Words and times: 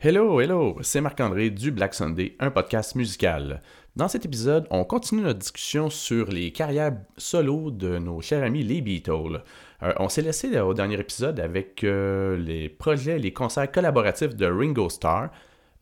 Hello, 0.00 0.40
hello, 0.40 0.78
c'est 0.80 1.00
Marc-André 1.00 1.50
du 1.50 1.72
Black 1.72 1.92
Sunday, 1.92 2.36
un 2.38 2.52
podcast 2.52 2.94
musical. 2.94 3.62
Dans 3.96 4.06
cet 4.06 4.24
épisode, 4.24 4.68
on 4.70 4.84
continue 4.84 5.22
notre 5.22 5.40
discussion 5.40 5.90
sur 5.90 6.28
les 6.28 6.52
carrières 6.52 6.96
solo 7.16 7.72
de 7.72 7.98
nos 7.98 8.20
chers 8.20 8.44
amis 8.44 8.62
les 8.62 8.80
Beatles. 8.80 9.42
Euh, 9.82 9.92
on 9.98 10.08
s'est 10.08 10.22
laissé 10.22 10.56
au 10.60 10.72
dernier 10.72 11.00
épisode 11.00 11.40
avec 11.40 11.82
euh, 11.82 12.36
les 12.36 12.68
projets, 12.68 13.18
les 13.18 13.32
concerts 13.32 13.72
collaboratifs 13.72 14.36
de 14.36 14.46
Ringo 14.46 14.88
Starr. 14.88 15.30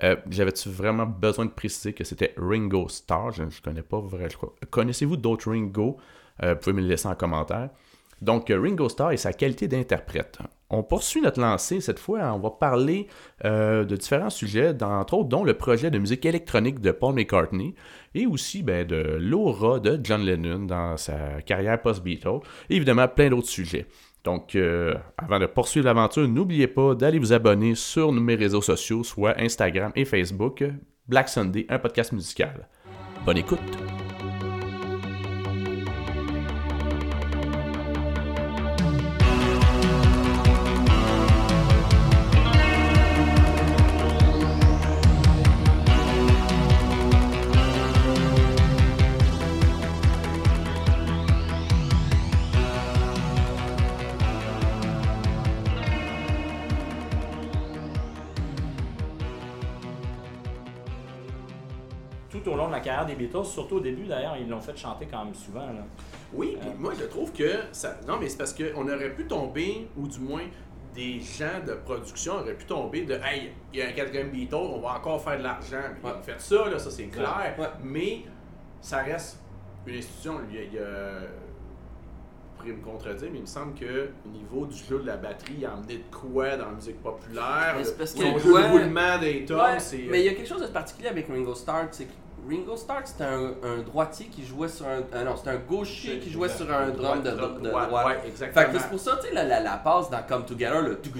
Euh, 0.02 0.16
J'avais-tu 0.30 0.70
vraiment 0.70 1.04
besoin 1.04 1.44
de 1.44 1.50
préciser 1.50 1.92
que 1.92 2.04
c'était 2.04 2.32
Ringo 2.38 2.88
Starr? 2.88 3.32
Je 3.32 3.42
ne 3.42 3.50
connais 3.62 3.82
pas 3.82 4.00
vraiment. 4.00 4.30
Connaissez-vous 4.70 5.18
d'autres 5.18 5.50
Ringo? 5.50 5.98
Vous 6.42 6.56
pouvez 6.56 6.72
me 6.72 6.80
le 6.80 6.88
laisser 6.88 7.08
en 7.08 7.14
commentaire. 7.14 7.68
Donc, 8.22 8.48
Ringo 8.48 8.88
Starr 8.88 9.12
et 9.12 9.16
sa 9.16 9.32
qualité 9.32 9.68
d'interprète. 9.68 10.38
On 10.70 10.82
poursuit 10.82 11.20
notre 11.20 11.40
lancée. 11.40 11.80
Cette 11.80 11.98
fois, 11.98 12.32
on 12.34 12.38
va 12.38 12.50
parler 12.50 13.06
euh, 13.44 13.84
de 13.84 13.94
différents 13.96 14.30
sujets, 14.30 14.74
entre 14.82 15.14
autres, 15.14 15.28
dont 15.28 15.44
le 15.44 15.54
projet 15.54 15.90
de 15.90 15.98
musique 15.98 16.26
électronique 16.26 16.80
de 16.80 16.90
Paul 16.90 17.14
McCartney 17.14 17.74
et 18.14 18.26
aussi 18.26 18.62
ben, 18.62 18.86
de 18.86 19.18
l'aura 19.20 19.78
de 19.78 20.00
John 20.02 20.22
Lennon 20.22 20.60
dans 20.60 20.96
sa 20.96 21.42
carrière 21.42 21.80
post-Beatles. 21.80 22.40
Et 22.70 22.76
évidemment, 22.76 23.06
plein 23.06 23.30
d'autres 23.30 23.48
sujets. 23.48 23.86
Donc, 24.24 24.56
euh, 24.56 24.94
avant 25.18 25.38
de 25.38 25.46
poursuivre 25.46 25.86
l'aventure, 25.86 26.26
n'oubliez 26.26 26.66
pas 26.66 26.96
d'aller 26.96 27.20
vous 27.20 27.32
abonner 27.32 27.76
sur 27.76 28.10
mes 28.10 28.34
réseaux 28.34 28.62
sociaux, 28.62 29.04
soit 29.04 29.38
Instagram 29.38 29.92
et 29.94 30.04
Facebook, 30.04 30.64
Black 31.06 31.28
Sunday, 31.28 31.64
un 31.68 31.78
podcast 31.78 32.10
musical. 32.10 32.66
Bonne 33.24 33.38
écoute! 33.38 34.05
Des 63.06 63.14
Beatles, 63.14 63.44
surtout 63.44 63.76
au 63.76 63.80
début 63.80 64.04
d'ailleurs, 64.04 64.36
ils 64.38 64.48
l'ont 64.48 64.60
fait 64.60 64.76
chanter 64.76 65.06
quand 65.06 65.24
même 65.24 65.34
souvent. 65.34 65.66
Là. 65.66 65.84
Oui, 66.32 66.56
puis 66.60 66.68
euh. 66.68 66.72
moi 66.78 66.92
je 66.98 67.04
trouve 67.04 67.32
que 67.32 67.50
ça. 67.72 67.96
Non, 68.06 68.18
mais 68.20 68.28
c'est 68.28 68.38
parce 68.38 68.54
qu'on 68.54 68.88
aurait 68.88 69.14
pu 69.14 69.26
tomber, 69.26 69.88
ou 69.96 70.06
du 70.06 70.20
moins 70.20 70.44
des 70.94 71.20
gens 71.20 71.62
de 71.66 71.74
production 71.74 72.34
auraient 72.34 72.54
pu 72.54 72.64
tomber 72.64 73.02
de 73.02 73.14
Hey, 73.14 73.52
il 73.72 73.80
y 73.80 73.82
a 73.82 73.88
un 73.88 73.92
quatrième 73.92 74.30
Beatles, 74.30 74.54
on 74.54 74.80
va 74.80 74.94
encore 74.94 75.22
faire 75.22 75.38
de 75.38 75.42
l'argent. 75.42 75.82
Ouais. 76.02 76.12
Faites 76.22 76.40
ça, 76.40 76.68
là, 76.68 76.78
ça 76.78 76.90
c'est 76.90 77.06
clair. 77.06 77.54
Mais 77.82 78.22
ça 78.80 78.98
reste 78.98 79.40
une 79.86 79.96
institution. 79.96 80.40
Il 80.48 80.56
y 80.56 80.58
a, 80.58 80.62
il 80.62 80.74
y 80.74 80.78
me 82.72 82.82
contredire, 82.82 83.28
mais 83.30 83.38
il 83.38 83.42
me 83.42 83.46
semble 83.46 83.74
que 83.74 84.10
au 84.24 84.28
niveau 84.28 84.66
du 84.66 84.76
jeu 84.76 84.98
de 84.98 85.06
la 85.06 85.16
batterie, 85.16 85.54
il 85.58 85.66
a 85.66 85.74
emmené 85.74 85.98
de 85.98 86.16
quoi 86.16 86.56
dans 86.56 86.66
la 86.66 86.72
musique 86.72 87.02
populaire? 87.02 87.76
Parce 87.98 88.12
que 88.12 88.22
le 88.22 88.70
roulement 88.70 89.18
des 89.18 89.44
tomes, 89.44 89.78
c'est. 89.78 90.06
Mais 90.10 90.20
il 90.20 90.26
y 90.26 90.28
a 90.28 90.34
quelque 90.34 90.48
chose 90.48 90.62
de 90.62 90.66
particulier 90.66 91.08
avec 91.08 91.28
Ringo 91.28 91.54
Starr, 91.54 91.88
c'est 91.90 92.06
Ringo 92.48 92.76
Starr, 92.76 93.02
c'était 93.04 93.24
un, 93.24 93.54
un, 93.62 93.82
droitier 93.82 94.26
qui 94.26 94.44
jouait 94.44 94.68
sur 94.68 94.86
un. 94.86 95.02
Euh, 95.14 95.24
non, 95.24 95.36
c'était 95.36 95.50
un 95.50 95.56
gaucher 95.56 96.18
qui 96.18 96.30
jouait 96.30 96.48
sur 96.48 96.70
un 96.72 96.90
drum 96.90 97.22
de, 97.22 97.30
de, 97.30 97.68
droite. 97.68 97.90
Ouais, 97.92 98.28
exactement. 98.28 98.78
c'est 98.78 98.88
pour 98.88 99.00
ça, 99.00 99.18
tu 99.20 99.28
sais, 99.28 99.34
la, 99.34 99.44
la, 99.44 99.60
la, 99.60 99.76
passe 99.78 100.10
dans 100.10 100.22
Come 100.22 100.44
Together, 100.44 100.82
le. 100.82 101.00
Tu 101.00 101.10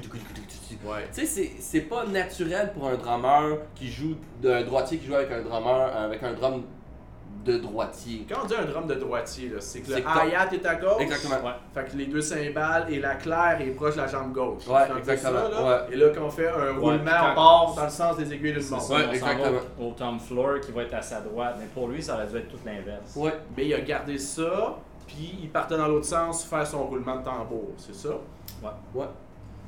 sais, 1.27 1.53
c'est 1.59 1.81
pas 1.81 2.07
naturel 2.07 2.73
pour 2.73 2.89
un 2.89 2.95
drummer 2.97 3.59
qui 3.75 3.91
joue. 3.91 4.17
d'un 4.41 4.63
droitier 4.63 4.99
qui 4.99 5.07
joue 5.07 5.15
avec 5.15 5.33
un 5.33 5.43
drummer, 5.43 5.97
avec 5.97 6.23
un 6.23 6.33
drum 6.33 6.63
de 7.47 7.59
droitier. 7.59 8.27
Quand 8.29 8.41
on 8.43 8.47
dit 8.47 8.55
un 8.55 8.65
drum 8.65 8.87
de 8.87 8.95
droitier, 8.95 9.53
c'est 9.61 9.81
que 9.81 9.93
le 9.93 9.99
hi-hat 9.99 10.53
est 10.53 10.67
à 10.67 10.75
gauche. 10.75 11.01
Exactement. 11.01 11.37
Ouais. 11.37 11.55
Fait 11.73 11.85
que 11.91 11.97
les 11.97 12.07
deux 12.07 12.21
cymbales 12.21 12.87
et 12.93 12.99
la 12.99 13.15
claire 13.15 13.59
est 13.61 13.71
proche 13.71 13.95
de 13.95 14.01
la 14.01 14.09
jambe 14.09 14.33
gauche. 14.33 14.67
Ouais, 14.67 14.83
exactement. 14.99 15.49
là. 15.49 15.87
Et 15.91 15.97
là, 15.97 16.07
quand 16.15 16.25
on 16.25 16.31
fait 16.31 16.49
un 16.49 16.79
roulement, 16.79 17.11
on 17.33 17.35
part 17.35 17.75
dans 17.75 17.85
le 17.85 17.91
sens 17.91 18.17
des 18.17 18.33
aiguilles 18.33 18.53
d'une 18.53 18.69
montre. 18.69 18.93
Ouais, 18.93 19.15
exactement. 19.15 19.61
Au, 19.81 19.93
Tom 19.93 20.19
Floor 20.19 20.61
qui 20.61 20.73
va 20.73 20.83
être 20.83 20.95
à 20.95 21.03
sa 21.03 21.21
droite. 21.21 21.57
Mais 21.59 21.67
pour 21.67 21.89
lui, 21.89 22.03
ça 22.03 22.15
aurait 22.15 22.27
dû 22.27 22.37
être 22.37 22.49
tout 22.49 22.59
l'inverse. 22.65 23.15
Ouais. 23.15 23.35
Mais 23.57 23.67
il 23.67 23.75
a 23.75 23.81
gardé 23.81 24.19
ça, 24.19 24.77
puis 25.07 25.39
il 25.43 25.49
partait 25.49 25.77
dans 25.77 25.87
l'autre 25.87 26.07
sens 26.07 26.45
faire 26.45 26.67
son 26.67 26.85
roulement 26.85 27.17
de 27.17 27.25
tambour. 27.25 27.71
C'est 27.79 27.95
ça? 27.95 28.11
Ouais. 28.63 28.71
Ouais. 28.95 29.07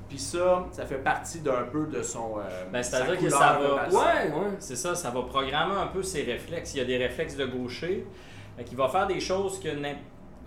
Puis 0.08 0.18
ça, 0.18 0.66
ça 0.72 0.86
fait 0.86 0.98
partie 0.98 1.40
d'un 1.40 1.64
peu 1.64 1.86
de 1.86 2.02
son. 2.02 2.38
Euh, 2.38 2.64
ben, 2.72 2.82
C'est-à-dire 2.82 3.18
que 3.18 3.28
ça 3.28 3.58
va. 3.60 3.88
Ouais, 3.88 4.30
ouais. 4.30 4.56
C'est 4.58 4.76
ça, 4.76 4.94
ça 4.94 5.10
va 5.10 5.22
programmer 5.22 5.76
un 5.76 5.88
peu 5.88 6.02
ses 6.02 6.22
réflexes. 6.22 6.74
Il 6.74 6.78
y 6.78 6.80
a 6.80 6.84
des 6.84 6.96
réflexes 6.96 7.36
de 7.36 7.44
gaucher. 7.44 8.06
qui 8.64 8.74
va 8.74 8.88
faire 8.88 9.06
des 9.06 9.20
choses 9.20 9.60
que 9.60 9.68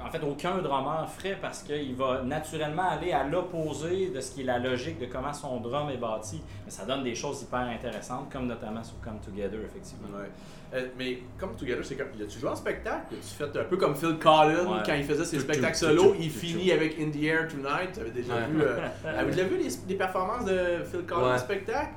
en 0.06 0.10
fait 0.10 0.22
aucun 0.24 0.58
drummer 0.58 1.10
ferait 1.10 1.38
parce 1.42 1.64
qu'il 1.64 1.96
va 1.96 2.22
naturellement 2.24 2.90
aller 2.90 3.12
à 3.12 3.24
l'opposé 3.24 4.10
de 4.10 4.20
ce 4.20 4.32
qui 4.32 4.42
est 4.42 4.46
la 4.46 4.60
logique 4.60 5.00
de 5.00 5.06
comment 5.06 5.34
son 5.34 5.60
drum 5.60 5.90
est 5.90 5.98
bâti. 5.98 6.42
Mais 6.66 6.72
ça 6.72 6.86
donne 6.86 7.04
des 7.04 7.16
choses 7.16 7.44
hyper 7.44 7.60
intéressantes, 7.60 8.32
comme 8.32 8.48
notamment 8.48 8.84
sur 8.84 9.00
Come 9.02 9.20
Together, 9.20 9.60
effectivement. 9.66 10.08
Euh, 10.74 10.88
mais 10.98 11.20
Come 11.38 11.56
Together, 11.58 11.84
c'est 11.84 11.96
comme. 11.96 12.08
Il 12.16 12.24
a-tu 12.24 12.40
joué 12.40 12.50
en 12.50 12.56
spectacle? 12.56 13.08
Tu 13.10 13.18
fait 13.18 13.60
un 13.60 13.64
peu 13.64 13.78
comme 13.78 13.96
Phil 13.96 14.18
Collins 14.18 14.82
quand 14.86 14.94
il 14.94 15.04
faisait 15.04 15.26
ses 15.26 15.40
spectacles 15.40 15.76
solo 15.76 16.16
Il 16.20 16.30
finit 16.30 16.72
avec 16.72 17.00
In 17.00 17.10
the 17.10 17.24
Air 17.24 17.48
Tonight? 17.48 17.92
Tu 17.94 18.00
avais 18.00 18.10
déjà 18.22 18.40
vu. 18.48 18.62
Euh, 18.62 18.88
avez 19.06 19.32
déjà 19.32 19.44
vu 19.44 19.58
les, 19.88 19.96
performances 19.96 20.46
de 20.46 20.84
Phil 20.90 21.06
Collins 21.06 21.36
en 21.36 21.38
spectacle? 21.38 21.92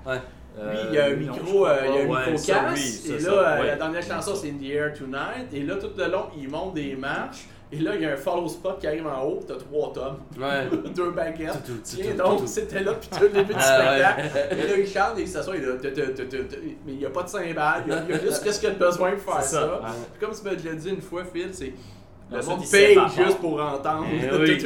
Lui, 0.57 0.79
il 0.89 0.95
y 0.95 0.99
a 0.99 1.07
un 1.07 1.15
micro, 1.15 1.67
euh, 1.67 1.77
il 1.85 1.95
y 1.95 1.99
a 1.99 2.03
un 2.03 2.07
micro 2.07 2.47
casse. 2.47 3.07
et 3.07 3.19
là, 3.19 3.65
la 3.65 3.77
dernière 3.77 4.03
chanson, 4.03 4.37
c'est 4.37 4.51
In 4.51 4.59
the 4.61 4.71
Air 4.71 4.93
Tonight. 4.93 5.53
Et 5.53 5.63
là, 5.63 5.77
tout 5.77 5.91
le 5.97 6.11
long, 6.11 6.27
il 6.37 6.49
monte 6.49 6.75
des 6.75 6.95
marches. 6.95 7.47
Et 7.73 7.79
là, 7.79 7.93
il 7.95 8.03
y 8.03 8.05
a 8.05 8.13
un 8.13 8.17
follow 8.17 8.47
spot 8.47 8.79
qui 8.79 8.87
arrive 8.87 9.07
en 9.07 9.25
haut, 9.25 9.41
t'as 9.47 9.57
trois 9.57 9.93
tomes. 9.93 10.19
Ouais. 10.39 10.69
Deux 10.95 11.11
baguettes. 11.11 11.71
Tiens, 11.83 12.15
donc, 12.15 12.43
c'était 12.47 12.83
là, 12.83 12.93
puis 12.95 13.09
tout 13.09 13.23
le 13.23 13.31
début 13.31 13.55
du 13.55 13.59
ah, 13.59 14.15
spectacle. 14.15 14.53
Et 14.53 14.69
là, 14.69 14.79
il 14.79 14.87
chante 14.87 15.19
et 15.19 15.23
il 15.23 15.29
s'assoit, 15.29 15.57
il 15.57 15.63
Mais 16.87 16.93
il 16.93 16.99
n'y 16.99 17.07
a 17.07 17.11
pas 17.11 17.23
de 17.25 17.29
cymbales, 17.29 17.85
il 17.87 17.93
y 17.93 18.17
a, 18.17 18.21
juste 18.21 18.45
qu'est-ce 18.45 18.61
qu'il 18.61 18.69
a 18.69 18.73
besoin 18.73 19.13
pour 19.13 19.35
faire 19.35 19.43
ça. 19.43 19.81
Comme 20.21 20.31
tu 20.33 20.45
m'as 20.45 20.55
déjà 20.55 20.75
dit 20.75 20.91
une 20.91 21.03
fois, 21.03 21.25
Phil, 21.25 21.49
c'est. 21.53 21.73
Le 22.33 22.43
monde 22.43 22.63
paye 22.71 22.99
juste 23.17 23.39
pour 23.39 23.61
entendre. 23.61 24.07
Oui. 24.11 24.59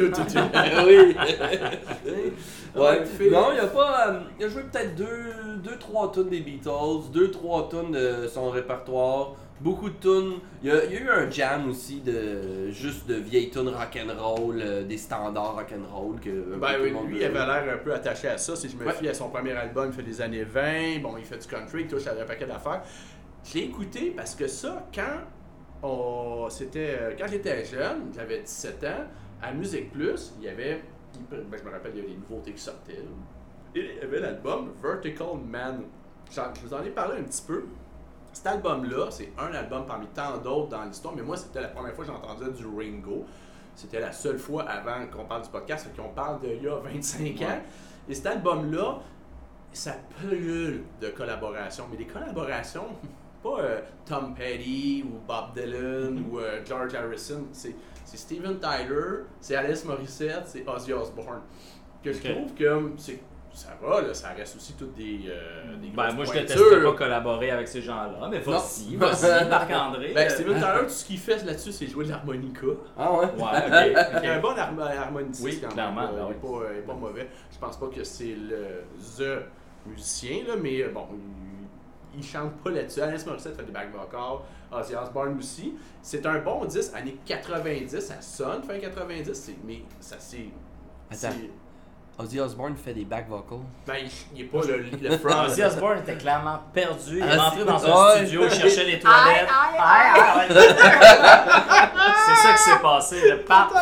oui. 0.86 2.32
ouais. 2.76 3.30
Non, 3.30 3.48
il 3.53 3.60
a 3.60 3.66
pas. 3.66 4.09
Euh, 4.09 4.20
il 4.38 4.47
a 4.47 4.48
joué 4.48 4.62
peut-être 4.62 4.94
deux, 4.94 5.59
deux, 5.62 5.76
trois 5.76 6.12
tonnes 6.12 6.28
des 6.28 6.41
Beatles, 6.41 7.10
deux, 7.12 7.30
trois 7.30 7.69
tonnes 7.69 7.91
de 7.91 8.28
son 8.28 8.50
répertoire 8.50 9.34
beaucoup 9.60 9.91
de 9.91 9.96
tunes. 9.96 10.41
Il 10.62 10.69
y, 10.69 10.72
a, 10.72 10.84
eu 10.84 11.08
un 11.08 11.30
jam 11.30 11.69
aussi 11.69 12.00
de 12.00 12.70
juste 12.70 13.06
de 13.08 13.14
vieilles 13.14 13.50
tunes 13.50 13.69
rock'n'roll, 13.69 14.60
euh, 14.60 14.84
des 14.84 14.98
standards 14.98 15.54
rock'n'roll 15.54 16.20
que. 16.20 16.56
Ben 16.56 16.76
oui, 16.80 16.92
lui, 17.06 17.19
il 17.19 17.24
avait 17.24 17.34
l'air 17.34 17.74
un 17.74 17.78
peu 17.78 17.94
attaché 17.94 18.28
à 18.28 18.38
ça. 18.38 18.56
Si 18.56 18.68
je 18.68 18.76
me 18.76 18.91
fie 18.92 19.08
à 19.08 19.14
son 19.14 19.28
premier 19.30 19.52
album, 19.52 19.88
il 19.91 19.92
fait 19.92 20.02
des 20.02 20.20
années 20.20 20.44
20. 20.44 21.00
Bon, 21.02 21.16
il 21.16 21.24
fait 21.24 21.38
du 21.38 21.47
country, 21.47 21.82
il 21.82 21.86
touche 21.88 22.06
à 22.06 22.12
un 22.12 22.24
paquet 22.24 22.47
d'affaires. 22.47 22.82
Je 23.44 23.54
l'ai 23.54 23.64
écouté 23.64 24.12
parce 24.16 24.34
que 24.34 24.47
ça, 24.47 24.86
quand 24.94 26.48
c'était 26.50 26.98
euh, 27.00 27.14
quand 27.18 27.26
j'étais 27.28 27.64
jeune, 27.64 28.12
j'avais 28.14 28.41
17 28.41 28.84
ans, 28.84 29.04
à 29.42 29.52
Musique 29.52 29.92
Plus, 29.92 30.34
il 30.38 30.44
y 30.44 30.48
avait. 30.48 30.82
Ben, 31.30 31.44
je 31.58 31.64
me 31.64 31.70
rappelle, 31.70 31.92
il 31.94 31.98
y 31.98 32.00
avait 32.00 32.10
des 32.10 32.16
nouveautés 32.16 32.52
qui 32.52 32.60
sortaient. 32.60 33.02
Il 33.74 33.82
y 33.82 34.00
avait 34.00 34.20
l'album 34.20 34.72
Vertical 34.82 35.38
Man. 35.47 35.84
Je 36.30 36.66
vous 36.66 36.74
en 36.74 36.82
ai 36.82 36.91
parlé 36.91 37.20
un 37.20 37.24
petit 37.24 37.42
peu. 37.47 37.64
Cet 38.38 38.47
album-là, 38.47 39.10
c'est 39.10 39.32
un 39.37 39.53
album 39.53 39.84
parmi 39.84 40.06
tant 40.15 40.38
d'autres 40.38 40.69
dans 40.69 40.84
l'histoire, 40.84 41.12
mais 41.12 41.22
moi, 41.22 41.37
c'était 41.37 41.60
la 41.60 41.66
première 41.66 41.93
fois 41.93 42.04
que 42.04 42.12
j'entendais 42.12 42.53
du 42.53 42.65
Ringo. 42.66 43.26
C'était 43.75 43.99
la 43.99 44.12
seule 44.12 44.38
fois 44.38 44.62
avant 44.62 45.04
qu'on 45.09 45.25
parle 45.25 45.43
du 45.43 45.49
podcast, 45.49 45.88
qu'on 45.97 46.10
parle 46.10 46.38
d'il 46.38 46.62
y 46.62 46.69
a 46.69 46.77
25 46.77 47.43
ans. 47.43 47.60
Et 48.09 48.15
cet 48.15 48.27
album-là, 48.27 49.00
ça 49.72 49.97
pullule 50.21 50.84
de 51.00 51.09
collaborations, 51.09 51.87
mais 51.91 51.97
des 51.97 52.07
collaborations, 52.07 52.86
pas 53.42 53.59
euh, 53.59 53.80
Tom 54.07 54.36
Petty 54.36 55.04
ou 55.04 55.18
Bob 55.27 55.53
Dylan 55.53 56.21
mm-hmm. 56.21 56.30
ou 56.30 56.39
euh, 56.39 56.65
George 56.65 56.95
Harrison, 56.95 57.42
c'est 57.51 57.74
Steven 58.04 58.60
Tyler, 58.60 59.24
c'est 59.41 59.57
Alice 59.57 59.84
Morissette, 59.84 60.45
c'est 60.47 60.65
Ozzy 60.65 60.92
Osbourne. 60.92 61.41
Que 62.04 62.12
je 62.12 62.22
trouve 62.22 62.54
que 62.54 62.92
c'est 62.98 63.18
ça 63.59 63.77
va, 63.83 64.01
là, 64.01 64.15
ça 64.15 64.28
reste 64.28 64.57
aussi 64.57 64.75
toutes 64.75 64.95
des, 64.95 65.22
euh, 65.28 65.77
des 65.77 65.89
Ben, 65.89 66.13
moi, 66.13 66.25
je 66.25 66.33
déteste 66.33 66.83
pas 66.83 66.93
collaborer 66.93 67.51
avec 67.51 67.66
ces 67.66 67.83
gens-là, 67.83 68.28
mais 68.31 68.39
vas-y, 68.39 68.95
vas-y, 68.97 69.49
Marc-André. 69.51 70.13
Ben, 70.15 70.31
Steven 70.31 70.55
Tyler, 70.55 70.84
tout 70.84 70.89
ce 70.91 71.05
qu'il 71.05 71.19
fait 71.19 71.45
là-dessus, 71.45 71.72
c'est 71.72 71.89
jouer 71.89 72.05
de 72.05 72.10
l'harmonica. 72.10 72.66
Ah 72.97 73.13
ouais? 73.13 73.27
Ouais, 73.27 73.27
ok. 73.37 74.21
Il 74.22 74.28
a 74.28 74.34
un 74.34 74.41
bon 74.41 74.57
harmoniciste 74.57 75.45
oui, 75.45 75.59
quand 75.60 75.69
clairement, 75.69 76.07
même. 76.07 76.15
Ben 76.15 76.27
il, 76.27 76.28
n'est 76.28 76.34
pas, 76.34 76.72
il 76.72 76.78
est 76.78 76.83
pas 76.83 76.95
mauvais. 76.95 77.28
Je 77.51 77.59
pense 77.59 77.77
pas 77.77 77.87
que 77.89 78.05
c'est 78.05 78.37
le 78.37 78.84
the 79.19 79.43
musicien, 79.87 80.45
là, 80.47 80.55
mais 80.57 80.84
bon, 80.84 81.07
il, 81.13 82.19
il 82.19 82.25
chante 82.25 82.53
pas 82.63 82.71
là-dessus. 82.71 83.01
Alice 83.01 83.27
Morissette 83.27 83.57
fait 83.57 83.65
des 83.65 83.72
back 83.72 83.91
vocals. 83.93 84.41
Ozzy 84.71 84.95
Osbourne 84.95 85.37
aussi. 85.39 85.75
C'est 86.03 86.25
un 86.27 86.39
bon 86.41 86.65
10, 86.65 86.95
années 86.95 87.16
90, 87.27 88.01
ça 88.01 88.21
sonne 88.21 88.63
fin 88.63 88.78
90, 88.78 89.51
mais 89.65 89.83
ça 90.01 90.16
c'est... 90.19 90.49
Ozzy 92.20 92.41
Osbourne 92.41 92.74
fait 92.76 92.94
des 92.94 93.04
back 93.04 93.28
vocals. 93.28 93.60
Ben, 93.86 93.94
il, 94.34 94.41
est 94.41 94.44
pas 94.47 94.60
le, 94.66 94.86
le 95.00 95.16
front. 95.18 95.44
Ozzy 95.47 95.62
Osbourne 95.62 95.98
était 95.98 96.16
clairement 96.16 96.59
perdu. 96.72 97.18
Il 97.18 97.24
est 97.24 97.36
rentré 97.36 97.65
dans 97.65 97.86
un 97.86 98.16
studio, 98.16 98.42
il 98.44 98.50
cherchait 98.50 98.84
les 98.84 98.98
toilettes. 98.98 99.48
C'est 102.26 102.34
ça 102.34 102.53
qui 102.54 102.62
s'est 102.62 102.82
passé. 102.82 103.30
Le 103.30 103.38
pape, 103.44 103.72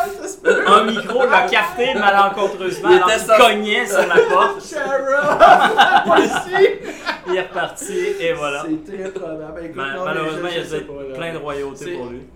un 0.66 0.84
micro 0.84 1.26
l'a 1.26 1.48
capté 1.48 1.94
malencontreusement 1.94 2.90
il 2.90 2.96
alors 2.96 3.08
qu'il 3.08 3.26
cognait 3.26 3.86
sur 3.86 4.06
la 4.06 4.16
porte. 4.28 4.62
il 7.28 7.36
est 7.36 7.42
reparti 7.42 7.98
et 8.20 8.32
voilà. 8.34 8.66
C'est 8.68 8.96
très 8.96 9.10
probable. 9.12 9.72
malheureusement, 9.74 10.48
il 10.50 10.56
y 10.56 10.60
a 10.60 11.16
plein 11.16 11.32
de 11.32 11.38
royauté 11.38 11.96
pour 11.96 12.06
lui. 12.06 12.26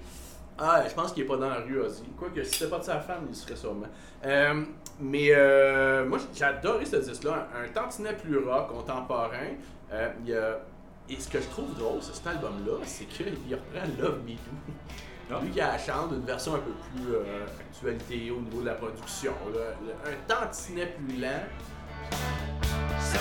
Ah, 0.58 0.82
je 0.86 0.94
pense 0.94 1.12
qu'il 1.12 1.24
est 1.24 1.26
pas 1.26 1.36
dans 1.36 1.48
la 1.48 1.60
rue, 1.60 1.80
Ozzy. 1.80 2.04
Quoique, 2.18 2.42
si 2.42 2.58
c'était 2.58 2.70
pas 2.70 2.78
de 2.78 2.84
sa 2.84 3.00
femme, 3.00 3.26
il 3.28 3.34
serait 3.34 3.56
sûrement. 3.56 3.86
Euh, 4.26 4.62
mais 5.00 5.28
euh, 5.30 6.06
moi, 6.06 6.18
j'ai 6.34 6.44
adoré 6.44 6.84
ce 6.84 6.96
disque-là. 6.96 7.48
Un, 7.54 7.68
tantinet 7.72 8.14
plus 8.14 8.38
rock, 8.38 8.68
contemporain. 8.68 9.54
Euh, 9.92 10.10
il 10.22 10.30
y 10.30 10.34
a... 10.34 10.60
Et 11.08 11.18
ce 11.18 11.28
que 11.28 11.40
je 11.40 11.48
trouve 11.48 11.76
drôle, 11.76 11.98
c'est 12.00 12.14
cet 12.14 12.26
album-là, 12.28 12.78
c'est 12.84 13.06
qu'il 13.06 13.34
reprend 13.50 13.86
Love 13.98 14.20
Me 14.24 14.34
Too. 14.34 15.32
Ah. 15.32 15.40
Lui 15.42 15.50
qui 15.50 15.60
a 15.60 15.72
la 15.72 15.78
chance 15.78 16.10
d'une 16.10 16.24
version 16.24 16.54
un 16.54 16.58
peu 16.58 16.72
plus 16.72 17.14
euh, 17.14 17.46
actualité 17.68 18.30
au 18.30 18.40
niveau 18.40 18.60
de 18.60 18.66
la 18.66 18.74
production. 18.74 19.32
Un 20.04 20.32
tantinet 20.32 20.94
plus 20.96 21.16
lent. 21.16 21.46
So 23.00 23.18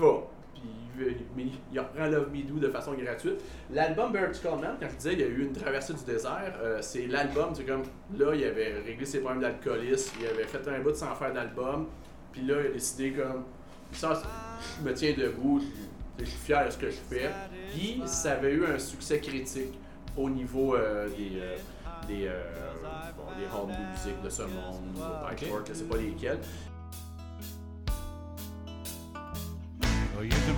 va. 0.00 0.22
Puis 0.54 1.16
il, 1.38 1.52
il, 1.72 1.80
reprend 1.80 2.06
Love 2.06 2.30
Me 2.32 2.42
Do 2.42 2.58
de 2.58 2.68
façon 2.68 2.92
gratuite. 2.94 3.42
L'album 3.70 4.12
Bird 4.12 4.36
Man, 4.60 4.76
quand 4.80 4.88
je 4.90 4.96
disais 4.96 5.12
il 5.14 5.20
y 5.20 5.22
a 5.22 5.26
eu 5.26 5.42
une 5.42 5.52
traversée 5.52 5.94
du 5.94 6.04
désert, 6.04 6.54
euh, 6.60 6.78
c'est 6.82 7.06
l'album, 7.06 7.54
c'est 7.54 7.64
comme 7.64 7.82
là, 8.16 8.34
il 8.34 8.44
avait 8.44 8.80
réglé 8.84 9.06
ses 9.06 9.20
problèmes 9.20 9.40
d'alcoolisme, 9.40 10.16
il 10.20 10.26
avait 10.26 10.44
fait 10.44 10.66
un 10.68 10.80
bout 10.80 10.94
sans 10.94 11.14
faire 11.14 11.32
d'album, 11.32 11.86
puis 12.32 12.42
là, 12.42 12.56
il 12.60 12.66
a 12.66 12.70
décidé 12.70 13.12
comme 13.12 13.44
ça, 13.92 14.20
je 14.78 14.88
me 14.88 14.92
tiens 14.94 15.14
debout, 15.16 15.62
je, 16.18 16.24
suis 16.24 16.38
fier 16.38 16.66
de 16.66 16.70
ce 16.70 16.78
que 16.78 16.90
je 16.90 16.96
fais. 16.96 17.30
Puis 17.72 18.02
ça 18.04 18.32
avait 18.32 18.52
eu 18.52 18.66
un 18.66 18.78
succès 18.78 19.20
critique 19.20 19.78
au 20.16 20.28
niveau 20.28 20.74
euh, 20.74 21.08
des. 21.16 21.40
Euh, 21.40 21.56
des, 22.08 22.30
bon, 23.14 23.24
des 23.38 23.44
home 23.54 23.76
music 23.92 24.20
de 24.22 24.30
ce 24.30 24.42
monde, 24.42 24.96
okay. 25.30 25.46
je 25.68 25.74
sais 25.74 25.84
pas 25.84 25.96
lesquels. 25.98 26.40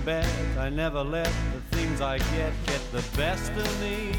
Bet 0.05 0.27
I 0.57 0.69
never 0.69 1.03
let 1.03 1.31
the 1.53 1.77
things 1.77 2.01
I 2.01 2.17
get 2.17 2.53
get 2.65 2.81
the 2.91 3.03
best 3.17 3.51
of 3.51 3.81
me. 3.81 4.11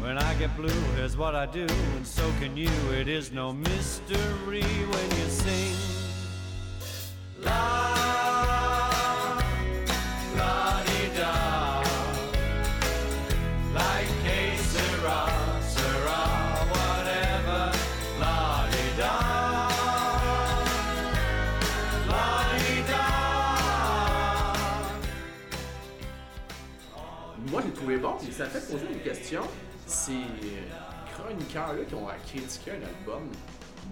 When 0.00 0.18
I 0.18 0.34
get 0.34 0.56
blue, 0.56 0.80
here's 0.96 1.16
what 1.16 1.34
I 1.34 1.46
do, 1.46 1.66
and 1.96 2.06
so 2.06 2.30
can 2.40 2.56
you. 2.56 2.70
It 2.92 3.08
is 3.08 3.32
no 3.32 3.52
mystery 3.52 4.62
when 4.62 5.10
you 5.18 5.28
sing. 5.28 5.76
La 7.38 7.91
ça 28.44 28.48
fait 28.60 28.72
poser 28.72 28.86
une 28.92 29.00
question. 29.00 29.42
Ces 29.86 30.12
chroniqueurs-là 31.14 31.84
qui 31.86 31.94
ont 31.94 32.06
critiqué 32.26 32.72
un 32.72 32.86
album 32.86 33.28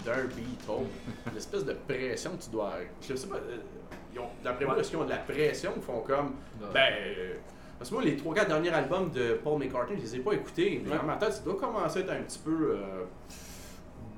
d'un 0.04 0.24
Beatle, 0.24 0.86
une 1.30 1.36
espèce 1.36 1.64
de 1.64 1.72
pression 1.72 2.36
que 2.36 2.42
tu 2.42 2.50
dois. 2.50 2.74
Je 3.08 3.14
sais 3.14 3.26
pas. 3.26 3.36
Euh, 3.36 4.20
d'après 4.42 4.64
moi, 4.64 4.78
est-ce 4.78 4.90
qu'ils 4.90 4.98
ont 4.98 5.04
de 5.04 5.10
la 5.10 5.18
pression 5.18 5.72
ou 5.76 5.80
font 5.80 6.00
comme. 6.00 6.34
Ben. 6.72 6.92
Euh, 7.00 7.34
parce 7.78 7.90
que 7.90 7.94
moi, 7.94 8.04
les 8.04 8.16
3-4 8.16 8.48
derniers 8.48 8.70
albums 8.70 9.10
de 9.10 9.40
Paul 9.42 9.58
McCartney, 9.58 9.96
je 9.98 10.02
les 10.02 10.16
ai 10.16 10.18
pas 10.18 10.32
écoutés. 10.32 10.82
Mais 10.84 10.96
en 10.98 11.04
ma 11.04 11.16
tête, 11.16 11.32
ça 11.32 11.42
doit 11.42 11.56
commencer 11.56 12.00
à 12.00 12.02
être 12.02 12.10
un 12.10 12.22
petit 12.22 12.38
peu. 12.38 12.76
Euh, 12.76 13.04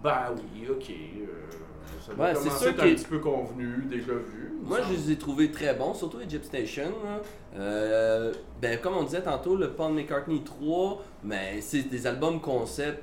ben 0.02 0.34
oui, 0.34 0.68
ok. 0.68 0.92
Ça 2.04 2.14
ouais, 2.14 2.34
c'est 2.34 2.50
sûr 2.50 2.70
un 2.70 2.94
petit 2.94 3.04
peu 3.04 3.18
convenu, 3.18 3.84
déjà 3.88 4.12
vu. 4.12 4.52
Moi, 4.64 4.78
je 4.88 4.92
les 4.92 5.12
ai 5.12 5.16
trouvés 5.16 5.50
très 5.50 5.74
bons, 5.74 5.94
surtout 5.94 6.20
Egypt 6.20 6.44
Station. 6.44 6.92
Euh, 7.56 8.32
ben, 8.60 8.78
comme 8.80 8.94
on 8.96 9.04
disait 9.04 9.22
tantôt, 9.22 9.56
le 9.56 9.70
Paul 9.70 9.92
McCartney 9.92 10.42
3, 10.42 11.02
mais 11.24 11.54
ben, 11.54 11.62
c'est 11.62 11.82
des 11.88 12.06
albums 12.06 12.40
concept. 12.40 13.02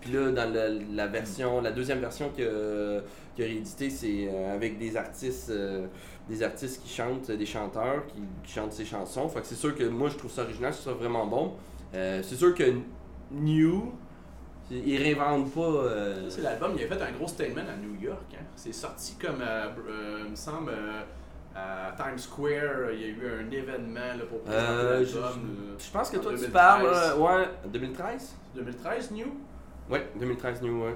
Puis 0.00 0.12
là, 0.12 0.30
dans 0.30 0.52
la 0.92 1.06
version, 1.06 1.60
la 1.60 1.72
deuxième 1.72 2.00
version 2.00 2.30
qu'il 2.30 2.44
a, 2.44 3.00
qu 3.36 3.42
réédité, 3.42 3.90
c'est 3.90 4.28
euh, 4.28 4.54
avec 4.54 4.78
des 4.78 4.96
artistes, 4.96 5.50
euh, 5.50 5.86
des 6.28 6.42
artistes 6.42 6.82
qui 6.82 6.92
chantent, 6.92 7.30
des 7.30 7.46
chanteurs 7.46 8.04
qui, 8.06 8.52
chantent 8.52 8.72
ces 8.72 8.84
chansons. 8.84 9.28
Fait 9.28 9.40
que 9.40 9.46
c'est 9.46 9.54
sûr 9.54 9.74
que 9.74 9.84
moi, 9.84 10.08
je 10.08 10.16
trouve 10.16 10.30
ça 10.30 10.42
original, 10.42 10.72
je 10.72 10.78
trouve 10.80 10.92
ça 10.92 10.98
vraiment 10.98 11.26
bon. 11.26 11.54
c'est 11.92 12.36
sûr 12.36 12.54
que 12.54 12.64
New, 13.32 13.92
ils 14.70 15.02
réinventent 15.02 15.52
pas. 15.52 15.60
Euh... 15.60 16.28
C'est 16.28 16.42
l'album, 16.42 16.72
il 16.76 16.84
a 16.84 16.86
fait 16.88 17.02
un 17.02 17.12
gros 17.12 17.28
statement 17.28 17.62
à 17.62 17.76
New 17.76 18.00
York. 18.00 18.34
Hein. 18.34 18.44
C'est 18.56 18.72
sorti 18.72 19.16
comme, 19.20 19.40
euh, 19.40 19.68
euh, 19.88 20.22
il 20.24 20.30
me 20.30 20.36
semble, 20.36 20.70
euh, 20.70 21.02
à 21.54 21.92
Times 21.96 22.18
Square, 22.18 22.92
il 22.92 23.00
y 23.00 23.04
a 23.04 23.08
eu 23.08 23.20
un 23.40 23.50
événement 23.50 24.00
là, 24.00 24.24
pour 24.28 24.40
présenter 24.40 25.12
l'album. 25.14 25.56
Je, 25.78 25.90
pense 25.90 26.10
que 26.10 26.16
toi 26.18 26.32
tu 26.38 26.50
parles, 26.50 26.84
ouais, 27.18 27.48
2013 27.66 28.36
2013 28.54 29.10
New? 29.12 29.26
Ouais, 29.88 30.06
2013 30.18 30.62
New, 30.62 30.84
ouais. 30.84 30.94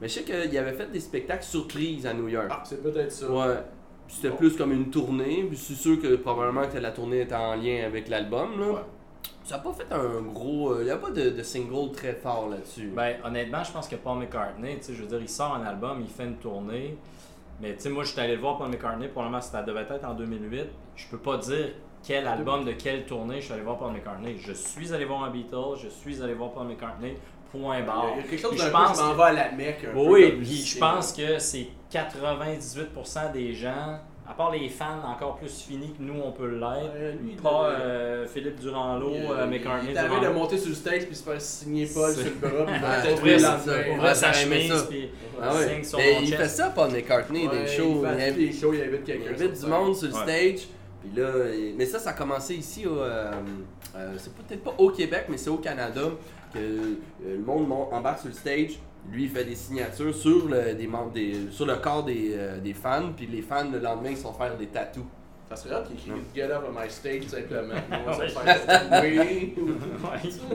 mais 0.00 0.08
je 0.08 0.12
sais 0.12 0.22
qu'il 0.22 0.58
avait 0.58 0.72
fait 0.72 0.90
des 0.90 1.00
spectacles 1.00 1.44
surprises 1.44 2.06
à 2.06 2.12
New 2.12 2.28
York. 2.28 2.48
Ah, 2.50 2.62
c'est 2.64 2.82
peut-être 2.82 3.12
ça. 3.12 3.30
Ouais. 3.30 3.56
C'était 4.08 4.30
plus 4.30 4.56
comme 4.56 4.72
une 4.72 4.90
tournée. 4.90 5.44
Puis 5.48 5.56
je 5.56 5.62
suis 5.62 5.74
sûr 5.74 6.00
que 6.00 6.16
probablement 6.16 6.68
que 6.68 6.76
la 6.76 6.90
tournée 6.90 7.22
était 7.22 7.34
en 7.34 7.54
lien 7.54 7.84
avec 7.86 8.08
l'album. 8.08 8.60
Là. 8.60 8.66
Ouais. 8.66 8.80
Ça 9.44 9.56
n'a 9.56 9.62
pas 9.62 9.72
fait 9.72 9.92
un 9.92 10.22
gros. 10.22 10.76
Il 10.76 10.82
euh, 10.82 10.84
n'y 10.84 10.90
a 10.90 10.96
pas 10.96 11.10
de, 11.10 11.42
single 11.42 11.92
très 11.92 12.14
fort 12.14 12.48
là-dessus. 12.48 12.92
Ben, 12.94 13.16
honnêtement, 13.24 13.64
je 13.64 13.72
pense 13.72 13.88
que 13.88 13.96
Paul 13.96 14.18
McCartney, 14.18 14.76
tu 14.76 14.84
sais, 14.84 14.94
je 14.94 15.02
veux 15.02 15.08
dire, 15.08 15.20
il 15.20 15.28
sort 15.28 15.54
un 15.54 15.64
album, 15.64 16.00
il 16.00 16.08
fait 16.08 16.24
une 16.24 16.36
tournée. 16.36 16.96
Mais 17.60 17.74
tu 17.74 17.82
sais, 17.82 17.90
moi, 17.90 18.04
je 18.04 18.12
suis 18.12 18.20
allé 18.20 18.34
le 18.34 18.40
voir 18.40 18.58
Paul 18.58 18.68
McCartney, 18.68 19.08
probablement 19.08 19.40
ça 19.40 19.62
devait 19.62 19.82
être 19.82 20.04
en 20.04 20.14
2008. 20.14 20.66
Je 20.96 21.06
peux 21.08 21.18
pas 21.18 21.38
dire 21.38 21.70
quel 22.04 22.26
album 22.26 22.64
de 22.64 22.72
quelle 22.72 23.04
tournée 23.04 23.40
je 23.40 23.44
suis 23.44 23.52
allé 23.52 23.62
voir 23.62 23.78
Paul 23.78 23.92
McCartney. 23.92 24.36
Je 24.38 24.52
suis 24.52 24.92
allé 24.92 25.04
voir 25.04 25.24
un 25.24 25.30
Beatles, 25.30 25.78
je 25.82 25.88
suis 25.88 26.22
allé 26.22 26.34
voir 26.34 26.52
Paul 26.52 26.66
McCartney, 26.66 27.16
point 27.50 27.82
barre. 27.82 28.12
Il 28.14 28.22
y 28.22 28.24
a 28.24 28.28
quelque 28.28 28.40
chose 28.40 28.56
d'un 28.56 28.70
peu, 28.70 28.94
je 28.94 29.02
m'en 29.02 29.14
vais 29.14 29.22
à 29.22 29.32
la 29.32 29.52
Mecque. 29.52 29.86
Oui, 29.94 30.32
puis 30.32 30.56
je 30.56 30.78
pense 30.78 31.12
que 31.12 31.38
c'est 31.38 31.68
98% 31.92 33.32
des 33.32 33.54
gens 33.54 34.00
à 34.28 34.34
part 34.34 34.52
les 34.52 34.68
fans 34.68 35.00
encore 35.04 35.36
plus 35.36 35.62
finis 35.62 35.92
que 35.92 36.02
nous, 36.02 36.20
on 36.24 36.30
peut 36.30 36.48
l'être. 36.48 37.42
pas 37.42 37.70
euh, 37.70 38.26
Philippe 38.26 38.60
Durand-Lot, 38.60 39.14
euh, 39.30 39.46
McCartney. 39.46 39.90
Il 39.90 39.98
avait 39.98 40.26
de 40.26 40.32
monter 40.32 40.58
sur 40.58 40.68
le 40.68 40.74
stage 40.74 41.06
puis 41.06 41.16
se 41.16 41.24
faire 41.24 41.40
signer 41.40 41.86
Paul 41.86 42.12
sur 42.12 42.24
le 42.24 42.30
bras. 42.30 42.66
Puis 42.66 43.12
ouvrir 43.12 44.16
sa 44.16 44.32
chemise 44.32 44.86
puis 44.88 45.10
ah 45.40 45.52
signe 45.66 45.84
son 45.84 45.96
Mais 45.96 46.18
il 46.22 46.34
fait 46.34 46.48
ça, 46.48 46.70
Paul 46.70 46.92
McCartney, 46.92 47.48
des 47.48 47.66
shows. 47.66 48.02
Il 48.02 48.06
invite 48.06 48.36
des 48.36 48.52
shows, 48.52 48.74
il 48.74 48.82
invite 48.82 49.04
quelqu'un. 49.04 49.30
Il 49.36 49.42
invite 49.42 49.60
du 49.60 49.66
monde 49.66 49.96
sur 49.96 50.08
le 50.08 50.14
stage. 50.14 50.68
Puis 51.00 51.20
là, 51.20 51.32
mais 51.76 51.84
ça, 51.84 51.98
ça 51.98 52.10
a 52.10 52.12
commencé 52.12 52.54
ici, 52.54 52.84
euh, 52.86 53.32
c'est 54.18 54.32
peut-être 54.34 54.62
pas 54.62 54.74
au 54.78 54.90
Québec, 54.90 55.24
mais 55.28 55.36
c'est 55.36 55.50
au 55.50 55.56
Canada, 55.56 56.02
que 56.54 56.58
le 56.58 57.38
monde 57.38 57.68
embarque 57.90 58.20
sur 58.20 58.28
le 58.28 58.34
stage, 58.34 58.78
lui, 59.10 59.24
il 59.24 59.30
fait 59.30 59.44
des 59.44 59.54
signatures 59.54 60.14
sur 60.14 60.48
le, 60.48 60.74
des 60.74 60.86
membres 60.86 61.12
des, 61.12 61.50
sur 61.50 61.66
le 61.66 61.76
corps 61.76 62.04
des, 62.04 62.32
euh, 62.34 62.60
des 62.60 62.74
fans, 62.74 63.12
puis 63.16 63.26
les 63.26 63.42
fans, 63.42 63.68
le 63.70 63.78
lendemain, 63.78 64.10
ils 64.10 64.16
sont 64.16 64.32
faire 64.32 64.56
des 64.56 64.68
tatous. 64.68 65.04
Ça 65.50 65.56
serait 65.56 65.74
rare 65.74 65.84
qu'il 65.84 65.96
écrit 65.96 66.12
Get 66.34 66.50
up 66.50 66.64
on 66.66 66.72
my 66.72 66.88
stage 66.88 67.24
simplement. 67.24 67.74
oui. 69.02 69.54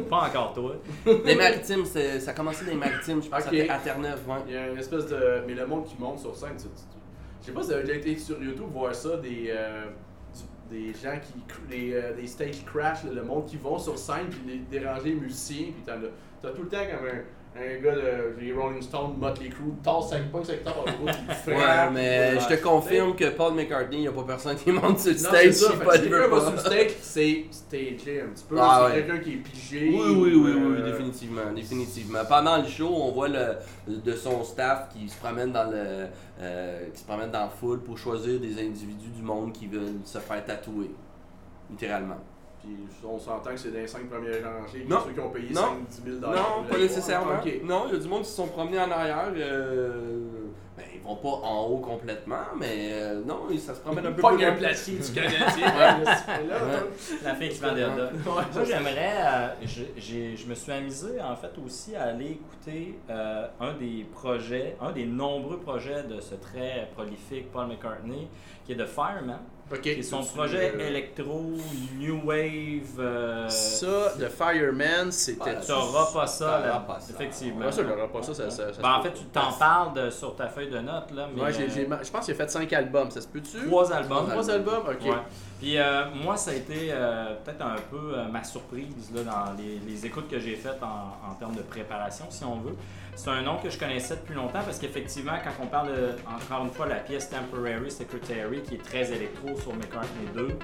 Pas 0.10 0.28
encore 0.28 0.54
toi. 0.54 0.76
Les 1.24 1.36
maritimes, 1.36 1.86
ça 1.86 2.00
a 2.32 2.34
commencé 2.34 2.66
dans 2.66 2.72
les 2.72 2.78
maritimes, 2.78 3.22
je 3.22 3.30
pense 3.30 3.44
que 3.44 3.50
c'était 3.52 3.70
à 3.70 3.78
Terre-Neuve. 3.78 4.22
Il 4.48 4.54
y 4.54 4.58
a 4.58 4.70
une 4.70 4.78
espèce 4.78 5.06
de. 5.08 5.44
Mais 5.46 5.54
le 5.54 5.68
monde 5.68 5.86
qui 5.86 5.96
monte 6.00 6.20
sur 6.20 6.36
scène, 6.36 6.58
je 6.58 7.46
sais 7.46 7.52
pas 7.52 7.62
si 7.62 7.68
vous 7.68 7.74
avez 7.74 7.84
déjà 7.84 7.96
été 8.00 8.18
sur 8.18 8.42
YouTube 8.42 8.68
voir 8.72 8.96
ça, 8.96 9.18
des. 9.18 9.50
Euh, 9.50 9.86
des 10.72 10.94
gens 10.94 11.20
qui. 11.22 11.44
Des, 11.70 11.94
euh, 11.94 12.16
des 12.16 12.26
stage 12.26 12.66
crash, 12.66 13.04
le 13.04 13.22
monde 13.22 13.46
qui 13.46 13.58
vont 13.58 13.78
sur 13.78 14.00
scène 14.00 14.28
puis 14.30 14.62
déranger 14.72 15.10
les 15.10 15.16
musiciens, 15.16 15.66
puis 15.66 15.84
t'as 15.86 16.50
tout 16.50 16.64
le 16.64 16.70
temps 16.70 16.86
comme 16.86 17.08
un 17.08 17.22
un 17.60 17.82
gars 17.82 17.96
de 17.96 18.40
les 18.40 18.54
Rolling 18.54 18.82
Stones, 18.82 19.16
Motley 19.18 19.50
Crue, 19.50 19.74
tasse 19.84 20.10
5 20.10 20.32
points, 20.32 20.44
5 20.44 20.64
tapes 20.64 20.78
en 20.78 20.82
route, 20.82 21.16
Ouais, 21.48 21.90
mais 21.92 22.40
je 22.40 22.48
te 22.48 22.62
confirme 22.62 23.16
que 23.16 23.30
Paul 23.30 23.54
McCartney, 23.54 23.98
il 23.98 24.02
n'y 24.02 24.08
a 24.08 24.12
pas 24.12 24.24
personne 24.24 24.56
qui 24.58 24.72
monte 24.72 25.00
sur 25.00 25.12
le 25.12 25.18
stage 25.18 25.52
si 25.54 25.74
veut 25.74 25.80
pas. 25.80 25.98
sur 25.98 26.52
le 26.52 26.58
stage, 26.58 26.92
c'est 27.02 27.46
stagé 27.50 28.22
un 28.22 28.30
petit 28.34 28.44
peu. 28.48 28.58
Ah, 28.60 28.90
c'est 28.90 29.02
quelqu'un 29.02 29.20
qui 29.20 29.34
est 29.34 29.38
pigé. 29.38 29.90
Oui, 29.90 30.16
oui, 30.16 30.36
oui, 30.36 30.54
oui, 30.56 30.76
euh, 30.80 30.92
définitivement, 30.92 31.52
définitivement. 31.56 32.20
Pendant 32.28 32.58
le 32.58 32.68
show, 32.68 32.90
on 32.90 33.12
voit 33.12 33.30
le, 33.30 33.56
de 33.88 34.14
son 34.14 34.44
staff 34.44 34.90
qui 34.90 35.10
se 35.10 35.18
promène 35.18 35.52
dans 35.52 35.70
le, 35.70 36.08
euh, 36.40 36.90
qui 36.94 37.00
se 37.00 37.06
promène 37.06 37.32
dans 37.32 37.42
la 37.42 37.50
foule 37.50 37.80
pour 37.80 37.98
choisir 37.98 38.40
des 38.40 38.60
individus 38.60 39.10
du 39.10 39.22
monde 39.22 39.52
qui 39.54 39.68
veulent 39.68 40.02
se 40.04 40.20
faire 40.20 40.46
tatouer, 40.46 40.92
littéralement 41.70 42.18
on 43.06 43.20
s'entend 43.20 43.52
que 43.52 43.58
c'est 43.58 43.72
dans 43.72 43.80
les 43.80 43.88
5 43.88 44.10
premières 44.10 44.44
rangées, 44.44 44.86
non. 44.88 45.00
ceux 45.06 45.14
qui 45.14 45.20
ont 45.20 45.30
payé 45.30 45.50
5-10 45.50 46.20
000 46.20 46.20
Non, 46.20 46.64
pas 46.70 46.78
nécessairement. 46.78 47.32
Non, 47.64 47.84
il 47.88 47.94
y 47.94 47.96
a 47.96 48.00
du 48.00 48.08
monde 48.08 48.24
qui 48.24 48.30
se 48.30 48.36
sont 48.36 48.48
promenés 48.48 48.80
en 48.80 48.92
arrière. 48.92 49.32
Euh, 49.36 50.22
ben, 50.76 50.84
ils 50.94 51.02
vont 51.02 51.16
pas 51.16 51.48
en 51.48 51.66
haut 51.66 51.80
complètement, 51.80 52.46
mais 52.60 52.92
euh, 52.92 53.24
non, 53.26 53.48
ça 53.58 53.74
se 53.74 53.80
promène 53.80 54.06
un 54.06 54.12
peu 54.12 54.22
plus. 54.22 54.38
Pas 54.38 54.48
un 54.48 54.56
placier 54.56 54.98
du 54.98 55.12
Canadien. 55.14 56.04
La 57.24 57.36
fille 57.36 57.50
qui 57.50 57.60
vend 57.60 57.74
des 57.74 57.88
Moi, 58.26 58.44
j'aimerais. 58.66 59.16
Euh, 59.26 59.48
je 59.66 60.48
me 60.48 60.54
suis 60.54 60.72
amusé, 60.72 61.22
en 61.22 61.36
fait, 61.36 61.52
aussi 61.66 61.96
à 61.96 62.04
aller 62.06 62.32
écouter 62.32 63.00
un 63.10 63.74
des 63.74 64.06
projets, 64.12 64.76
un 64.82 64.92
des 64.92 65.06
nombreux 65.06 65.60
projets 65.60 66.04
de 66.04 66.20
ce 66.20 66.36
très 66.36 66.90
prolifique 66.94 67.52
Paul 67.52 67.68
McCartney, 67.68 68.28
qui 68.66 68.74
est 68.74 68.76
de 68.76 68.86
Fireman. 68.86 69.40
Okay. 69.70 70.02
son 70.02 70.24
projet 70.24 70.74
euh, 70.76 70.88
électro, 70.88 71.52
New 71.98 72.22
Wave. 72.24 73.00
Euh, 73.00 73.50
ça, 73.50 74.14
The 74.18 74.30
Fireman, 74.30 75.12
c'était. 75.12 75.60
tu 75.60 75.72
n'auras 75.72 76.12
pas 76.14 76.28
ça, 76.28 76.60
là, 76.60 76.88
effectivement. 77.10 77.64
Moi, 77.64 77.72
ça, 77.74 77.84
pas 77.84 78.24
ça. 78.24 78.34
ça, 78.34 78.50
ça, 78.50 78.82
ben, 78.82 78.94
en 78.94 79.04
fait, 79.04 79.14
tu 79.14 79.26
t'en 79.26 79.52
parles 79.52 80.12
sur 80.12 80.36
ta 80.36 80.48
feuille 80.48 80.70
de 80.70 80.80
notes. 80.80 81.12
Là, 81.14 81.28
mais, 81.36 81.42
ouais, 81.42 81.52
je 81.54 82.12
pense 82.12 82.26
qu'il 82.26 82.34
a 82.34 82.38
fait 82.38 82.50
5 82.50 82.72
albums, 82.74 83.12
ça 83.12 83.20
se 83.20 83.28
peut-tu? 83.28 83.66
Trois 83.68 83.92
albums. 83.92 84.30
Trois 84.30 84.50
albums, 84.50 84.84
ok. 84.88 85.14
Puis 85.60 85.78
euh, 85.78 86.06
moi, 86.24 86.38
ça 86.38 86.52
a 86.52 86.54
été 86.54 86.94
peut-être 87.44 87.62
un 87.62 87.76
peu 87.92 88.16
ma 88.32 88.44
surprise 88.44 89.12
là, 89.14 89.24
dans 89.24 89.54
les, 89.58 89.80
les 89.86 90.06
écoutes 90.06 90.30
que 90.30 90.40
j'ai 90.40 90.56
faites 90.56 90.82
en, 90.82 91.30
en 91.30 91.34
termes 91.36 91.56
de 91.56 91.62
préparation, 91.64 92.26
si 92.30 92.44
on 92.46 92.58
veut. 92.58 92.76
C'est 93.18 93.32
un 93.32 93.42
nom 93.42 93.58
que 93.58 93.70
je 93.70 93.80
connaissais 93.80 94.16
depuis 94.16 94.36
longtemps 94.36 94.62
parce 94.64 94.78
qu'effectivement, 94.78 95.34
quand 95.44 95.64
on 95.64 95.66
parle 95.66 95.88
de, 95.88 96.16
encore 96.28 96.66
une 96.66 96.72
fois, 96.72 96.86
la 96.86 96.98
pièce 96.98 97.28
Temporary 97.30 97.90
Secretary 97.90 98.62
qui 98.62 98.76
est 98.76 98.84
très 98.84 99.12
électro 99.12 99.60
sur 99.60 99.74
McCartney 99.74 100.28
2. 100.36 100.60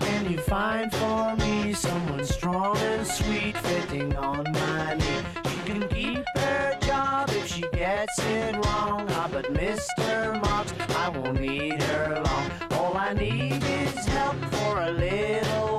can 0.00 0.32
you 0.32 0.38
find 0.38 0.90
for 0.92 1.36
me 1.36 1.72
someone 1.72 2.24
strong 2.24 2.76
and 2.78 3.06
sweet 3.06 3.56
fitting 3.58 4.16
on 4.16 4.42
my 4.52 4.94
knee? 4.94 5.22
She 5.46 5.72
can 5.72 5.88
keep 5.88 6.24
her 6.36 6.78
job 6.80 7.28
if 7.30 7.46
she 7.46 7.62
gets 7.72 8.18
it 8.18 8.56
wrong. 8.56 9.06
Ah, 9.10 9.28
but 9.30 9.52
Mr. 9.52 10.40
Marks, 10.42 10.72
I 10.96 11.10
won't 11.10 11.40
need 11.40 11.80
her 11.80 12.22
long. 12.24 12.50
All 12.72 12.96
I 12.96 13.12
need 13.12 13.62
is 13.62 14.04
help 14.06 14.36
for 14.52 14.80
a 14.80 14.90
little 14.90 15.73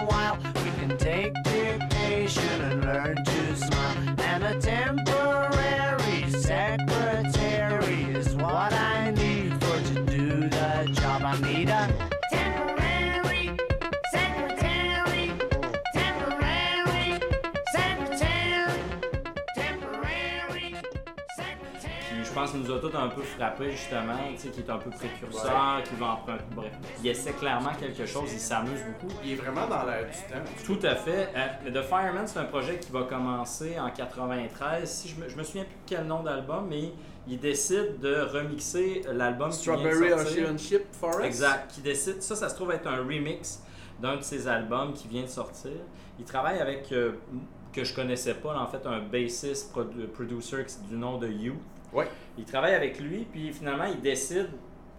qu'il 22.56 22.64
nous 22.64 22.76
a 22.76 22.80
tous 22.80 22.96
un 22.96 23.08
peu 23.10 23.22
frappé 23.22 23.72
justement, 23.72 24.18
tu 24.34 24.42
sais, 24.42 24.50
qui 24.50 24.62
est 24.62 24.70
un 24.70 24.78
peu 24.78 24.90
précurseur, 24.90 25.84
qui 25.84 25.96
va 25.96 26.06
en 26.08 26.16
prendre. 26.18 26.42
Bref, 26.56 26.72
il 27.04 27.10
essaie 27.10 27.34
clairement 27.34 27.74
quelque 27.80 28.06
chose, 28.06 28.32
il 28.34 28.40
s'amuse 28.40 28.80
beaucoup. 28.84 29.14
Il 29.24 29.34
est 29.34 29.36
vraiment 29.36 29.68
dans 29.68 29.86
l'air 29.86 30.06
du 30.06 30.34
temps. 30.34 30.42
Tout 30.66 30.80
à 30.84 30.96
fait. 30.96 31.30
Euh, 31.36 31.72
The 31.72 31.84
Fireman, 31.86 32.28
c'est 32.28 32.40
un 32.40 32.46
projet 32.46 32.80
qui 32.80 32.92
va 32.92 33.04
commencer 33.04 33.80
en 33.80 33.90
93. 33.90 34.90
Si 34.90 35.10
je 35.10 35.16
me, 35.16 35.30
je 35.30 35.36
me 35.36 35.44
souviens 35.44 35.64
plus 35.64 35.78
quel 35.86 36.06
nom 36.06 36.24
d'album, 36.24 36.68
mais 36.70 36.92
il 37.28 37.40
décide 37.40 38.00
de 38.00 38.22
remixer 38.22 39.02
l'album 39.12 39.52
Strawberry 39.52 40.14
Ocean 40.14 40.58
Ship 40.58 40.84
Forest. 40.92 41.26
Exact. 41.26 41.72
Qui 41.72 41.82
décide, 41.82 42.22
ça, 42.22 42.36
ça 42.36 42.50
se 42.50 42.56
trouve 42.56 42.72
être 42.72 42.88
un 42.88 42.98
remix 42.98 43.62
d'un 44.00 44.18
de 44.18 44.22
ses 44.22 44.48
albums 44.48 44.94
qui 44.94 45.08
vient 45.08 45.24
de 45.24 45.28
sortir. 45.28 45.72
Il 46.20 46.26
travaille 46.26 46.60
avec 46.60 46.92
euh, 46.92 47.14
que 47.74 47.84
je 47.84 47.94
connaissais 47.94 48.36
pas, 48.36 48.58
en 48.58 48.68
fait, 48.68 48.86
un 48.86 49.02
bassiste 49.02 49.74
producer 50.14 50.66
du 50.90 50.96
nom 50.96 51.18
de 51.18 51.28
You. 51.28 51.56
Il 52.38 52.46
travaille 52.46 52.74
avec 52.74 53.00
lui, 53.00 53.26
puis 53.32 53.52
finalement, 53.54 53.86
il 53.86 54.02
décide, 54.02 54.50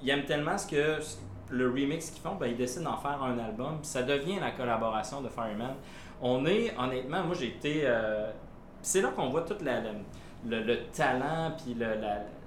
il 0.03 0.11
aime 0.11 0.25
tellement 0.25 0.57
ce 0.57 0.67
que 0.67 0.99
le 1.51 1.69
remix 1.69 2.11
qu'ils 2.11 2.23
font, 2.23 2.35
ben, 2.35 2.47
il 2.47 2.57
décide 2.57 2.83
d'en 2.83 2.97
faire 2.97 3.23
un 3.23 3.39
album, 3.39 3.79
ça 3.83 4.03
devient 4.03 4.39
la 4.41 4.51
collaboration 4.53 5.21
de 5.21 5.29
Fireman. 5.29 5.75
On 6.21 6.45
est, 6.47 6.75
honnêtement, 6.79 7.25
moi 7.25 7.37
j'ai 7.39 7.49
été. 7.49 7.83
Euh, 7.85 8.31
c'est 8.83 9.03
là 9.03 9.09
qu'on 9.09 9.29
voit 9.29 9.43
tout 9.43 9.57
le, 9.61 10.63
le, 10.63 10.77
talent, 10.93 11.53
puis 11.57 11.75
la, 11.75 11.97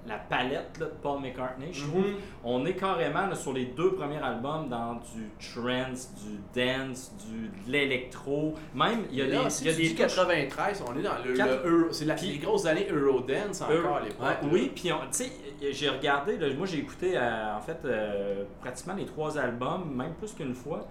la 0.06 0.16
palette 0.16 0.78
de 0.78 0.86
Paul 1.02 1.20
McCartney, 1.20 1.72
je 1.72 1.86
trouve. 1.86 2.06
Mhm. 2.06 2.16
On 2.44 2.66
est 2.66 2.74
carrément 2.74 3.34
sur 3.34 3.52
les 3.52 3.66
deux 3.66 3.92
premiers 3.92 4.18
albums 4.18 4.68
dans 4.68 4.94
du 4.94 5.30
trance, 5.38 6.10
du 6.14 6.38
dance, 6.54 7.12
du, 7.26 7.48
de 7.48 7.72
l'électro. 7.72 8.54
Même, 8.74 9.04
il 9.10 9.18
y 9.18 9.22
a 9.22 9.26
des. 9.26 9.60
il 9.60 9.66
y 9.66 9.68
a 9.68 9.72
des 9.72 9.94
93, 9.94 10.84
on 10.86 10.98
est 10.98 11.02
dans 11.02 11.12
le. 11.24 11.88
c'est 11.92 12.04
les 12.04 12.38
grosses 12.38 12.66
années 12.66 12.88
Eurodance 12.90 13.62
encore 13.62 13.96
à 13.96 14.00
l'époque. 14.00 14.50
oui, 14.50 14.72
puis 14.74 14.90
tu 14.90 14.92
sais, 15.10 15.30
j'ai 15.72 15.88
regardé, 15.88 16.38
moi 16.54 16.66
j'ai 16.66 16.78
écouté 16.78 17.12
euh, 17.16 17.56
en 17.56 17.60
fait 17.60 17.78
euh, 17.84 18.44
pratiquement 18.60 18.94
les 18.94 19.06
trois 19.06 19.36
albums, 19.38 19.94
même 19.94 20.14
plus 20.14 20.32
qu'une 20.32 20.54
fois. 20.54 20.86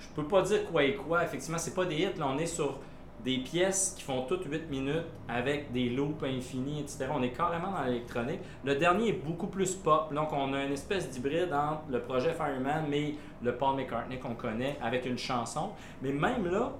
Je 0.00 0.08
peux 0.20 0.26
pas 0.26 0.42
dire 0.42 0.64
quoi 0.66 0.82
et 0.82 0.94
quoi, 0.96 1.22
effectivement, 1.22 1.58
c'est 1.58 1.74
pas 1.74 1.84
des 1.84 1.94
hits, 1.94 2.18
là, 2.18 2.26
on 2.28 2.38
est 2.38 2.46
sur 2.46 2.78
des 3.24 3.38
pièces 3.38 3.94
qui 3.96 4.02
font 4.02 4.22
toutes 4.22 4.44
8 4.44 4.68
minutes 4.70 5.06
avec 5.28 5.72
des 5.72 5.90
loops 5.90 6.22
infinis, 6.24 6.80
etc. 6.80 7.06
On 7.14 7.22
est 7.22 7.30
carrément 7.30 7.70
dans 7.70 7.84
l'électronique. 7.84 8.40
Le 8.64 8.74
dernier 8.74 9.10
est 9.10 9.24
beaucoup 9.24 9.46
plus 9.46 9.74
pop. 9.74 10.12
Donc, 10.12 10.32
on 10.32 10.52
a 10.54 10.64
une 10.64 10.72
espèce 10.72 11.08
d'hybride 11.08 11.52
entre 11.52 11.82
le 11.88 12.00
projet 12.00 12.32
Fireman, 12.32 12.86
mais 12.88 13.14
le 13.42 13.56
Paul 13.56 13.76
McCartney 13.76 14.18
qu'on 14.18 14.34
connaît 14.34 14.76
avec 14.82 15.06
une 15.06 15.18
chanson. 15.18 15.70
Mais 16.02 16.12
même 16.12 16.50
là, 16.50 16.72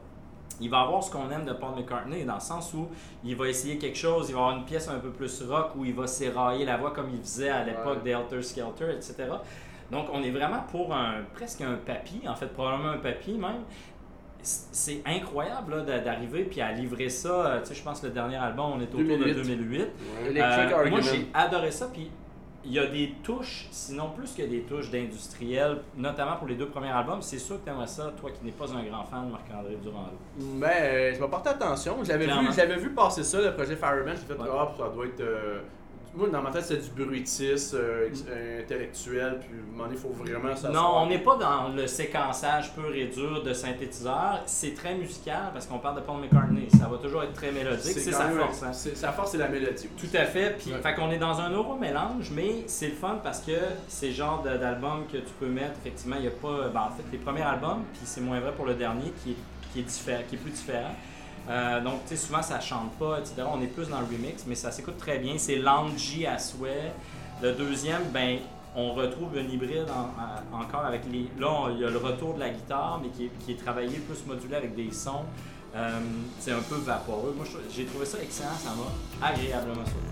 il 0.61 0.69
va 0.69 0.81
avoir 0.81 1.03
ce 1.03 1.11
qu'on 1.11 1.31
aime 1.31 1.45
de 1.45 1.53
Paul 1.53 1.75
McCartney, 1.77 2.25
dans 2.25 2.35
le 2.35 2.41
sens 2.41 2.75
où 2.75 2.89
il 3.25 3.37
va 3.37 3.49
essayer 3.49 3.79
quelque 3.79 3.99
chose, 3.99 4.29
il 4.29 4.35
va 4.35 4.41
avoir 4.41 4.59
une 4.59 4.65
pièce 4.65 4.89
un 4.89 4.99
peu 4.99 5.11
plus 5.11 5.43
rock 5.43 5.73
où 5.77 5.85
il 5.85 5.95
va 5.95 6.07
s'érailler 6.07 6.65
la 6.65 6.77
voix 6.77 6.91
comme 6.91 7.11
il 7.13 7.21
faisait 7.21 7.51
à 7.51 7.65
l'époque 7.65 8.03
d'Alter 8.05 8.43
Skelter, 8.43 8.91
etc. 8.93 9.15
Donc, 9.91 10.07
on 10.11 10.23
est 10.23 10.31
vraiment 10.31 10.65
pour 10.71 10.95
un 10.95 11.17
presque 11.35 11.61
un 11.61 11.75
papy, 11.75 12.23
en 12.27 12.35
fait, 12.35 12.47
probablement 12.47 12.93
un 12.93 12.99
papy 12.99 13.33
même, 13.33 13.63
c'est 14.43 15.03
incroyable 15.07 15.85
d'arriver 15.87 16.45
puis 16.45 16.61
à 16.61 16.73
livrer 16.73 17.09
ça. 17.09 17.47
Euh, 17.47 17.61
tu 17.61 17.69
sais, 17.69 17.75
je 17.75 17.83
pense 17.83 18.01
que 18.01 18.07
le 18.07 18.13
dernier 18.13 18.37
album, 18.37 18.73
on 18.75 18.81
est 18.81 18.93
autour 18.95 19.01
de 19.01 19.33
2008. 19.33 19.89
Euh, 20.37 20.91
moi, 20.91 21.01
j'ai 21.01 21.27
adoré 21.33 21.71
ça. 21.71 21.89
Puis 21.93 22.11
il 22.65 22.73
y 22.73 22.79
a 22.79 22.87
des 22.87 23.15
touches, 23.23 23.67
sinon 23.71 24.11
plus 24.11 24.35
que 24.35 24.43
des 24.43 24.63
touches 24.63 24.91
d'industriel, 24.91 25.79
notamment 25.97 26.37
pour 26.37 26.47
les 26.47 26.55
deux 26.55 26.69
premiers 26.69 26.91
albums. 26.91 27.23
C'est 27.23 27.39
sûr 27.39 27.61
que 27.61 27.65
tu 27.65 27.71
aimerais 27.71 27.87
ça, 27.87 28.13
toi 28.21 28.31
qui 28.31 28.45
n'es 28.45 28.53
pas 28.53 28.73
un 28.73 28.83
grand 28.85 29.05
fan 29.05 29.27
de 29.27 29.33
Marc-André 29.33 29.77
Durand. 29.83 30.07
Ben, 30.37 30.69
euh, 30.69 31.13
je 31.15 31.21
vais 31.21 31.29
porter 31.29 31.51
attention. 31.51 31.97
J'avais 32.03 32.27
vu, 32.27 32.83
vu 32.83 32.91
passer 32.91 33.23
ça, 33.23 33.41
le 33.41 33.55
projet 33.55 33.77
Fireman. 33.77 34.17
J'ai 34.17 34.35
fait, 34.35 34.41
ouais. 34.41 34.49
Ah, 34.51 34.73
ça 34.77 34.89
doit 34.89 35.07
être 35.07 35.23
moi, 36.15 36.29
dans 36.29 36.43
ma 36.43 36.51
tête, 36.51 36.65
c'est 36.65 36.95
du 36.95 37.05
bruitisme 37.05 37.79
euh, 37.81 38.61
intellectuel, 38.63 39.41
puis 39.41 39.83
à 39.83 39.89
il 39.91 39.97
faut 39.97 40.11
vraiment 40.11 40.55
ça. 40.55 40.69
Non, 40.69 40.97
on 40.97 41.07
n'est 41.07 41.21
pas 41.21 41.37
dans 41.37 41.69
le 41.69 41.87
séquençage 41.87 42.75
pur 42.75 42.95
et 42.95 43.07
dur 43.07 43.43
de 43.43 43.53
synthétiseur. 43.55 44.43
C'est 44.45 44.75
très 44.75 44.95
musical 44.95 45.51
parce 45.55 45.67
qu'on 45.67 45.79
parle 45.79 45.97
de 45.97 46.01
Paul 46.03 46.21
McCartney. 46.21 46.69
Ça 46.79 46.87
va 46.87 46.99
toujours 46.99 47.23
être 47.23 47.33
très 47.33 47.51
mélodique. 47.51 47.99
C'est 47.99 48.13
sa 48.13 48.29
force. 48.29 48.63
Hein. 48.63 48.73
Sa 48.73 49.13
force, 49.13 49.33
c'est 49.33 49.39
la 49.39 49.49
mélodie. 49.49 49.89
Tout 49.97 50.15
à 50.15 50.25
fait. 50.25 50.57
Puis, 50.59 50.71
fait 50.83 50.95
qu'on 50.95 51.11
est 51.11 51.19
dans 51.19 51.41
un 51.41 51.51
euro 51.51 51.77
mélange, 51.77 52.31
mais 52.31 52.65
c'est 52.67 52.89
le 52.89 52.95
fun 52.95 53.19
parce 53.23 53.41
que 53.41 53.53
c'est 53.89 54.09
le 54.09 54.15
genre 54.15 54.43
d'album 54.43 55.07
que 55.11 55.17
tu 55.17 55.33
peux 55.41 55.49
mettre. 55.49 55.79
Effectivement, 55.81 56.17
il 56.17 56.23
n'y 56.23 56.29
a 56.29 56.33
pas. 56.33 56.69
Ben, 56.69 56.81
en 56.83 56.91
fait, 56.91 57.05
les 57.11 57.19
premiers 57.19 57.43
albums, 57.43 57.85
puis 57.95 58.03
c'est 58.05 58.21
moins 58.21 58.41
vrai 58.41 58.53
pour 58.53 58.67
le 58.67 58.75
dernier 58.75 59.13
qui 59.23 59.31
est, 59.31 59.37
qui 59.73 59.81
est, 59.81 60.29
qui 60.29 60.35
est 60.35 60.39
plus 60.39 60.51
différent. 60.51 60.95
Euh, 61.49 61.81
donc, 61.81 62.01
souvent 62.15 62.43
ça 62.43 62.61
chante 62.61 62.93
pas, 62.93 63.19
etc. 63.19 63.43
On 63.53 63.61
est 63.63 63.67
plus 63.67 63.89
dans 63.89 64.01
le 64.01 64.07
remix, 64.07 64.45
mais 64.47 64.55
ça 64.55 64.71
s'écoute 64.71 64.99
très 64.99 65.19
bien. 65.19 65.35
C'est 65.39 65.57
loungy 65.57 66.27
à 66.27 66.39
souhait. 66.39 66.93
Le 67.43 67.53
deuxième, 67.53 68.05
ben, 68.13 68.39
on 68.77 68.95
retrouve 68.95 69.37
un 69.37 69.49
hybride 69.49 69.89
encore 70.53 70.85
avec 70.87 71.03
les. 71.11 71.29
Là, 71.39 71.69
il 71.73 71.81
y 71.81 71.85
a 71.85 71.91
le 71.91 71.99
retour 71.99 72.35
de 72.35 72.41
la 72.41 72.51
guitare, 72.51 73.01
mais 73.03 73.09
qui 73.11 73.27
est, 73.27 73.31
qui 73.45 73.53
est 73.53 73.63
travaillé 73.63 73.99
plus 73.99 74.25
modulé 74.27 74.55
avec 74.55 74.75
des 74.75 74.91
sons. 74.93 75.25
Euh, 75.75 76.01
c'est 76.39 76.53
un 76.53 76.61
peu 76.61 76.77
vaporeux. 76.77 77.35
Moi, 77.37 77.47
j'ai 77.75 77.87
trouvé 77.87 78.05
ça 78.05 78.19
excellent, 78.23 78.51
ça 78.59 78.71
m'a 78.71 79.27
agréablement 79.27 79.85
sauté. 79.85 80.09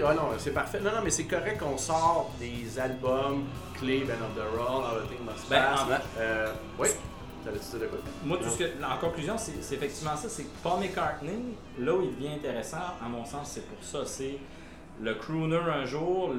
Porter. 0.00 0.18
Ah 0.18 0.22
non, 0.22 0.38
c'est 0.38 0.54
parfait. 0.54 0.80
Non, 0.80 0.90
non, 0.90 1.02
mais 1.02 1.10
c'est 1.10 1.24
correct 1.24 1.58
qu'on 1.58 1.78
sort 1.78 2.32
des 2.38 2.78
albums 2.78 3.44
clés, 3.74 4.04
Ben 4.06 4.16
of 4.22 4.34
the 4.34 4.58
Roll, 4.58 4.84
Everything 4.96 5.24
Must 5.24 5.48
ben, 5.48 5.62
Pass. 5.62 5.86
Ben, 5.88 6.00
euh, 6.18 6.52
oui. 6.78 6.88
Moi, 8.24 8.36
tout 8.36 8.50
ce 8.50 8.58
que, 8.58 8.84
en 8.84 8.98
conclusion, 8.98 9.36
c'est 9.38 9.74
effectivement 9.74 10.16
ça. 10.16 10.28
C'est 10.28 10.44
que 10.44 10.48
Paul 10.62 10.80
McCartney, 10.80 11.54
là 11.78 11.94
où 11.94 12.02
il 12.02 12.14
devient 12.14 12.34
intéressant, 12.34 12.76
à 13.02 13.08
mon 13.08 13.24
sens, 13.24 13.52
c'est 13.54 13.66
pour 13.66 13.82
ça. 13.82 14.04
C'est 14.04 14.36
le 15.00 15.14
crooner 15.14 15.56
un 15.56 15.86
jour, 15.86 16.34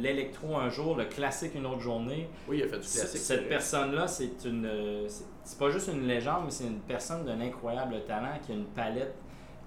l'électro 0.00 0.56
un 0.56 0.70
jour, 0.70 0.96
le 0.96 1.04
classique 1.04 1.54
une 1.54 1.66
autre 1.66 1.80
journée. 1.80 2.28
Oui, 2.48 2.58
il 2.58 2.62
a 2.62 2.68
fait 2.68 2.78
du 2.78 2.88
classique. 2.88 3.20
Cette 3.20 3.48
personne-là, 3.48 4.08
c'est 4.08 4.44
une. 4.46 5.06
C'est 5.44 5.58
pas 5.58 5.70
juste 5.70 5.88
une 5.92 6.06
légende, 6.06 6.44
mais 6.46 6.50
c'est 6.50 6.64
une 6.64 6.80
personne 6.80 7.24
d'un 7.24 7.40
incroyable 7.40 8.02
talent 8.06 8.38
qui 8.44 8.52
a 8.52 8.54
une 8.54 8.64
palette 8.66 9.14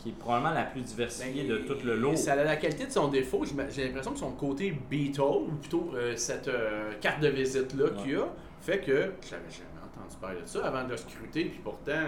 qui 0.08 0.14
est 0.14 0.20
probablement 0.20 0.54
la 0.54 0.64
plus 0.64 0.82
diversifiée 0.82 1.44
de 1.44 1.58
tout 1.58 1.78
le 1.84 1.96
lot. 1.96 2.16
Ça 2.16 2.34
a 2.34 2.44
la 2.44 2.56
qualité 2.56 2.86
de 2.86 2.92
son 2.92 3.10
défaut. 3.10 3.44
J'ai 3.70 3.86
l'impression 3.86 4.14
que 4.14 4.20
son 4.20 4.32
côté 4.32 4.74
Beatle, 4.90 5.22
ou 5.22 5.56
plutôt 5.60 5.92
euh, 5.96 6.16
cette 6.16 6.48
euh, 6.48 6.94
carte 7.02 7.20
de 7.22 7.28
visite-là 7.28 7.90
qu'il 8.02 8.16
a, 8.16 8.28
fait 8.62 8.80
que 8.80 9.12
j'avais 9.30 9.50
jamais 9.50 9.80
entendu 9.84 10.16
parler 10.22 10.42
de 10.42 10.48
ça 10.48 10.66
avant 10.66 10.86
de 10.86 10.92
le 10.92 10.98
scruter, 10.98 11.46
puis 11.46 11.60
pourtant. 11.64 12.04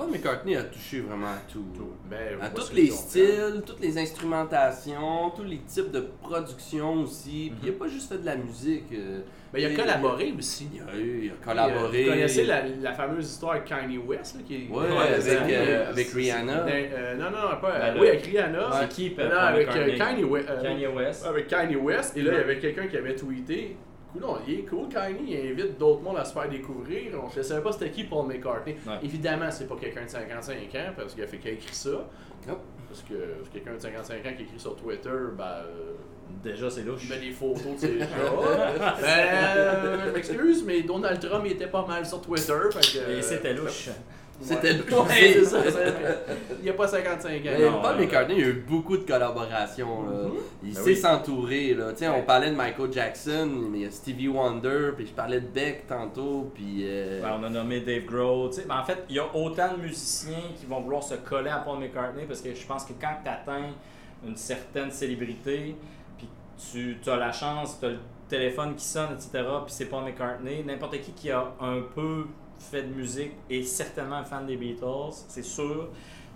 Paul 0.00 0.10
McCartney 0.10 0.56
a 0.56 0.62
touché 0.62 1.00
vraiment 1.00 1.26
à 1.26 1.42
tout. 1.52 1.62
Ben, 2.08 2.40
à 2.40 2.48
tous 2.48 2.72
les 2.72 2.88
styles, 2.88 3.62
toutes 3.66 3.80
les 3.80 3.98
instrumentations, 3.98 5.28
tous 5.36 5.44
les 5.44 5.58
types 5.58 5.90
de 5.90 6.00
production 6.22 7.02
aussi. 7.02 7.52
il 7.62 7.70
n'a 7.70 7.78
pas 7.78 7.86
juste 7.86 8.08
fait 8.08 8.16
de 8.16 8.24
la 8.24 8.36
musique. 8.36 8.86
Euh, 8.94 9.20
mais 9.52 9.60
il 9.60 9.66
a 9.66 9.74
collaboré 9.74 10.32
aussi. 10.38 10.70
Il 10.72 10.80
a, 10.80 10.96
il 10.96 11.30
a 11.30 11.44
collaboré. 11.44 12.04
Vous 12.04 12.10
connaissez 12.12 12.44
la, 12.44 12.66
la, 12.66 12.94
fameuse 12.94 13.30
histoire 13.30 13.52
avec 13.52 13.66
Kanye 13.66 13.98
West 13.98 14.36
là, 14.36 14.42
qui 14.46 14.54
est, 14.54 14.68
ouais, 14.70 14.86
avec, 14.86 15.52
euh, 15.52 15.90
avec, 15.90 16.08
Rihanna. 16.08 16.66
Euh, 16.66 17.16
non, 17.16 17.30
non, 17.30 17.60
pas. 17.60 17.78
Ben 17.78 18.00
oui, 18.00 18.08
avec 18.08 18.24
Rihanna. 18.24 18.70
C'est 18.80 18.88
qui 18.88 19.14
Non, 19.18 19.36
avec 19.36 19.68
Kanye, 19.98 20.24
West. 20.24 21.26
Avec 21.26 21.46
Kanye 21.48 21.76
West. 21.76 22.16
Et 22.16 22.22
là, 22.22 22.32
il 22.32 22.38
y 22.38 22.40
avait 22.40 22.58
quelqu'un 22.58 22.86
qui 22.86 22.96
avait 22.96 23.16
tweeté 23.16 23.76
cool, 24.12 24.22
il 24.46 24.54
est 24.60 24.62
cool, 24.62 24.88
Kanye, 24.88 25.18
il 25.28 25.52
invite 25.52 25.78
d'autres 25.78 26.02
mondes 26.02 26.18
à 26.18 26.24
se 26.24 26.32
faire 26.32 26.48
découvrir. 26.48 27.12
Je 27.32 27.38
ne 27.38 27.42
savais 27.42 27.62
pas 27.62 27.72
c'était 27.72 27.90
qui 27.90 28.04
Paul 28.04 28.26
McCartney. 28.26 28.76
Évidemment, 29.02 29.50
c'est 29.50 29.68
pas 29.68 29.76
quelqu'un 29.76 30.04
de 30.04 30.10
55 30.10 30.56
ans, 30.56 30.92
parce 30.96 31.14
qu'il 31.14 31.22
a 31.24 31.26
fait 31.26 31.38
qu'il 31.38 31.50
a 31.50 31.54
écrit 31.54 31.74
ça. 31.74 32.08
Parce 32.88 33.02
que 33.02 33.14
quelqu'un 33.52 33.74
de 33.74 33.78
55 33.78 34.14
ans 34.26 34.32
qui 34.36 34.42
écrit 34.42 34.58
sur 34.58 34.74
Twitter, 34.76 35.10
ben. 35.36 35.44
Euh, 35.44 35.92
Déjà, 36.44 36.70
c'est 36.70 36.82
louche. 36.82 37.02
Il 37.04 37.10
met 37.10 37.18
des 37.18 37.32
photos 37.32 37.74
de 37.74 37.78
ses 37.78 37.98
chats. 37.98 38.06
ben, 39.00 39.26
euh, 39.56 40.06
je 40.06 40.10
m'excuse, 40.12 40.64
mais 40.64 40.82
Donald 40.82 41.18
Trump, 41.20 41.42
il 41.44 41.52
était 41.52 41.66
pas 41.66 41.84
mal 41.84 42.06
sur 42.06 42.20
Twitter. 42.20 42.52
Et 43.10 43.20
c'était 43.20 43.52
louche. 43.52 43.88
C'était 44.40 44.72
c'est 44.72 45.44
ça. 45.44 45.58
Il 46.58 46.64
n'y 46.64 46.70
a 46.70 46.72
pas 46.72 46.88
55 46.88 47.28
ans. 47.28 47.40
Mais 47.44 47.70
Paul 47.82 47.96
McCartney, 47.98 48.34
il 48.36 48.40
y 48.40 48.44
a 48.44 48.48
eu 48.48 48.64
beaucoup 48.66 48.96
de 48.96 49.04
collaborations. 49.04 50.02
Mm-hmm. 50.02 50.30
Il 50.64 50.74
ben 50.74 50.82
sait 50.82 50.94
s'entourer. 50.94 51.76
On 52.02 52.22
parlait 52.22 52.50
de 52.50 52.56
Michael 52.56 52.92
Jackson, 52.92 53.50
mais 53.70 53.78
il 53.78 53.84
y 53.84 53.86
a 53.86 53.90
Stevie 53.90 54.28
Wonder, 54.28 54.90
puis 54.96 55.06
je 55.06 55.12
parlais 55.12 55.40
de 55.40 55.46
Beck 55.46 55.86
tantôt. 55.86 56.50
Puis, 56.54 56.84
euh, 56.84 57.22
on 57.22 57.44
a 57.44 57.50
nommé 57.50 57.80
Dave 57.80 58.04
Grohl. 58.04 58.50
Mais 58.66 58.74
en 58.74 58.84
fait, 58.84 59.04
il 59.08 59.16
y 59.16 59.18
a 59.18 59.26
autant 59.34 59.74
de 59.76 59.82
musiciens 59.82 60.54
qui 60.58 60.66
vont 60.66 60.80
vouloir 60.80 61.02
se 61.02 61.14
coller 61.14 61.50
à 61.50 61.58
Paul 61.58 61.78
McCartney 61.78 62.24
parce 62.26 62.40
que 62.40 62.54
je 62.54 62.66
pense 62.66 62.84
que 62.84 62.92
quand 63.00 63.16
tu 63.22 63.28
atteins 63.28 63.70
une 64.26 64.36
certaine 64.36 64.90
célébrité, 64.90 65.76
puis 66.18 66.28
tu 67.02 67.10
as 67.10 67.16
la 67.16 67.32
chance, 67.32 67.78
tu 67.78 67.86
as 67.86 67.90
le 67.90 67.98
téléphone 68.28 68.74
qui 68.74 68.84
sonne, 68.84 69.10
etc., 69.12 69.30
puis 69.64 69.74
c'est 69.74 69.86
Paul 69.86 70.04
McCartney, 70.04 70.62
n'importe 70.64 71.00
qui 71.00 71.12
qui 71.12 71.30
a 71.30 71.52
un 71.60 71.82
peu 71.94 72.26
fait 72.60 72.82
de 72.82 72.94
musique 72.94 73.32
et 73.48 73.62
certainement 73.62 74.16
un 74.16 74.24
fan 74.24 74.46
des 74.46 74.56
Beatles, 74.56 75.24
c'est 75.28 75.44
sûr, 75.44 75.88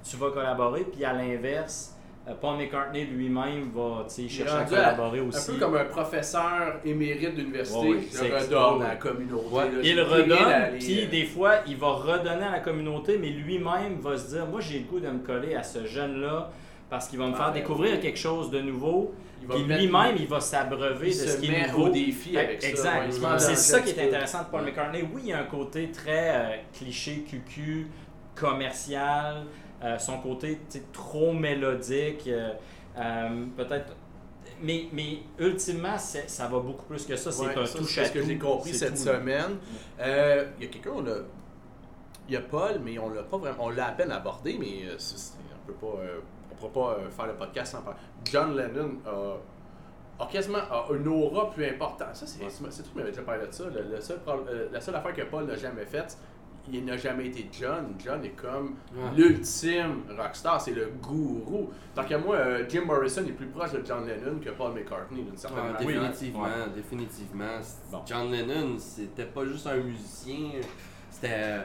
tu 0.09 0.17
vas 0.17 0.31
collaborer. 0.31 0.85
Puis 0.85 1.05
à 1.05 1.13
l'inverse, 1.13 1.95
euh, 2.27 2.33
Paul 2.41 2.57
McCartney 2.57 3.05
lui-même 3.05 3.71
va 3.75 4.07
chercher 4.09 4.49
à 4.49 4.65
collaborer 4.65 5.21
aussi. 5.21 5.51
Un 5.51 5.55
peu 5.55 5.61
comme 5.61 5.77
un 5.77 5.85
professeur 5.85 6.81
émérite 6.85 7.35
d'université 7.35 7.99
qui 8.11 8.17
redonne 8.31 8.83
à 8.83 8.89
la 8.89 8.97
communauté. 8.97 9.47
il 9.83 10.01
redonne, 10.01 10.79
puis 10.79 11.07
des 11.07 11.27
fois, 11.27 11.57
il 11.67 11.77
va 11.77 11.93
redonner 11.93 12.45
à 12.45 12.53
la 12.53 12.61
communauté, 12.61 13.19
mais 13.19 13.29
lui-même 13.29 14.01
va 14.01 14.17
se 14.17 14.35
dire 14.35 14.47
Moi, 14.47 14.61
j'ai 14.61 14.81
le 14.81 14.85
goût 14.87 15.01
de 15.01 15.09
me 15.09 15.19
coller 15.19 15.55
à 15.55 15.63
ce 15.63 15.85
jeune-là 15.85 16.51
parce 16.95 17.09
qu'il 17.09 17.19
va 17.19 17.27
me 17.27 17.35
faire 17.35 17.51
découvrir 17.51 17.99
quelque 17.99 18.21
chose 18.21 18.53
de 18.53 18.61
nouveau. 18.61 19.13
Puis 19.49 19.65
lui-même, 19.65 20.15
il 20.17 20.29
va 20.29 20.39
s'abreuver 20.39 21.09
de 21.09 21.13
ce 21.13 21.39
qui 21.39 21.53
est 21.53 21.67
nouveau. 21.67 21.87
au 21.87 21.89
défi 21.89 22.39
avec 22.39 22.63
exact. 22.63 23.13
ça. 23.13 23.39
c'est 23.41 23.57
ça 23.57 23.81
qui 23.81 23.91
est 23.91 24.07
intéressant 24.07 24.45
de 24.45 24.47
Paul 24.47 24.65
McCartney. 24.65 25.03
Oui, 25.13 25.23
il 25.25 25.31
y 25.31 25.33
a 25.33 25.41
un 25.41 25.47
côté 25.47 25.91
très 25.91 26.31
euh, 26.37 26.57
cliché, 26.73 27.25
cucu, 27.29 27.89
commercial. 28.37 29.47
Euh, 29.83 29.99
son 29.99 30.19
côté 30.19 30.61
trop 30.93 31.33
mélodique. 31.33 32.29
Euh, 32.29 33.45
peut-être 33.57 33.97
mais, 34.63 34.85
mais 34.93 35.19
ultimement, 35.41 35.99
ça 35.99 36.47
va 36.47 36.61
beaucoup 36.61 36.85
plus 36.85 37.05
que 37.05 37.17
ça. 37.17 37.33
C'est 37.33 37.47
un 37.47 37.65
touche 37.65 37.99
à 37.99 38.05
ce 38.05 38.13
que 38.13 38.23
j'ai 38.23 38.39
compris 38.39 38.73
cette 38.73 38.99
semaine. 38.99 39.59
Il 39.99 40.63
y 40.63 40.67
a 40.67 40.71
quelqu'un, 40.71 40.93
on 40.95 41.07
a. 41.09 41.17
Il 42.29 42.35
y 42.35 42.37
a 42.37 42.41
Paul, 42.41 42.81
mais 42.85 43.01
on 43.01 43.11
l'a 43.11 43.25
pas 43.25 43.37
vraiment. 43.37 43.65
On 43.65 43.71
l'a 43.71 43.89
à 43.89 43.93
peine 43.93 44.13
abordé, 44.13 44.57
mais 44.61 44.85
on 44.93 45.67
peut 45.67 45.75
pas 45.75 45.99
pourra 46.69 46.95
pas 46.97 47.01
euh, 47.01 47.11
faire 47.11 47.27
le 47.27 47.35
podcast 47.35 47.73
sans 47.73 47.83
parler. 47.83 47.99
John 48.25 48.57
Lennon 48.57 48.99
a, 50.19 50.27
quasiment 50.27 50.59
une 50.91 51.09
aura 51.09 51.51
plus 51.51 51.67
importante. 51.67 52.15
Ça, 52.15 52.27
c'est 52.27 52.83
tout, 52.83 52.91
mais 52.95 53.05
déjà 53.05 53.23
parlé 53.23 53.47
de 53.47 53.53
ça. 53.53 53.65
Le, 53.65 54.01
seul, 54.01 54.19
euh, 54.29 54.69
la 54.73 54.81
seule 54.81 54.95
affaire 54.97 55.15
que 55.15 55.23
Paul 55.23 55.45
n'a 55.45 55.57
jamais 55.57 55.85
faite, 55.85 56.17
il 56.73 56.85
n'a 56.85 56.97
jamais 56.97 57.27
été 57.27 57.49
John. 57.53 57.95
John 58.03 58.25
est 58.25 58.31
comme 58.31 58.77
l'ultime 59.15 60.03
rockstar, 60.17 60.61
c'est 60.61 60.73
le 60.73 60.93
gourou. 61.03 61.71
Tant 61.95 62.05
qu'à 62.05 62.19
moi, 62.19 62.37
euh, 62.37 62.65
Jim 62.69 62.85
Morrison 62.87 63.23
est 63.27 63.33
plus 63.33 63.47
proche 63.47 63.73
de 63.73 63.85
John 63.85 64.07
Lennon 64.07 64.39
que 64.43 64.51
Paul 64.51 64.73
McCartney 64.73 65.23
d'une 65.23 65.37
certaine 65.37 65.73
manière. 65.73 65.79
Définitivement, 65.81 66.49
définitivement. 66.75 67.59
John 68.07 68.31
Lennon, 68.31 68.79
c'était 68.79 69.27
pas 69.27 69.45
juste 69.45 69.67
un 69.67 69.77
musicien, 69.77 70.53
c'était 71.11 71.65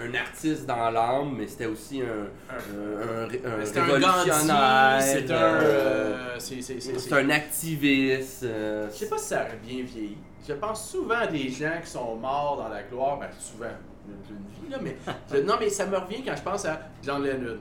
un 0.00 0.14
artiste 0.14 0.66
dans 0.66 0.90
l'âme, 0.90 1.34
mais 1.36 1.46
c'était 1.46 1.66
aussi 1.66 2.02
un, 2.02 2.26
un, 2.50 3.24
un, 3.24 3.26
révolutionnaire. 3.26 4.98
C'est 5.00 5.30
un, 5.30 5.54
euh, 5.54 6.38
c'est 6.38 7.12
un 7.12 7.30
activiste. 7.30 8.42
Euh, 8.42 8.88
je 8.90 8.96
sais 8.96 9.08
pas 9.08 9.18
si 9.18 9.26
ça 9.26 9.42
aurait 9.42 9.60
bien 9.64 9.84
vieilli. 9.84 10.18
Je 10.46 10.52
pense 10.54 10.90
souvent 10.90 11.18
à 11.18 11.26
des 11.26 11.48
gens 11.48 11.80
qui 11.82 11.90
sont 11.90 12.16
morts 12.16 12.58
dans 12.58 12.68
la 12.68 12.82
gloire, 12.82 13.18
ben 13.18 13.28
souvent, 13.38 13.66
une 14.06 14.66
vie, 14.66 14.70
là, 14.70 14.78
mais 14.82 15.42
non, 15.42 15.54
mais 15.58 15.70
ça 15.70 15.86
me 15.86 15.96
revient 15.96 16.22
quand 16.22 16.36
je 16.36 16.42
pense 16.42 16.64
à 16.66 16.80
John 17.02 17.22
Lennon, 17.22 17.58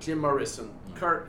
Jim 0.00 0.16
Morrison, 0.16 0.68
Kurt, 0.98 1.28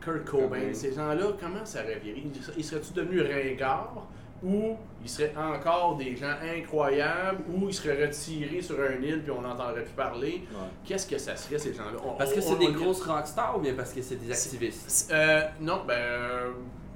Kurt 0.00 0.24
Cobain, 0.24 0.72
ces 0.72 0.94
gens-là, 0.94 1.26
comment 1.40 1.64
ça 1.64 1.84
aurait 1.84 2.00
vieilli? 2.02 2.30
Ils 2.56 2.64
seraient-tu 2.64 2.92
devenus 2.92 3.22
ringards? 3.22 4.08
Ou 4.42 4.76
il 5.02 5.08
serait 5.08 5.32
encore 5.36 5.96
des 5.96 6.16
gens 6.16 6.34
incroyables, 6.42 7.42
ou 7.48 7.68
ils 7.68 7.74
seraient 7.74 8.06
retirés 8.06 8.60
sur 8.62 8.76
un 8.80 9.00
île 9.02 9.22
puis 9.22 9.30
on 9.30 9.40
n'entendrait 9.42 9.82
plus 9.84 9.94
parler. 9.94 10.42
Qu'est-ce 10.84 11.06
que 11.06 11.18
ça 11.18 11.36
serait 11.36 11.58
ces 11.58 11.74
gens-là? 11.74 11.98
Parce 12.18 12.32
que 12.32 12.40
c'est 12.40 12.56
des 12.58 12.72
grosses 12.72 13.02
rockstars 13.02 13.56
ou 13.56 13.60
bien 13.60 13.74
parce 13.74 13.92
que 13.92 14.02
c'est 14.02 14.16
des 14.16 14.30
activistes? 14.30 15.10
euh, 15.12 15.42
Non, 15.60 15.82
ben. 15.86 15.96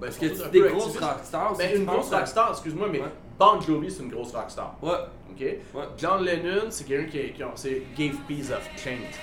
Parce 0.01 0.17
que 0.17 0.35
c'est 0.35 0.51
des 0.51 0.61
grosses 0.63 0.97
rockstars. 0.99 1.57
Ben, 1.57 1.77
une 1.77 1.85
grosse 1.85 2.11
rockstar, 2.11 2.51
excuse-moi, 2.53 2.89
mais 2.91 3.03
Bon 3.39 3.61
Jovi, 3.61 3.91
c'est 3.91 4.03
une 4.03 4.11
grosse 4.11 4.33
rockstar. 4.33 4.77
Ouais. 4.83 4.91
OK? 5.31 5.83
John 5.97 6.23
Lennon, 6.25 6.67
c'est 6.71 6.85
quelqu'un 6.85 7.11
qui, 7.11 7.33
qui, 7.33 7.43
c'est 7.55 7.83
Gave 7.97 8.17
Peace 8.29 8.51
of 8.51 8.69
Change. 8.77 9.15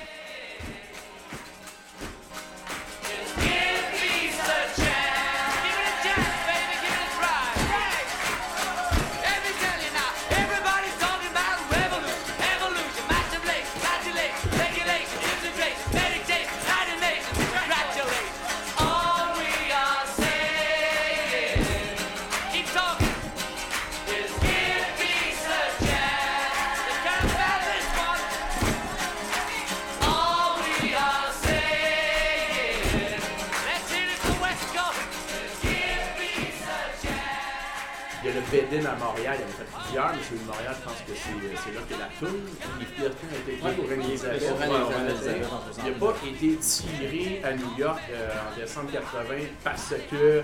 New 47.77 47.83
York 47.83 48.01
euh, 48.11 48.29
en 48.51 48.59
décembre 48.59 48.91
80 48.91 49.35
parce 49.63 49.93
que 50.09 50.41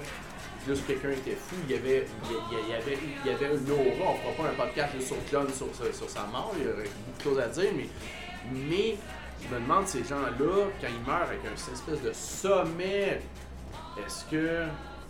juste 0.67 0.85
quelqu'un 0.87 1.11
était 1.11 1.35
fou. 1.35 1.55
Il 1.67 1.75
y 1.75 1.77
avait, 1.77 2.05
il 2.29 2.69
y 2.69 2.73
avait, 2.73 2.97
il 3.25 3.31
y 3.31 3.33
avait 3.33 3.55
une 3.55 3.71
aura. 3.71 4.11
On 4.11 4.33
fera 4.33 4.43
pas 4.43 4.49
un 4.49 4.65
podcast 4.65 5.01
sur 5.01 5.17
John 5.31 5.47
sur, 5.49 5.67
sur, 5.93 6.09
sa 6.09 6.23
mort. 6.25 6.53
Il 6.57 6.65
y 6.65 6.67
aurait 6.67 6.83
beaucoup 6.83 7.17
de 7.17 7.23
choses 7.23 7.39
à 7.39 7.47
dire, 7.47 7.71
mais, 7.75 7.87
mais 8.51 8.97
je 9.41 9.53
me 9.53 9.59
demande, 9.59 9.87
ces 9.87 10.03
gens-là, 10.03 10.31
quand 10.39 10.87
ils 10.87 11.07
meurent 11.07 11.23
avec 11.23 11.39
un 11.45 11.53
espèce 11.53 12.01
de 12.01 12.13
sommet, 12.13 13.19
est-ce 13.97 14.25
que 14.29 14.63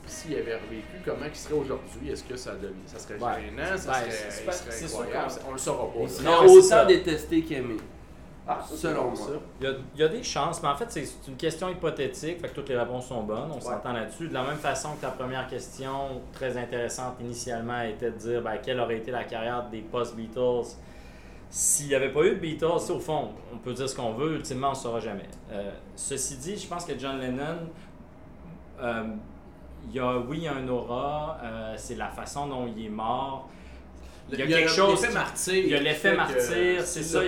s'il 0.05 0.35
avait 0.35 0.55
revécu, 0.55 0.97
comment 1.05 1.25
il 1.25 1.35
serait 1.35 1.53
aujourd'hui? 1.53 2.11
Est-ce 2.11 2.23
que 2.23 2.35
ça, 2.35 2.51
ça 2.85 2.99
serait 2.99 3.19
gênant? 3.19 3.77
Ça 3.77 3.93
serait, 3.93 4.85
incroyable? 4.85 5.33
On 5.47 5.51
le 5.51 5.57
saura 5.57 5.85
pas. 5.85 5.99
Il 6.01 6.09
serait 6.09 6.47
autant 6.47 6.85
détesté 6.85 7.41
qu'aimé. 7.43 7.77
Ah, 8.47 8.59
selon 8.69 9.11
moi. 9.11 9.27
Il 9.61 9.77
y, 9.95 10.03
a, 10.03 10.07
des 10.09 10.21
chances, 10.21 10.61
mais 10.61 10.67
en 10.67 10.75
fait, 10.75 10.87
c'est 10.89 11.07
une 11.29 11.37
question 11.37 11.69
hypothétique, 11.69 12.41
fait 12.41 12.49
que 12.49 12.55
toutes 12.55 12.67
les 12.67 12.77
réponses 12.77 13.07
sont 13.07 13.23
bonnes, 13.23 13.49
on 13.55 13.61
s'entend 13.61 13.93
là-dessus. 13.93 14.27
De 14.27 14.33
la 14.33 14.43
même 14.43 14.57
façon 14.57 14.95
que 14.95 15.01
ta 15.01 15.11
première 15.11 15.47
question, 15.47 16.21
très 16.33 16.57
intéressante 16.57 17.15
initialement, 17.21 17.81
était 17.81 18.11
de 18.11 18.17
dire 18.17 18.41
ben, 18.41 18.57
quelle 18.61 18.81
aurait 18.81 18.97
été 18.97 19.11
la 19.11 19.23
carrière 19.23 19.69
des 19.69 19.79
post-Beatles 19.79 20.75
s'il 21.55 21.89
n'y 21.89 21.93
avait 21.93 22.09
pas 22.09 22.23
eu 22.23 22.31
de 22.31 22.39
Beatles, 22.39 22.65
au 22.65 22.99
fond, 22.99 23.29
on 23.53 23.57
peut 23.57 23.73
dire 23.73 23.87
ce 23.87 23.95
qu'on 23.95 24.13
veut, 24.13 24.37
ultimement, 24.37 24.69
on 24.69 24.71
ne 24.71 24.75
saura 24.75 24.99
jamais. 24.99 25.29
Euh, 25.51 25.69
ceci 25.95 26.37
dit, 26.37 26.57
je 26.57 26.65
pense 26.65 26.83
que 26.83 26.97
John 26.97 27.19
Lennon, 27.19 27.69
euh, 28.81 29.03
il 29.87 29.95
y 29.95 29.99
a, 29.99 30.17
oui, 30.17 30.37
il 30.37 30.43
y 30.45 30.47
a 30.47 30.55
un 30.55 30.67
aura, 30.67 31.37
euh, 31.43 31.75
c'est 31.77 31.93
la 31.93 32.07
façon 32.07 32.47
dont 32.47 32.65
il 32.65 32.87
est 32.87 32.89
mort. 32.89 33.49
Il 34.31 34.39
y 34.39 34.41
a, 34.41 34.47
quelque 34.47 34.67
chose. 34.67 34.99
L'effet 34.99 35.13
martyr. 35.13 35.53
Il 35.53 35.69
y 35.69 35.75
a 35.75 35.79
l'effet 35.79 36.15
martyr, 36.15 36.81
c'est 36.83 37.03
ça. 37.03 37.21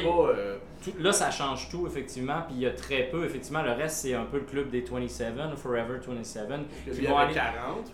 Là, 0.99 1.11
ça 1.11 1.31
change 1.31 1.69
tout, 1.69 1.87
effectivement. 1.87 2.41
Puis 2.47 2.55
il 2.57 2.61
y 2.61 2.65
a 2.65 2.71
très 2.71 3.03
peu, 3.03 3.25
effectivement. 3.25 3.61
Le 3.61 3.71
reste, 3.71 3.97
c'est 3.97 4.13
un 4.13 4.25
peu 4.25 4.37
le 4.37 4.43
club 4.43 4.69
des 4.69 4.81
27, 4.81 5.33
Forever 5.57 5.99
27. 6.05 6.47
Qui 6.93 7.05
vont 7.05 7.17
aller... 7.17 7.33
40. 7.33 7.91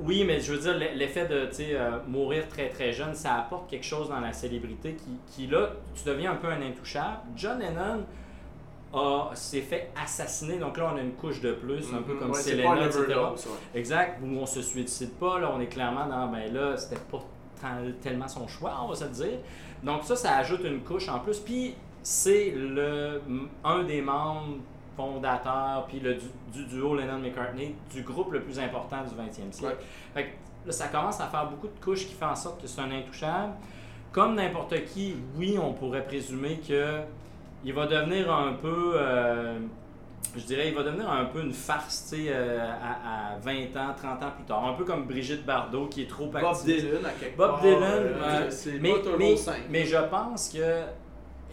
Oui, 0.00 0.24
mais 0.24 0.40
je 0.40 0.52
veux 0.52 0.58
dire, 0.58 0.74
l'effet 0.94 1.26
de 1.26 1.48
mourir 2.08 2.48
très 2.48 2.68
très 2.68 2.92
jeune, 2.92 3.14
ça 3.14 3.34
apporte 3.34 3.70
quelque 3.70 3.86
chose 3.86 4.08
dans 4.08 4.20
la 4.20 4.32
célébrité 4.32 4.94
qui, 4.94 5.18
qui 5.28 5.46
là, 5.46 5.70
tu 5.94 6.08
deviens 6.08 6.32
un 6.32 6.36
peu 6.36 6.48
un 6.48 6.62
intouchable. 6.62 7.18
John 7.36 7.58
Lennon 7.58 8.04
s'est 9.34 9.60
fait 9.60 9.90
assassiner. 10.00 10.58
Donc 10.58 10.76
là, 10.76 10.90
on 10.92 10.96
a 10.96 11.00
une 11.00 11.12
couche 11.12 11.40
de 11.40 11.52
plus, 11.52 11.92
un 11.92 12.02
peu 12.02 12.14
mhm. 12.14 12.18
comme 12.18 12.30
ouais, 12.30 12.40
Selena, 12.40 12.86
etc. 12.86 13.20
Exact, 13.74 14.20
où 14.22 14.38
on 14.38 14.46
se 14.46 14.62
suicide 14.62 15.12
pas. 15.14 15.38
Là, 15.38 15.52
on 15.54 15.60
est 15.60 15.66
clairement 15.66 16.06
dans, 16.06 16.28
ben 16.28 16.52
là, 16.52 16.76
c'était 16.76 17.00
pas 17.10 17.22
tellement 18.02 18.28
son 18.28 18.46
choix, 18.46 18.78
on 18.82 18.88
va 18.88 18.94
se 18.94 19.04
dire. 19.04 19.38
Donc 19.82 20.04
ça, 20.04 20.16
ça 20.16 20.36
ajoute 20.36 20.62
une 20.64 20.80
couche 20.80 21.08
en 21.08 21.18
plus. 21.18 21.38
Puis 21.38 21.74
c'est 22.06 22.52
le 22.56 23.20
un 23.64 23.82
des 23.82 24.00
membres 24.00 24.58
fondateurs, 24.96 25.86
puis 25.88 25.98
le, 25.98 26.14
du, 26.52 26.64
duo 26.66 26.94
Lennon-McCartney, 26.94 27.74
du 27.92 28.02
groupe 28.02 28.30
le 28.32 28.42
plus 28.42 28.60
important 28.60 28.98
du 29.02 29.10
20e 29.10 29.50
siècle. 29.50 29.78
Fait 30.14 30.22
que, 30.22 30.28
là, 30.66 30.72
ça 30.72 30.86
commence 30.86 31.20
à 31.20 31.26
faire 31.26 31.50
beaucoup 31.50 31.66
de 31.66 31.84
couches 31.84 32.06
qui 32.06 32.14
font 32.14 32.26
en 32.26 32.36
sorte 32.36 32.62
que 32.62 32.68
c'est 32.68 32.80
un 32.80 32.92
intouchable. 32.92 33.54
Comme 34.12 34.36
n'importe 34.36 34.84
qui, 34.84 35.16
oui, 35.36 35.58
on 35.60 35.72
pourrait 35.72 36.04
présumer 36.04 36.60
que 36.66 37.00
il 37.64 37.72
va 37.72 37.86
devenir 37.86 38.32
un 38.32 38.52
peu, 38.52 38.92
euh, 38.94 39.58
je 40.36 40.44
dirais, 40.44 40.68
il 40.68 40.76
va 40.76 40.84
devenir 40.84 41.10
un 41.10 41.24
peu 41.24 41.42
une 41.42 41.52
farce, 41.52 42.08
tu 42.08 42.18
sais, 42.18 42.26
euh, 42.28 42.70
à, 42.70 43.36
20 43.42 43.76
ans, 43.76 43.94
30 43.96 44.22
ans 44.22 44.30
plus 44.36 44.44
tard. 44.44 44.64
Un 44.64 44.74
peu 44.74 44.84
comme 44.84 45.06
Brigitte 45.06 45.44
Bardot 45.44 45.86
qui 45.86 46.02
est 46.02 46.08
trop 46.08 46.30
active. 46.32 46.40
Bob 46.40 46.64
Dylan, 46.64 47.04
à 47.04 47.10
quelque 47.10 47.36
Bob 47.36 47.60
Dylan, 47.60 47.82
euh, 47.82 48.50
mais, 48.80 48.94
mais, 49.18 49.34
mais, 49.70 49.84
je 49.84 49.96
pense 50.08 50.50
que 50.50 50.84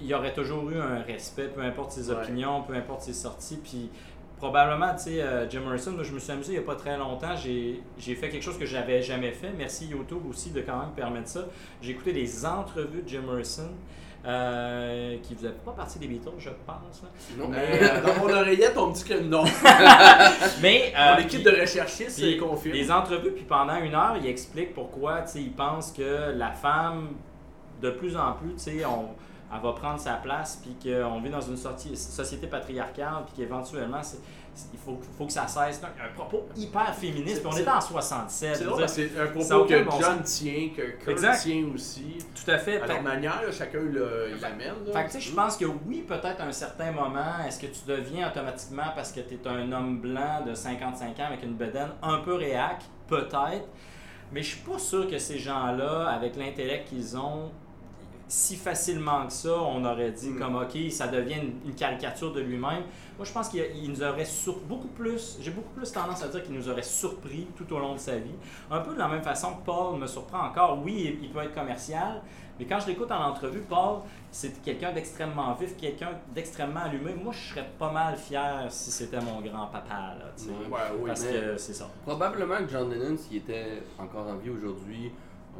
il 0.03 0.09
y 0.09 0.13
aurait 0.13 0.33
toujours 0.33 0.69
eu 0.69 0.79
un 0.79 1.01
respect, 1.01 1.47
peu 1.47 1.61
importe 1.61 1.93
ses 1.93 2.11
opinions, 2.11 2.61
peu 2.63 2.73
importe 2.73 3.01
ses 3.01 3.13
sorties, 3.13 3.57
puis 3.63 3.89
probablement, 4.37 4.93
tu 4.93 5.03
sais, 5.03 5.23
Jim 5.49 5.61
Morrison, 5.61 5.91
moi, 5.91 6.03
je 6.03 6.11
me 6.11 6.19
suis 6.19 6.31
amusé 6.31 6.51
il 6.53 6.59
n'y 6.59 6.63
a 6.63 6.67
pas 6.67 6.75
très 6.75 6.97
longtemps, 6.97 7.33
j'ai 7.35 8.15
fait 8.15 8.29
quelque 8.29 8.43
chose 8.43 8.57
que 8.57 8.65
j'avais 8.65 9.01
jamais 9.01 9.31
fait. 9.31 9.51
Merci 9.57 9.87
YouTube 9.87 10.23
aussi 10.29 10.51
de 10.51 10.61
quand 10.61 10.77
même 10.77 10.91
permettre 10.95 11.29
ça. 11.29 11.45
J'ai 11.81 11.91
écouté 11.91 12.11
des 12.11 12.45
entrevues 12.45 13.01
de 13.01 13.07
Jim 13.07 13.21
Morrison. 13.25 13.69
Euh, 14.25 15.17
qui 15.21 15.35
vous 15.35 15.45
pas 15.65 15.73
partie 15.73 15.99
des 15.99 16.07
Beatles, 16.07 16.29
je 16.37 16.49
pense. 16.65 17.03
Non, 17.37 17.49
mais, 17.49 17.57
euh, 17.81 18.01
dans 18.01 18.21
mon 18.21 18.33
oreillette, 18.33 18.77
on 18.77 18.87
me 18.87 18.93
dit 18.93 19.03
que 19.03 19.19
non. 19.19 19.43
mais 20.61 20.93
euh, 20.97 21.17
l'équipe 21.17 21.43
de 21.43 21.49
recherchistes 21.49 22.11
c'est 22.11 22.37
confirme. 22.37 22.73
Les 22.73 22.89
entrevues, 22.89 23.31
puis 23.31 23.43
pendant 23.43 23.75
une 23.75 23.93
heure, 23.93 24.15
il 24.17 24.25
explique 24.25 24.73
pourquoi 24.73 25.25
il 25.35 25.51
pense 25.51 25.91
que 25.91 26.31
la 26.37 26.51
femme, 26.51 27.09
de 27.81 27.89
plus 27.89 28.15
en 28.15 28.31
plus, 28.31 28.55
on, 28.85 29.09
elle 29.55 29.61
va 29.61 29.73
prendre 29.73 29.99
sa 29.99 30.15
place, 30.15 30.61
puis 30.61 30.75
qu'on 30.81 31.21
vit 31.21 31.29
dans 31.29 31.41
une 31.41 31.57
société 31.57 32.47
patriarcale, 32.47 33.23
puis 33.25 33.43
qu'éventuellement, 33.43 34.01
il 34.71 34.79
faut, 34.79 34.99
faut, 35.17 35.25
que 35.25 35.31
ça 35.31 35.47
cesse. 35.47 35.81
un 35.83 36.13
propos 36.13 36.47
hyper 36.55 36.93
féministe. 36.93 37.41
Puis 37.41 37.51
on 37.51 37.57
est 37.57 37.67
en 37.67 37.81
67. 37.81 38.63
C'est 38.87 39.19
un 39.19 39.27
propos 39.27 39.65
que 39.65 39.83
John 39.99 40.21
tient, 40.23 40.69
que 40.75 41.03
Kurt 41.03 41.39
tient 41.41 41.65
aussi. 41.73 42.17
Tout 42.35 42.51
à 42.51 42.57
fait. 42.57 42.81
À 42.81 42.87
leur 42.87 43.01
manière, 43.01 43.41
chacun 43.51 43.79
l'amène. 44.41 44.73
Fait 44.93 45.17
que 45.17 45.19
je 45.19 45.31
pense 45.31 45.57
que 45.57 45.65
oui, 45.65 46.03
peut-être 46.07 46.41
à 46.41 46.45
un 46.45 46.51
certain 46.51 46.91
moment, 46.91 47.43
est-ce 47.47 47.59
que 47.59 47.67
tu 47.67 47.79
deviens 47.87 48.29
automatiquement 48.29 48.91
parce 48.95 49.11
que 49.11 49.21
tu 49.21 49.35
es 49.35 49.47
un 49.47 49.71
homme 49.71 50.01
blanc 50.01 50.43
de 50.45 50.53
55 50.53 51.19
ans 51.19 51.25
avec 51.27 51.43
une 51.43 51.55
bedaine 51.55 51.91
un 52.01 52.19
peu 52.19 52.35
réac, 52.35 52.83
peut-être. 53.07 53.67
Mais 54.31 54.41
je 54.41 54.55
suis 54.55 54.61
pas 54.61 54.79
sûr 54.79 55.07
que 55.07 55.17
ces 55.19 55.37
gens-là, 55.37 56.09
avec 56.09 56.35
l'intellect 56.35 56.89
qu'ils 56.89 57.17
ont, 57.17 57.51
si 58.33 58.55
facilement 58.55 59.27
que 59.27 59.31
ça, 59.33 59.53
on 59.61 59.85
aurait 59.85 60.11
dit 60.11 60.31
mm. 60.31 60.39
comme 60.39 60.55
OK, 60.55 60.75
ça 60.89 61.07
devient 61.07 61.37
une, 61.63 61.75
caricature 61.75 62.33
de 62.33 62.41
lui-même. 62.41 62.81
Moi, 63.15 63.25
je 63.25 63.31
pense 63.31 63.47
qu'il 63.47 63.91
nous 63.91 64.01
aurait 64.01 64.25
sur, 64.25 64.57
beaucoup 64.61 64.87
plus, 64.87 65.37
j'ai 65.39 65.51
beaucoup 65.51 65.69
plus 65.69 65.91
tendance 65.91 66.23
à 66.23 66.29
dire 66.29 66.41
qu'il 66.41 66.55
nous 66.55 66.67
aurait 66.67 66.81
surpris 66.81 67.47
tout 67.55 67.71
au 67.71 67.77
long 67.77 67.93
de 67.93 67.99
sa 67.99 68.15
vie. 68.15 68.33
Un 68.71 68.79
peu 68.79 68.93
de 68.93 68.97
la 68.97 69.07
même 69.07 69.21
façon 69.21 69.53
que 69.53 69.63
Paul 69.63 69.99
me 69.99 70.07
surprend 70.07 70.47
encore. 70.47 70.81
Oui, 70.83 71.15
il, 71.21 71.29
peut 71.29 71.43
être 71.43 71.53
commercial, 71.53 72.23
mais 72.57 72.65
quand 72.65 72.79
je 72.79 72.87
l'écoute 72.87 73.11
en 73.11 73.23
entrevue, 73.23 73.61
Paul, 73.69 73.99
c'est 74.31 74.59
quelqu'un 74.63 74.91
d'extrêmement 74.91 75.53
vif, 75.53 75.77
quelqu'un 75.77 76.09
d'extrêmement 76.33 76.81
allumé. 76.85 77.13
Moi, 77.13 77.33
je 77.33 77.49
serais 77.49 77.69
pas 77.77 77.91
mal 77.91 78.15
fier 78.15 78.65
si 78.69 78.89
c'était 78.89 79.21
mon 79.21 79.41
grand-papa. 79.41 80.15
parce 81.05 81.23
que 81.23 81.55
c'est 81.57 81.73
ça. 81.73 81.87
Probablement 82.03 82.57
que 82.57 82.69
John 82.71 82.89
Lennon, 82.89 83.15
s'il 83.15 83.37
était 83.37 83.83
encore 83.99 84.27
en 84.27 84.37
vie 84.37 84.49
aujourd'hui, 84.49 85.11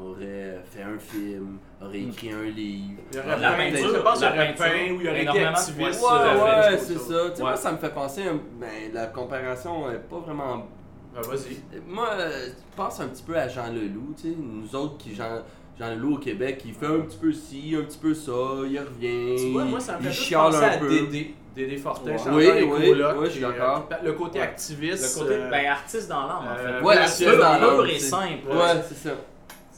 aurait 0.02 0.62
fait 0.66 0.82
un 0.82 0.98
film, 0.98 1.58
aurait 1.82 2.00
hmm. 2.00 2.10
écrit 2.10 2.32
un 2.32 2.44
livre. 2.44 3.02
Il 3.12 3.20
aurait 3.20 3.40
la 3.40 3.52
peinture, 3.54 3.96
je 3.96 4.02
pense 4.02 4.20
qu'il 4.20 4.28
aurait 4.28 4.56
peint 4.56 4.92
ou 4.92 5.02
il 5.02 5.10
aurait 5.10 5.24
été 5.24 5.46
activiste. 5.46 6.02
Ouais, 6.02 6.10
euh, 6.12 6.72
ouais, 6.72 6.78
c'est 6.78 7.00
ça. 7.00 7.30
Tu 7.30 7.36
sais, 7.36 7.42
moi, 7.42 7.56
ça 7.56 7.72
me 7.72 7.78
fait 7.78 7.94
penser, 7.94 8.24
ben, 8.60 8.94
la 8.94 9.08
comparaison 9.08 9.90
n'est 9.90 9.98
pas 9.98 10.20
vraiment... 10.20 10.68
Ben, 11.14 11.22
vas-y. 11.22 11.62
Moi, 11.88 12.10
euh, 12.12 12.48
je 12.48 12.76
pense 12.76 13.00
un 13.00 13.08
petit 13.08 13.24
peu 13.24 13.38
à 13.38 13.48
Jean 13.48 13.72
Leloup, 13.72 14.16
tu 14.16 14.30
sais, 14.30 14.36
nous 14.38 14.76
autres 14.76 14.98
qui... 14.98 15.14
Jean, 15.14 15.42
Jean 15.80 15.90
Leloup 15.90 16.16
au 16.16 16.20
Québec, 16.20 16.62
il 16.66 16.74
fait 16.74 16.86
un 16.86 17.00
petit 17.00 17.18
peu 17.18 17.32
ci, 17.32 17.76
un 17.78 17.84
petit 17.84 17.98
peu 17.98 18.14
ça, 18.14 18.32
il 18.68 18.80
revient, 18.80 19.36
tu 19.38 19.52
vois, 19.52 19.66
moi, 19.66 19.80
ça 19.80 19.98
me 19.98 20.04
fait 20.04 20.30
il 20.30 20.36
penser 20.36 20.64
à 20.64 20.78
Dédé. 20.78 21.36
Dédé 21.56 21.78
Fortin, 21.78 22.16
oui, 22.32 22.48
oui, 22.64 22.94
oui, 22.96 23.26
je 23.26 23.30
suis 23.30 23.42
d'accord. 23.42 23.88
Le 24.04 24.14
côté 24.14 24.42
activiste. 24.42 25.20
Le 25.20 25.24
côté, 25.24 25.38
ben, 25.52 25.66
artiste 25.68 26.10
dans 26.10 26.26
l'âme, 26.28 26.48
en 26.52 26.56
fait. 26.56 26.84
Ouais, 26.84 26.98
artiste 26.98 27.38
dans 27.38 27.60
l'âme. 27.60 27.86
et 27.88 28.00
simple. 28.00 28.48
Ouais, 28.50 28.82
c'est 28.88 29.10
ça. 29.10 29.16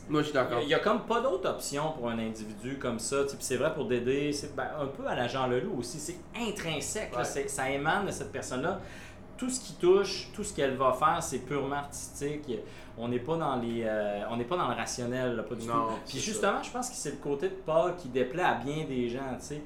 Moi, 0.07 0.21
je 0.21 0.25
suis 0.25 0.33
d'accord. 0.33 0.59
Il 0.61 0.67
n'y 0.67 0.73
a 0.73 0.79
comme 0.79 1.01
pas 1.01 1.21
d'autre 1.21 1.49
option 1.49 1.91
pour 1.93 2.09
un 2.09 2.19
individu 2.19 2.77
comme 2.77 2.99
ça. 2.99 3.23
Puis 3.23 3.37
c'est 3.39 3.57
vrai 3.57 3.73
pour 3.73 3.85
Dédé, 3.85 4.31
c'est 4.33 4.55
ben, 4.55 4.67
un 4.79 4.85
peu 4.85 5.05
à 5.07 5.15
la 5.15 5.27
Jean 5.27 5.47
Leloup 5.47 5.79
aussi. 5.79 5.99
C'est 5.99 6.17
intrinsèque. 6.35 7.11
ça 7.47 7.69
émane 7.69 8.05
de 8.05 8.11
cette 8.11 8.31
personne-là. 8.31 8.79
Tout 9.37 9.49
ce 9.49 9.59
qui 9.59 9.73
touche, 9.73 10.29
tout 10.33 10.43
ce 10.43 10.53
qu'elle 10.53 10.75
va 10.75 10.93
faire, 10.93 11.21
c'est 11.21 11.39
purement 11.39 11.75
artistique. 11.75 12.49
On 12.97 13.09
n'est 13.09 13.19
pas 13.19 13.35
dans 13.35 13.57
les, 13.57 13.83
euh, 13.83 14.21
on 14.29 14.37
n'est 14.37 14.45
pas 14.45 14.55
dans 14.55 14.69
le 14.69 14.75
rationnel, 14.75 15.43
pas 15.47 15.55
du 15.55 15.65
tout. 15.65 15.73
Puis 16.07 16.19
justement, 16.19 16.63
je 16.63 16.71
pense 16.71 16.89
que 16.89 16.95
c'est 16.95 17.11
le 17.11 17.17
côté 17.17 17.49
de 17.49 17.55
Paul 17.65 17.95
qui 17.97 18.07
déplaît 18.07 18.43
à 18.43 18.53
bien 18.53 18.85
des 18.85 19.09
gens. 19.09 19.35
Tu 19.39 19.45
sais, 19.47 19.61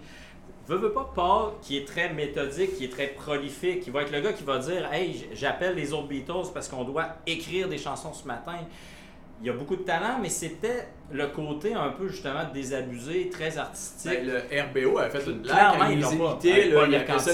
veux, 0.67 0.77
veux 0.77 0.91
pas 0.91 1.11
Paul 1.13 1.51
qui 1.61 1.77
est 1.77 1.87
très 1.87 2.11
méthodique, 2.11 2.77
qui 2.77 2.85
est 2.85 2.91
très 2.91 3.07
prolifique, 3.09 3.81
qui 3.81 3.91
va 3.91 4.01
être 4.01 4.11
le 4.11 4.21
gars 4.21 4.33
qui 4.33 4.43
va 4.43 4.57
dire, 4.57 4.91
hey, 4.91 5.27
j'appelle 5.33 5.75
les 5.75 5.93
autres 5.93 6.07
Beatles 6.07 6.49
parce 6.51 6.67
qu'on 6.67 6.83
doit 6.83 7.07
écrire 7.27 7.69
des 7.69 7.77
chansons 7.77 8.13
ce 8.13 8.25
matin 8.25 8.57
il 9.41 9.47
y 9.47 9.49
a 9.49 9.53
beaucoup 9.53 9.75
de 9.75 9.83
talent, 9.83 10.19
mais 10.21 10.29
c'était 10.29 10.87
le 11.11 11.27
côté 11.27 11.73
un 11.73 11.89
peu 11.89 12.07
justement 12.07 12.43
désabusé, 12.53 13.29
très 13.29 13.57
artistique. 13.57 14.11
Ben, 14.11 14.27
le 14.27 14.85
RBO 14.85 14.99
a 14.99 15.09
fait 15.09 15.25
une 15.25 15.39
blague 15.39 15.57
ils 15.91 15.99
imitaient, 15.99 16.69
là, 16.69 16.85
il 16.87 16.95
a 16.95 16.99
fait 16.99 17.19
ça 17.19 17.31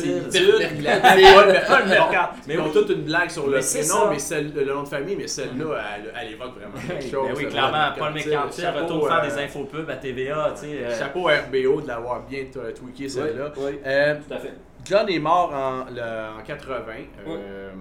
Mais 2.48 2.54
ils 2.54 2.60
ont 2.60 2.72
toute 2.72 2.90
une 2.92 3.02
blague 3.02 3.30
sur 3.30 3.48
le 3.48 3.60
prénom, 3.60 4.12
mais 4.12 4.20
celle, 4.20 4.54
le 4.54 4.66
nom 4.66 4.84
de 4.84 4.88
famille, 4.88 5.16
mais 5.16 5.28
celle-là, 5.28 5.82
elle, 6.22 6.34
évoque 6.34 6.56
vraiment 6.56 6.78
quelque 6.88 7.12
chose. 7.12 7.28
Ben 7.28 7.36
oui, 7.38 7.48
clairement, 7.48 7.92
Paul 7.98 8.14
McCarthy 8.14 8.66
retourne 8.66 9.10
faire 9.10 9.22
des 9.24 9.44
infopubs 9.44 9.90
à 9.90 9.96
TVA. 9.96 10.54
Euh. 10.64 11.00
Chapeau 11.00 11.24
RBO 11.24 11.82
de 11.82 11.88
l'avoir 11.88 12.22
bien 12.22 12.46
tweaké 12.46 13.10
celle-là. 13.10 13.52
Euh, 13.86 14.16
Tout 14.28 14.34
à 14.34 14.40
fait. 14.40 14.54
John 14.86 15.10
est 15.10 15.20
mort 15.20 15.52
en, 15.54 16.44
80. 16.44 16.84
Euh, 17.28 17.72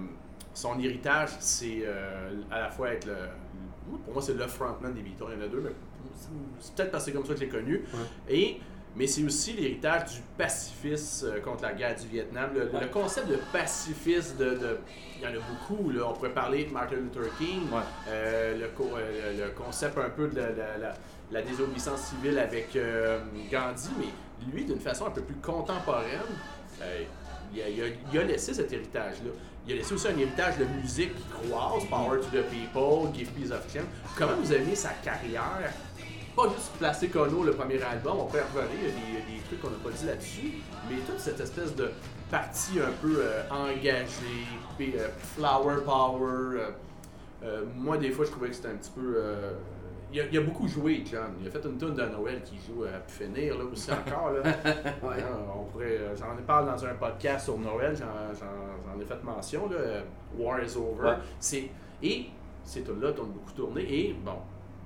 son 0.53 0.79
héritage, 0.79 1.29
c'est 1.39 1.83
à 2.51 2.61
la 2.61 2.69
fois 2.69 2.89
être 2.89 3.05
le 3.05 3.13
pour 4.03 4.13
moi, 4.13 4.21
c'est 4.21 4.33
le 4.33 4.47
frontman 4.47 4.93
des 4.93 5.01
Beatles. 5.01 5.25
Il 5.33 5.39
y 5.39 5.43
en 5.43 5.45
a 5.45 5.47
deux, 5.47 5.61
mais 5.61 5.71
c'est 6.59 6.75
peut-être 6.75 6.91
parce 6.91 7.05
que 7.05 7.11
c'est 7.11 7.17
comme 7.17 7.25
ça 7.25 7.33
que 7.33 7.39
j'ai 7.39 7.49
connu. 7.49 7.83
Et, 8.29 8.59
mais 8.95 9.07
c'est 9.07 9.23
aussi 9.23 9.53
l'héritage 9.53 10.15
du 10.15 10.21
pacifisme 10.37 11.27
euh, 11.27 11.41
contre 11.41 11.63
la 11.63 11.73
guerre 11.73 11.95
du 11.95 12.07
Vietnam. 12.07 12.51
Le, 12.55 12.87
concept 12.87 13.27
de 13.27 13.37
pacifisme, 13.51 14.37
de, 14.37 14.77
il 15.17 15.23
y 15.23 15.27
en 15.27 15.31
a 15.31 15.33
beaucoup. 15.33 15.89
Là. 15.91 16.03
On 16.09 16.13
pourrait 16.13 16.33
parler 16.33 16.65
de 16.65 16.71
Martin 16.71 16.95
Luther 16.95 17.29
King, 17.37 17.63
euh, 18.07 18.53
le, 18.57 18.69
le, 19.37 19.49
concept 19.51 19.97
un 19.97 20.09
peu 20.09 20.29
de 20.29 20.41
la, 21.31 21.41
désobéissance 21.41 22.01
civile 22.01 22.39
avec 22.39 22.75
euh, 22.75 23.19
Gandhi, 23.51 23.89
mais 23.99 24.53
lui, 24.53 24.63
d'une 24.63 24.79
façon 24.79 25.07
un 25.07 25.11
peu 25.11 25.21
plus 25.21 25.35
contemporaine, 25.35 26.21
il, 27.53 28.17
a, 28.17 28.23
laissé 28.23 28.53
cet 28.53 28.71
héritage-là. 28.71 29.31
Il 29.67 29.73
a 29.73 29.77
laissé 29.77 29.95
aussi 29.95 30.07
un 30.07 30.17
héritage 30.17 30.59
de 30.59 30.65
musique 30.65 31.15
qui 31.15 31.49
croise, 31.49 31.83
Power 31.89 32.19
to 32.19 32.27
the 32.27 32.43
People, 32.43 33.11
Give 33.15 33.27
Peace 33.29 33.51
of 33.51 33.65
Chance. 33.73 33.85
Comment 34.15 34.35
vous 34.39 34.51
avez 34.51 34.75
sa 34.75 34.89
carrière? 35.03 35.73
Pas 36.35 36.49
juste 36.49 36.73
placer 36.77 37.07
Kono, 37.07 37.43
le 37.43 37.53
premier 37.53 37.81
album, 37.81 38.17
on 38.19 38.25
peut 38.25 38.39
revenir, 38.53 38.77
il 38.83 39.13
y 39.13 39.17
a 39.17 39.21
des, 39.21 39.41
trucs 39.47 39.61
qu'on 39.61 39.69
n'a 39.69 39.77
pas 39.77 39.89
dit 39.89 40.05
là-dessus, 40.05 40.53
mais 40.87 40.97
toute 41.07 41.19
cette 41.19 41.39
espèce 41.39 41.73
de 41.75 41.89
partie 42.29 42.79
un 42.79 42.91
peu 43.01 43.19
euh, 43.19 43.41
engagée, 43.49 44.45
euh, 44.81 45.07
flower 45.35 45.77
power. 45.83 46.73
Euh, 47.43 47.63
moi, 47.75 47.97
des 47.97 48.11
fois, 48.11 48.25
je 48.25 48.31
trouvais 48.31 48.49
que 48.49 48.55
c'était 48.55 48.67
un 48.67 48.75
petit 48.75 48.91
peu. 48.91 49.23
Il 50.15 50.37
a, 50.37 50.41
beaucoup 50.41 50.65
joué, 50.65 51.03
John. 51.05 51.33
Il 51.41 51.47
a 51.47 51.51
fait 51.51 51.65
une 51.65 51.77
tune 51.77 51.93
de 51.93 52.05
Noël 52.05 52.41
qui 52.41 52.55
joue 52.55 52.83
à 52.85 53.01
finir, 53.05 53.57
là 53.57 53.65
aussi 53.65 53.91
encore. 53.91 54.31
Là. 54.31 54.43
on 55.53 55.63
pourrait, 55.65 55.99
j'en 56.17 56.37
ai 56.37 56.41
parlé 56.41 56.71
dans 56.71 56.85
un 56.85 56.93
podcast 56.93 57.43
sur 57.45 57.57
Noël, 57.57 57.93
j'en, 57.97 59.01
ai 59.01 59.05
fait 59.05 59.23
mention. 59.25 59.69
Là, 59.69 60.03
War 60.37 60.63
is 60.63 60.77
Over. 60.77 61.15
C'est, 61.37 61.69
et 62.01 62.27
ces 62.63 62.83
tunes-là 62.83 63.09
ont 63.09 63.25
beaucoup 63.25 63.51
tourné. 63.51 63.81
Et 63.81 64.13
bon, 64.13 64.37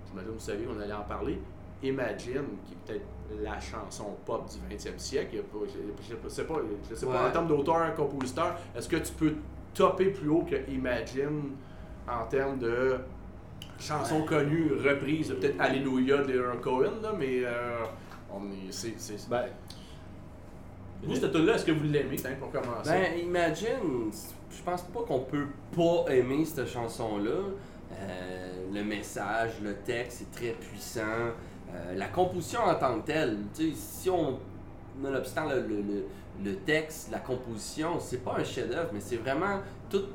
j'imagine 0.08 0.32
vous 0.32 0.40
savez 0.40 0.64
qu'on 0.64 0.80
allait 0.80 0.94
en 0.94 1.04
parler. 1.04 1.40
Imagine, 1.84 2.46
qui 2.66 2.74
est 2.74 2.78
peut-être 2.88 3.06
la 3.44 3.60
chanson 3.60 4.18
pop 4.26 4.50
du 4.50 4.76
20e 4.76 4.98
siècle. 4.98 5.38
je 5.54 6.16
ne 6.16 6.30
sais 6.30 6.44
pas, 6.46 6.56
je 6.90 6.96
sais 6.96 7.06
pas 7.06 7.28
en 7.28 7.32
termes 7.32 7.48
d'auteur, 7.48 7.94
compositeur, 7.94 8.56
est-ce 8.76 8.90
que 8.90 8.98
tu 8.98 9.14
peux 9.14 9.36
topper 9.76 10.10
plus 10.10 10.30
haut 10.30 10.44
que 10.50 10.56
Imagine 10.72 11.52
en 12.08 12.26
termes 12.26 12.58
de 12.58 12.98
chansons 13.80 14.22
connues, 14.24 14.72
reprises, 14.74 15.30
peut-être 15.30 15.60
Alléluia 15.60 16.18
de 16.18 16.34
Leonard 16.34 16.62
Cohen, 16.62 17.02
là, 17.02 17.14
mais 17.18 17.44
euh, 17.44 17.86
on 18.34 18.44
est. 18.52 18.72
C'est, 18.72 18.94
ben, 19.30 19.46
vous, 21.02 21.16
cette 21.16 21.34
là 21.34 21.56
est-ce 21.56 21.66
que 21.66 21.72
vous 21.72 21.86
l'aimez, 21.86 22.18
pour 22.40 22.52
commencer? 22.52 22.90
Ben, 22.90 23.20
Imagine, 23.20 24.12
je 24.52 24.62
pense 24.64 24.82
pas 24.84 25.02
qu'on 25.02 25.22
peut 25.22 25.48
pas 25.76 26.12
aimer 26.14 26.44
cette 26.46 26.68
chanson-là. 26.68 27.32
Euh, 27.92 28.50
le 28.74 28.84
message, 28.84 29.52
le 29.64 29.76
texte 29.76 30.22
est 30.22 30.32
très 30.36 30.52
puissant. 30.52 31.32
Euh, 31.74 31.96
la 31.96 32.08
composition 32.08 32.62
en 32.62 32.76
tant 32.76 33.00
que 33.00 33.08
telle, 33.08 33.38
si 33.74 34.10
on, 34.10 34.40
nonobstant 35.02 35.48
le, 35.48 35.62
le, 35.62 36.06
le, 36.44 36.56
texte, 36.58 37.10
la 37.12 37.20
composition, 37.20 38.00
c'est 38.00 38.24
pas 38.24 38.36
un 38.38 38.44
chef-d'œuvre, 38.44 38.90
mais 38.94 39.00
c'est 39.00 39.18
vraiment 39.18 39.60
tout. 39.90 40.06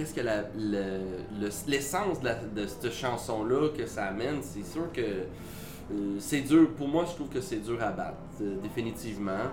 Qu'est-ce 0.00 0.14
que 0.14 1.68
l'essence 1.68 2.22
de, 2.22 2.30
de, 2.54 2.66
cette 2.66 2.90
chanson-là 2.90 3.68
que 3.76 3.84
ça 3.84 4.06
amène, 4.06 4.38
c'est 4.40 4.64
sûr 4.64 4.90
que 4.94 5.02
euh, 5.02 6.16
c'est 6.18 6.40
dur. 6.40 6.70
Pour 6.70 6.88
moi, 6.88 7.04
je 7.06 7.14
trouve 7.16 7.28
que 7.28 7.42
c'est 7.42 7.58
dur 7.58 7.76
à 7.82 7.90
battre, 7.90 8.16
définitivement 8.62 9.50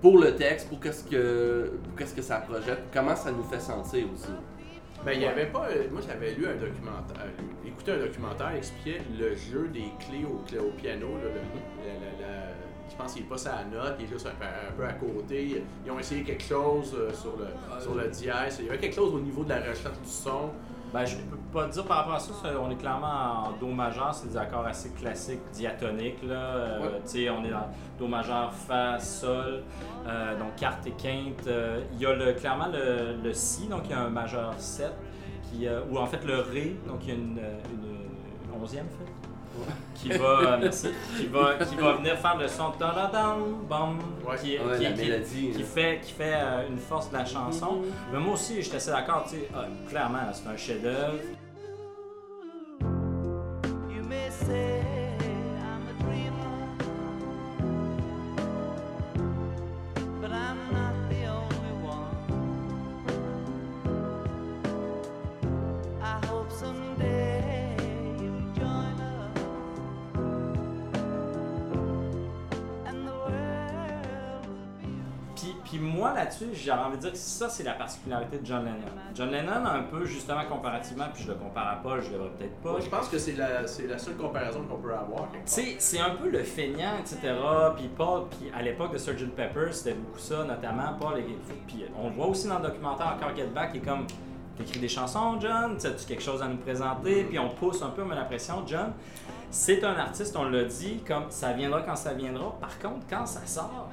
pour 0.00 0.18
le 0.18 0.34
texte, 0.34 0.68
pour 0.68 0.80
qu'est-ce 0.80 1.04
que 1.04 1.72
qu'est-ce 1.96 2.14
que 2.14 2.22
ça 2.22 2.36
projette, 2.38 2.84
comment 2.92 3.16
ça 3.16 3.30
nous 3.30 3.42
fait 3.44 3.60
sentir 3.60 4.06
aussi. 4.12 4.32
Ben, 5.04 5.12
il 5.12 5.22
y 5.22 5.26
avait 5.26 5.46
pas. 5.46 5.68
Euh, 5.70 5.88
moi, 5.92 6.00
j'avais 6.06 6.34
lu 6.34 6.46
un 6.46 6.56
documentaire, 6.56 7.26
euh, 7.38 7.68
écouté 7.68 7.92
un 7.92 7.98
documentaire 7.98 8.50
qui 8.52 8.56
expliquait 8.58 9.00
le 9.18 9.36
jeu 9.36 9.68
des 9.68 9.92
clés 10.00 10.24
au, 10.24 10.38
au 10.60 10.70
piano. 10.72 11.08
Je 12.90 12.96
pense 12.96 13.14
qu'il 13.14 13.26
passe 13.26 13.46
à 13.46 13.56
la 13.56 13.64
note, 13.64 13.96
il 13.98 14.04
est 14.04 14.08
juste 14.08 14.26
un, 14.26 14.72
peu 14.76 14.84
à 14.84 14.92
côté. 14.92 15.62
Ils 15.84 15.90
ont 15.90 15.98
essayé 15.98 16.22
quelque 16.22 16.44
chose 16.44 16.94
euh, 16.94 17.12
sur 17.12 17.34
le, 17.36 17.46
sur 17.80 17.94
le 17.94 18.08
dièse. 18.08 18.56
Il 18.60 18.66
y 18.66 18.68
avait 18.68 18.78
quelque 18.78 18.94
chose 18.94 19.14
au 19.14 19.20
niveau 19.20 19.44
de 19.44 19.50
la 19.50 19.60
recherche 19.60 19.98
du 20.02 20.10
son. 20.10 20.50
Ben, 20.92 21.04
je 21.04 21.16
peux 21.16 21.36
pas 21.52 21.66
dire 21.66 21.84
par 21.84 21.98
rapport 21.98 22.14
à 22.14 22.18
ça, 22.18 22.32
on 22.58 22.70
est 22.70 22.76
clairement 22.76 23.48
en 23.48 23.52
Do 23.60 23.66
majeur, 23.66 24.14
c'est 24.14 24.28
des 24.28 24.36
accords 24.38 24.66
assez 24.66 24.88
classiques, 24.90 25.40
diatoniques. 25.52 26.22
Là. 26.22 26.34
Euh, 26.34 27.00
on 27.14 27.44
est 27.44 27.50
dans 27.50 27.68
Do 27.98 28.06
majeur, 28.06 28.54
Fa, 28.54 28.98
Sol, 28.98 29.64
euh, 30.06 30.38
donc 30.38 30.56
quarte 30.56 30.86
et 30.86 30.92
quinte. 30.92 31.46
Euh, 31.46 31.82
il 31.92 32.00
y 32.00 32.06
a 32.06 32.14
le, 32.14 32.32
clairement 32.32 32.68
le, 32.68 33.16
le, 33.22 33.34
Si, 33.34 33.66
donc 33.66 33.82
il 33.84 33.90
y 33.90 33.94
a 33.94 34.00
un 34.00 34.08
majeur 34.08 34.54
7, 34.56 34.90
qui, 35.50 35.66
ou 35.90 35.98
en 35.98 36.06
fait 36.06 36.24
le 36.24 36.40
Ré, 36.40 36.76
donc 36.86 37.00
il 37.02 37.08
y 37.08 37.12
a 37.12 37.14
une, 37.16 37.38
une 37.38 38.62
onzième 38.62 38.86
fait 38.86 39.27
qui 39.94 40.10
va, 40.10 40.58
qui 41.16 41.26
va, 41.26 41.54
qui 41.64 41.76
va 41.76 41.92
venir 41.94 42.16
faire 42.18 42.36
le 42.36 42.48
son 42.48 42.72
bam, 43.68 43.98
qui, 44.40 44.56
qui, 44.56 45.52
qui, 45.52 45.62
fait, 45.62 46.00
qui 46.02 46.12
fait 46.12 46.34
euh, 46.34 46.68
une 46.68 46.78
force 46.78 47.10
de 47.10 47.16
la 47.16 47.24
chanson. 47.24 47.82
Mais 48.12 48.18
moi 48.18 48.34
aussi, 48.34 48.62
j'étais 48.62 48.76
assez 48.76 48.90
d'accord, 48.90 49.24
tu 49.24 49.36
sais, 49.36 49.48
ah, 49.54 49.64
clairement, 49.88 50.30
c'est 50.32 50.48
un 50.48 50.56
chef-d'œuvre. 50.56 51.18
Là-dessus, 76.28 76.48
j'ai 76.54 76.70
envie 76.70 76.96
de 76.96 77.02
dire 77.02 77.12
que 77.12 77.18
ça, 77.18 77.48
c'est 77.48 77.62
la 77.62 77.72
particularité 77.72 78.38
de 78.38 78.46
John 78.46 78.64
Lennon. 78.64 79.02
John 79.14 79.30
Lennon, 79.30 79.66
un 79.66 79.82
peu, 79.82 80.04
justement, 80.04 80.44
comparativement, 80.44 81.06
puis 81.12 81.24
je 81.24 81.28
le 81.28 81.34
compare 81.34 81.68
à 81.68 81.76
Paul, 81.76 82.02
je 82.02 82.10
devrais 82.10 82.30
peut-être 82.30 82.56
pas. 82.56 82.76
je 82.80 82.88
pense 82.88 83.08
que 83.08 83.18
c'est 83.18 83.32
la, 83.32 83.62
la, 83.62 83.98
seule 83.98 84.16
comparaison 84.16 84.62
qu'on 84.64 84.76
peut 84.76 84.92
avoir. 84.92 85.28
C'est 85.44 86.00
un 86.00 86.10
peu 86.10 86.28
le 86.28 86.42
feignant, 86.42 86.98
etc. 87.00 87.34
Puis 87.76 87.88
Paul, 87.88 88.24
puis 88.30 88.50
à 88.54 88.62
l'époque 88.62 88.92
de 88.92 88.98
Sgt. 88.98 89.34
Pepper, 89.34 89.72
c'était 89.72 89.94
beaucoup 89.94 90.18
ça, 90.18 90.44
notamment. 90.44 90.94
Paul, 91.00 91.22
puis 91.66 91.84
on 91.96 92.08
le 92.08 92.14
voit 92.14 92.26
aussi 92.26 92.48
dans 92.48 92.58
le 92.58 92.68
documentaire 92.68 93.14
encore 93.16 93.34
Get 93.34 93.46
Back, 93.46 93.72
qui 93.72 93.78
est 93.78 93.80
comme 93.80 94.06
T'écris 94.56 94.80
des 94.80 94.88
chansons, 94.88 95.38
John? 95.40 95.76
As-tu 95.76 96.04
quelque 96.06 96.22
chose 96.22 96.42
à 96.42 96.48
nous 96.48 96.56
présenter? 96.56 97.22
Puis 97.24 97.38
on 97.38 97.48
pousse 97.50 97.80
un 97.80 97.90
peu, 97.90 98.02
on 98.02 98.10
a 98.10 98.16
l'impression, 98.16 98.64
John, 98.66 98.92
c'est 99.50 99.84
un 99.84 99.94
artiste, 99.96 100.34
on 100.36 100.48
l'a 100.48 100.64
dit, 100.64 101.00
comme 101.06 101.30
ça 101.30 101.52
viendra 101.52 101.82
quand 101.82 101.94
ça 101.94 102.12
viendra. 102.12 102.56
Par 102.60 102.76
contre, 102.80 103.06
quand 103.08 103.24
ça 103.24 103.46
sort, 103.46 103.88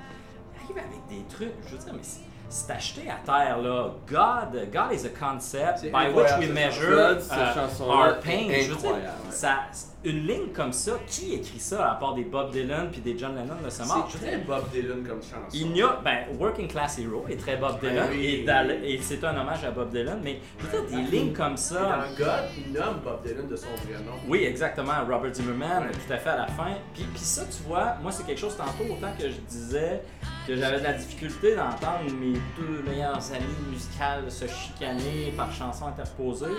avec 0.79 1.07
des 1.09 1.25
trucs, 1.33 1.53
je 1.67 1.75
veux 1.75 1.83
dire, 1.83 1.93
mais 1.93 2.01
c'est 2.49 2.71
acheté 2.71 3.09
à 3.09 3.17
terre 3.25 3.57
là. 3.61 3.91
God, 4.07 4.71
God 4.71 4.93
is 4.93 5.05
a 5.05 5.09
concept 5.09 5.91
by 5.91 6.09
which 6.13 6.29
we 6.39 6.47
measure 6.47 7.17
uh, 7.31 7.81
our 7.81 8.19
pain. 8.21 8.49
Je 8.51 8.71
veux 8.71 8.75
dire, 8.75 8.95
ça, 9.29 9.63
une 10.03 10.27
ligne 10.27 10.47
comme 10.53 10.71
ça, 10.71 10.93
qui 11.07 11.33
écrit 11.33 11.59
ça 11.59 11.91
à 11.91 11.95
part 11.95 12.13
des 12.13 12.23
Bob 12.23 12.51
Dylan 12.51 12.89
puis 12.91 13.01
des 13.01 13.17
John 13.17 13.35
Lennon 13.35 13.55
de 13.63 13.69
ce 13.69 13.81
monde 13.81 14.03
C'est 14.09 14.19
très 14.19 14.37
Bob 14.37 14.69
Dylan 14.71 15.03
comme 15.03 15.21
chanson. 15.21 15.47
Il 15.53 15.75
y 15.75 15.81
a, 15.81 15.99
ben, 16.03 16.25
Working 16.39 16.67
Class 16.67 16.99
Hero 16.99 17.25
est 17.27 17.37
très 17.37 17.57
Bob 17.57 17.79
Dylan 17.79 18.09
et, 18.13 18.45
et 18.83 18.99
c'est 19.01 19.23
un 19.23 19.35
hommage 19.35 19.63
à 19.63 19.71
Bob 19.71 19.89
Dylan, 19.89 20.21
mais 20.23 20.39
je 20.59 20.65
veux 20.67 20.87
dire, 20.87 20.97
des 20.97 21.11
lignes 21.11 21.33
comme 21.33 21.57
ça. 21.57 21.81
Dans 21.81 22.25
God, 22.25 22.43
il 22.57 22.73
nomme 22.73 22.99
Bob 23.03 23.25
Dylan 23.25 23.47
de 23.47 23.55
son 23.55 23.67
vrai 23.67 24.03
nom. 24.05 24.13
Oui, 24.27 24.43
exactement, 24.43 24.93
Robert 25.09 25.33
Zimmerman, 25.33 25.89
tout 25.91 26.13
à 26.13 26.17
fait 26.17 26.29
à 26.29 26.37
la 26.37 26.47
fin. 26.47 26.75
Puis, 26.93 27.03
puis 27.03 27.23
ça, 27.23 27.43
tu 27.45 27.63
vois, 27.67 27.95
moi, 28.01 28.11
c'est 28.11 28.25
quelque 28.25 28.39
chose 28.39 28.55
tantôt, 28.55 28.93
autant 28.93 29.11
que 29.17 29.27
je 29.27 29.39
disais 29.47 30.03
que 30.47 30.55
j'avais 30.55 30.79
de 30.79 30.83
la 30.83 30.93
difficulté 30.93 31.55
d'entendre 31.55 32.11
mes 32.19 32.33
deux 32.57 32.83
meilleurs 32.87 33.31
amis 33.31 33.71
musicales 33.71 34.29
se 34.29 34.45
chicaner 34.45 35.33
par 35.35 35.51
chansons 35.51 35.87
interposées. 35.87 36.55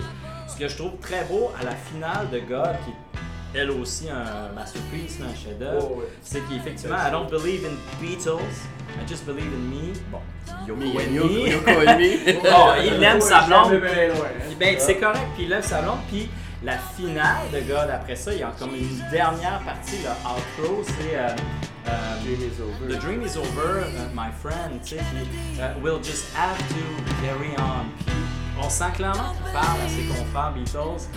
Ce 0.47 0.57
que 0.57 0.67
je 0.67 0.75
trouve 0.75 0.97
très 0.99 1.23
beau 1.25 1.51
à 1.59 1.63
la 1.63 1.71
finale 1.71 2.29
de 2.29 2.39
God, 2.39 2.75
qui 2.85 2.91
elle 3.53 3.71
aussi 3.71 4.09
un 4.09 4.53
masterpiece, 4.53 5.19
un 5.21 5.33
chef-d'œuvre. 5.33 5.91
Oh, 5.97 6.03
C'est 6.21 6.41
qu'effectivement, 6.47 6.97
I 6.97 7.11
don't 7.11 7.29
believe 7.29 7.65
in 7.65 7.75
Beatles, 7.99 8.67
I 9.01 9.07
just 9.07 9.25
believe 9.25 9.47
in 9.47 9.69
me. 9.69 9.93
Bon, 10.11 10.19
Yoko 10.67 10.79
me. 10.79 11.49
Yoko 11.49 11.71
me. 11.71 12.39
oh, 12.45 12.73
il 12.97 13.03
aime 13.03 13.21
sa 13.21 13.41
blonde. 13.43 13.81
Ben, 14.59 14.75
c'est 14.79 14.97
correct, 14.97 15.27
puis 15.35 15.45
il 15.45 15.51
aime 15.51 15.61
sa 15.61 15.81
blonde, 15.81 15.99
puis 16.09 16.29
la 16.63 16.77
finale 16.77 17.49
de 17.53 17.61
God 17.61 17.89
après 17.91 18.15
ça, 18.15 18.33
il 18.33 18.39
y 18.39 18.43
a 18.43 18.51
comme 18.59 18.75
une 18.75 19.01
dernière 19.11 19.61
partie, 19.65 19.97
le 20.03 20.09
outro, 20.09 20.83
c'est. 20.83 21.15
Euh, 21.15 21.29
euh, 21.87 22.23
dream 22.23 22.41
is 22.41 22.59
over. 22.61 22.87
The 22.87 22.99
dream 22.99 23.21
is 23.23 23.37
over, 23.37 23.79
uh, 23.79 24.13
my 24.13 24.31
friend, 24.31 24.81
tu 24.83 24.97
sais, 24.97 25.61
uh, 25.61 25.73
we'll 25.81 26.01
just 26.01 26.33
have 26.33 26.57
to 26.57 27.13
carry 27.21 27.55
on. 27.57 27.91
Puis 28.05 28.65
on 28.65 28.69
sent 28.69 28.91
clairement 28.95 29.33
qu'il 29.33 29.51
parle 29.53 29.81
à 29.81 29.89
ses 29.89 30.05
confrères 30.05 30.53
Beatles. 30.53 31.07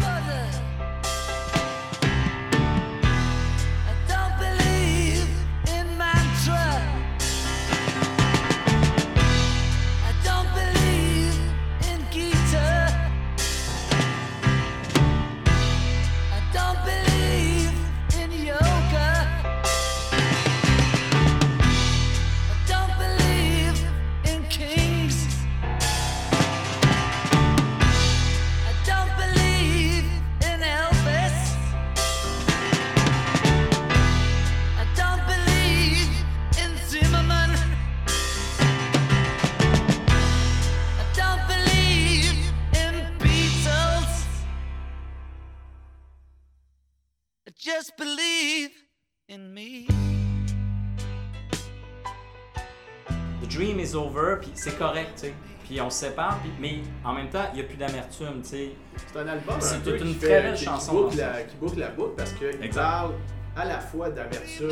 C'est 54.60 54.78
correct, 54.78 55.10
tu 55.16 55.20
sais. 55.26 55.34
Puis 55.64 55.80
on 55.80 55.88
se 55.88 56.06
sépare, 56.06 56.38
puis, 56.40 56.50
mais 56.60 56.80
en 57.04 57.12
même 57.12 57.28
temps, 57.28 57.44
il 57.52 57.56
n'y 57.56 57.60
a 57.60 57.64
plus 57.64 57.76
d'amertume, 57.76 58.42
tu 58.42 58.48
sais. 58.48 58.70
C'est 59.12 59.18
un 59.20 59.28
album 59.28 59.54
C'est 59.60 59.82
peu 59.82 59.96
une 59.98 60.14
qui 60.14 60.18
très 60.18 60.26
fait- 60.28 60.42
belle 60.42 60.54
qui- 60.56 60.64
chanson, 60.64 60.92
Qui 60.92 60.98
boucle, 61.02 61.16
la, 61.18 61.42
qui 61.42 61.56
boucle 61.56 61.78
la 61.78 61.88
boucle 61.88 62.14
parce 62.16 62.32
qu'il 62.32 62.48
Exact. 62.48 62.80
parle 62.80 63.12
à 63.56 63.64
la 63.64 63.78
fois 63.78 64.10
d'amertume 64.10 64.68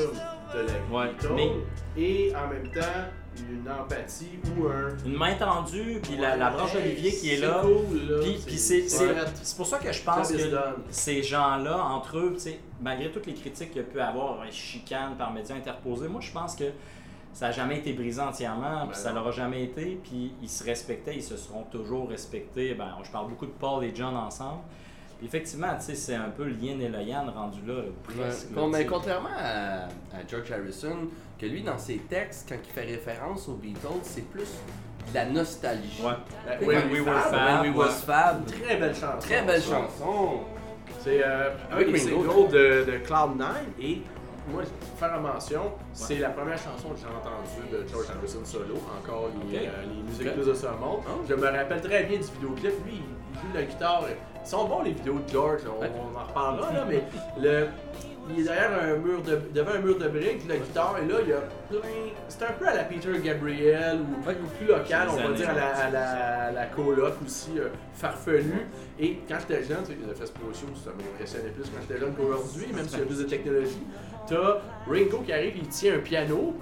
de 0.55 0.59
la 0.59 0.64
vie 0.64 0.92
Ouais, 1.35 1.53
et 1.96 2.33
en 2.35 2.48
même 2.48 2.68
temps 2.72 2.81
une 3.38 3.70
empathie 3.70 4.40
ou 4.59 4.66
un. 4.66 4.96
Une 5.07 5.16
main 5.16 5.35
tendue, 5.35 6.01
puis 6.03 6.16
la, 6.16 6.37
la 6.37 6.51
branche 6.51 6.72
d'Olivier 6.72 7.12
qui 7.12 7.35
est 7.35 7.37
là. 7.37 7.61
cool, 7.62 7.98
là. 8.11 8.18
Puis, 8.20 8.40
puis 8.44 8.59
c'est, 8.59 8.88
c'est, 8.88 9.14
c'est 9.44 9.57
pour 9.57 9.66
ça 9.66 9.79
que 9.79 9.92
je 9.92 10.03
pense 10.03 10.33
que 10.33 10.38
ces 10.90 11.22
gens-là, 11.22 11.79
entre 11.85 12.18
eux, 12.18 12.33
tu 12.35 12.40
sais, 12.40 12.59
malgré 12.83 13.12
toutes 13.12 13.27
les 13.27 13.35
critiques 13.35 13.68
qu'il 13.70 13.83
y 13.83 13.85
a 13.85 13.88
pu 13.88 14.01
avoir, 14.01 14.38
chicanes 14.51 15.14
par 15.16 15.33
médias 15.33 15.55
interposés, 15.55 16.09
moi 16.09 16.20
je 16.20 16.33
pense 16.33 16.57
que 16.57 16.64
ça 17.33 17.47
n'a 17.47 17.53
jamais 17.53 17.79
été 17.79 17.93
brisé 17.93 18.21
entièrement, 18.21 18.81
puis 18.87 18.88
Ben 18.88 18.95
ça 18.95 19.11
non. 19.11 19.17
l'aura 19.21 19.31
jamais 19.31 19.64
été, 19.64 20.01
puis 20.03 20.33
ils 20.43 20.49
se 20.49 20.64
respectaient, 20.64 21.14
ils 21.14 21.23
se 21.23 21.37
seront 21.37 21.62
toujours 21.64 22.09
respectés. 22.09 22.75
Ben, 22.75 22.97
je 23.05 23.11
parle 23.11 23.29
beaucoup 23.29 23.47
de 23.47 23.53
Paul 23.53 23.85
et 23.85 23.93
John 23.95 24.17
ensemble. 24.17 24.61
Puis 25.19 25.27
effectivement, 25.27 25.75
tu 25.79 25.85
sais, 25.87 25.95
c'est 25.97 26.14
un 26.14 26.31
peu 26.31 26.45
le 26.45 26.55
yin 26.55 26.81
et 26.81 26.88
le 26.88 27.03
yang 27.03 27.29
rendu 27.31 27.59
là, 27.67 27.83
presque. 28.05 28.49
mais 28.55 28.79
sais. 28.79 28.87
contrairement 28.87 29.29
à, 29.37 29.85
à 29.87 30.27
George 30.29 30.51
Harrison, 30.53 30.97
que 31.38 31.47
lui, 31.47 31.62
dans 31.62 31.79
ses 31.79 31.99
textes, 31.99 32.49
quand 32.49 32.57
il 32.62 32.71
fait 32.73 32.85
référence 32.85 33.49
aux 33.49 33.55
Beatles, 33.55 33.88
c'est 34.03 34.29
plus 34.31 34.49
de 35.11 35.14
la 35.14 35.27
nostalgie. 35.27 36.01
Ouais. 36.03 36.12
Ben, 36.47 36.67
When 36.67 36.77
When 36.79 36.91
We 36.93 37.01
We 37.01 37.09
Were 37.09 37.21
Fab, 37.21 37.33
Fab, 37.33 37.62
When 37.62 37.71
We 37.73 37.79
ouais. 37.79 37.85
Was 37.87 38.03
Fab. 38.07 38.47
Très 38.47 38.77
belle 38.77 38.95
chanson. 38.95 39.19
Très 39.21 39.43
belle 39.43 39.62
ça. 39.62 39.71
chanson. 39.77 40.41
C'est 41.01 41.23
euh, 41.25 41.51
un 41.73 41.79
des 41.83 41.99
singles 41.99 42.49
de, 42.53 42.85
de 42.85 42.99
Cloud9 43.07 43.45
et 43.81 44.03
moi, 44.53 44.63
je 44.63 44.69
vais 44.69 44.97
faire 44.99 45.21
mention, 45.21 45.73
c'est 45.93 46.19
la 46.19 46.31
première 46.31 46.59
chanson 46.59 46.89
que 46.91 46.97
j'ai 46.99 47.07
entendue 47.07 47.69
de 47.85 47.89
George 47.89 48.07
Harrison 48.17 48.45
solo, 48.45 48.75
encore 48.99 49.29
les, 49.51 49.59
Ok. 49.59 49.65
euh, 49.65 49.83
les 49.83 50.03
musiques 50.03 50.37
de 50.47 50.55
ce 50.55 50.67
monde. 50.67 51.01
Oh. 51.07 51.23
Je 51.29 51.35
me 51.35 51.47
rappelle 51.47 51.81
très 51.81 52.05
bien 52.05 52.19
du 52.19 52.25
vidéoclip, 52.25 52.85
lui, 52.87 52.95
il 52.97 53.03
il 53.35 53.41
joue 53.41 53.53
de 53.53 53.59
la 53.59 53.65
guitare. 53.65 54.05
Ils 54.45 54.49
sont 54.49 54.65
bons 54.67 54.83
les 54.83 54.93
vidéos 54.93 55.19
de 55.19 55.29
George, 55.31 55.61
on, 55.67 55.85
on 55.85 56.19
en 56.19 56.25
reparlera 56.25 56.73
là, 56.73 56.85
mais 56.89 57.03
le, 57.41 57.67
il 58.31 58.41
est 58.41 58.45
derrière 58.45 58.71
un 58.83 58.97
mur 58.97 59.23
de, 59.23 59.38
devant 59.55 59.73
un 59.73 59.79
mur 59.79 59.99
de 59.99 60.09
briques, 60.09 60.47
la 60.49 60.57
guitare, 60.57 60.97
et 61.03 61.07
là 61.07 61.19
il 61.23 61.29
y 61.29 61.33
a 61.33 61.41
plein. 61.69 61.79
C'est 62.29 62.45
un 62.45 62.53
peu 62.53 62.67
à 62.69 62.75
la 62.75 62.85
Peter 62.85 63.11
Gabriel 63.23 63.99
ou, 64.01 64.29
ou 64.29 64.47
plus 64.59 64.67
local, 64.67 65.09
on 65.11 65.17
va 65.17 65.33
dire 65.35 65.51
à 65.51 65.55
la, 65.55 65.67
à 65.77 65.91
la, 65.91 66.11
à 66.47 66.51
la 66.53 66.67
coloc 66.67 67.14
aussi, 67.25 67.59
euh, 67.59 67.69
farfelu. 67.95 68.67
Et 69.01 69.19
quand 69.29 69.37
j'étais 69.41 69.62
jeune, 69.64 69.83
tu 69.85 69.93
sais, 69.93 69.99
les 70.05 70.11
effets 70.12 70.27
spéciaux, 70.27 70.69
ça 70.85 70.91
m'impressionnait 70.91 71.51
plus 71.51 71.64
quand 71.64 71.81
j'étais 71.88 72.01
jeune 72.01 72.14
qu'aujourd'hui, 72.14 72.67
même 72.75 72.88
s'il 72.88 72.99
y 72.99 73.03
a 73.03 73.07
plus 73.07 73.19
de 73.19 73.25
technologie. 73.25 73.83
T'as 74.29 74.59
Ringo 74.87 75.19
qui 75.21 75.33
arrive, 75.33 75.57
il 75.57 75.69
tient 75.69 75.95
un 75.95 75.99
piano 75.99 76.55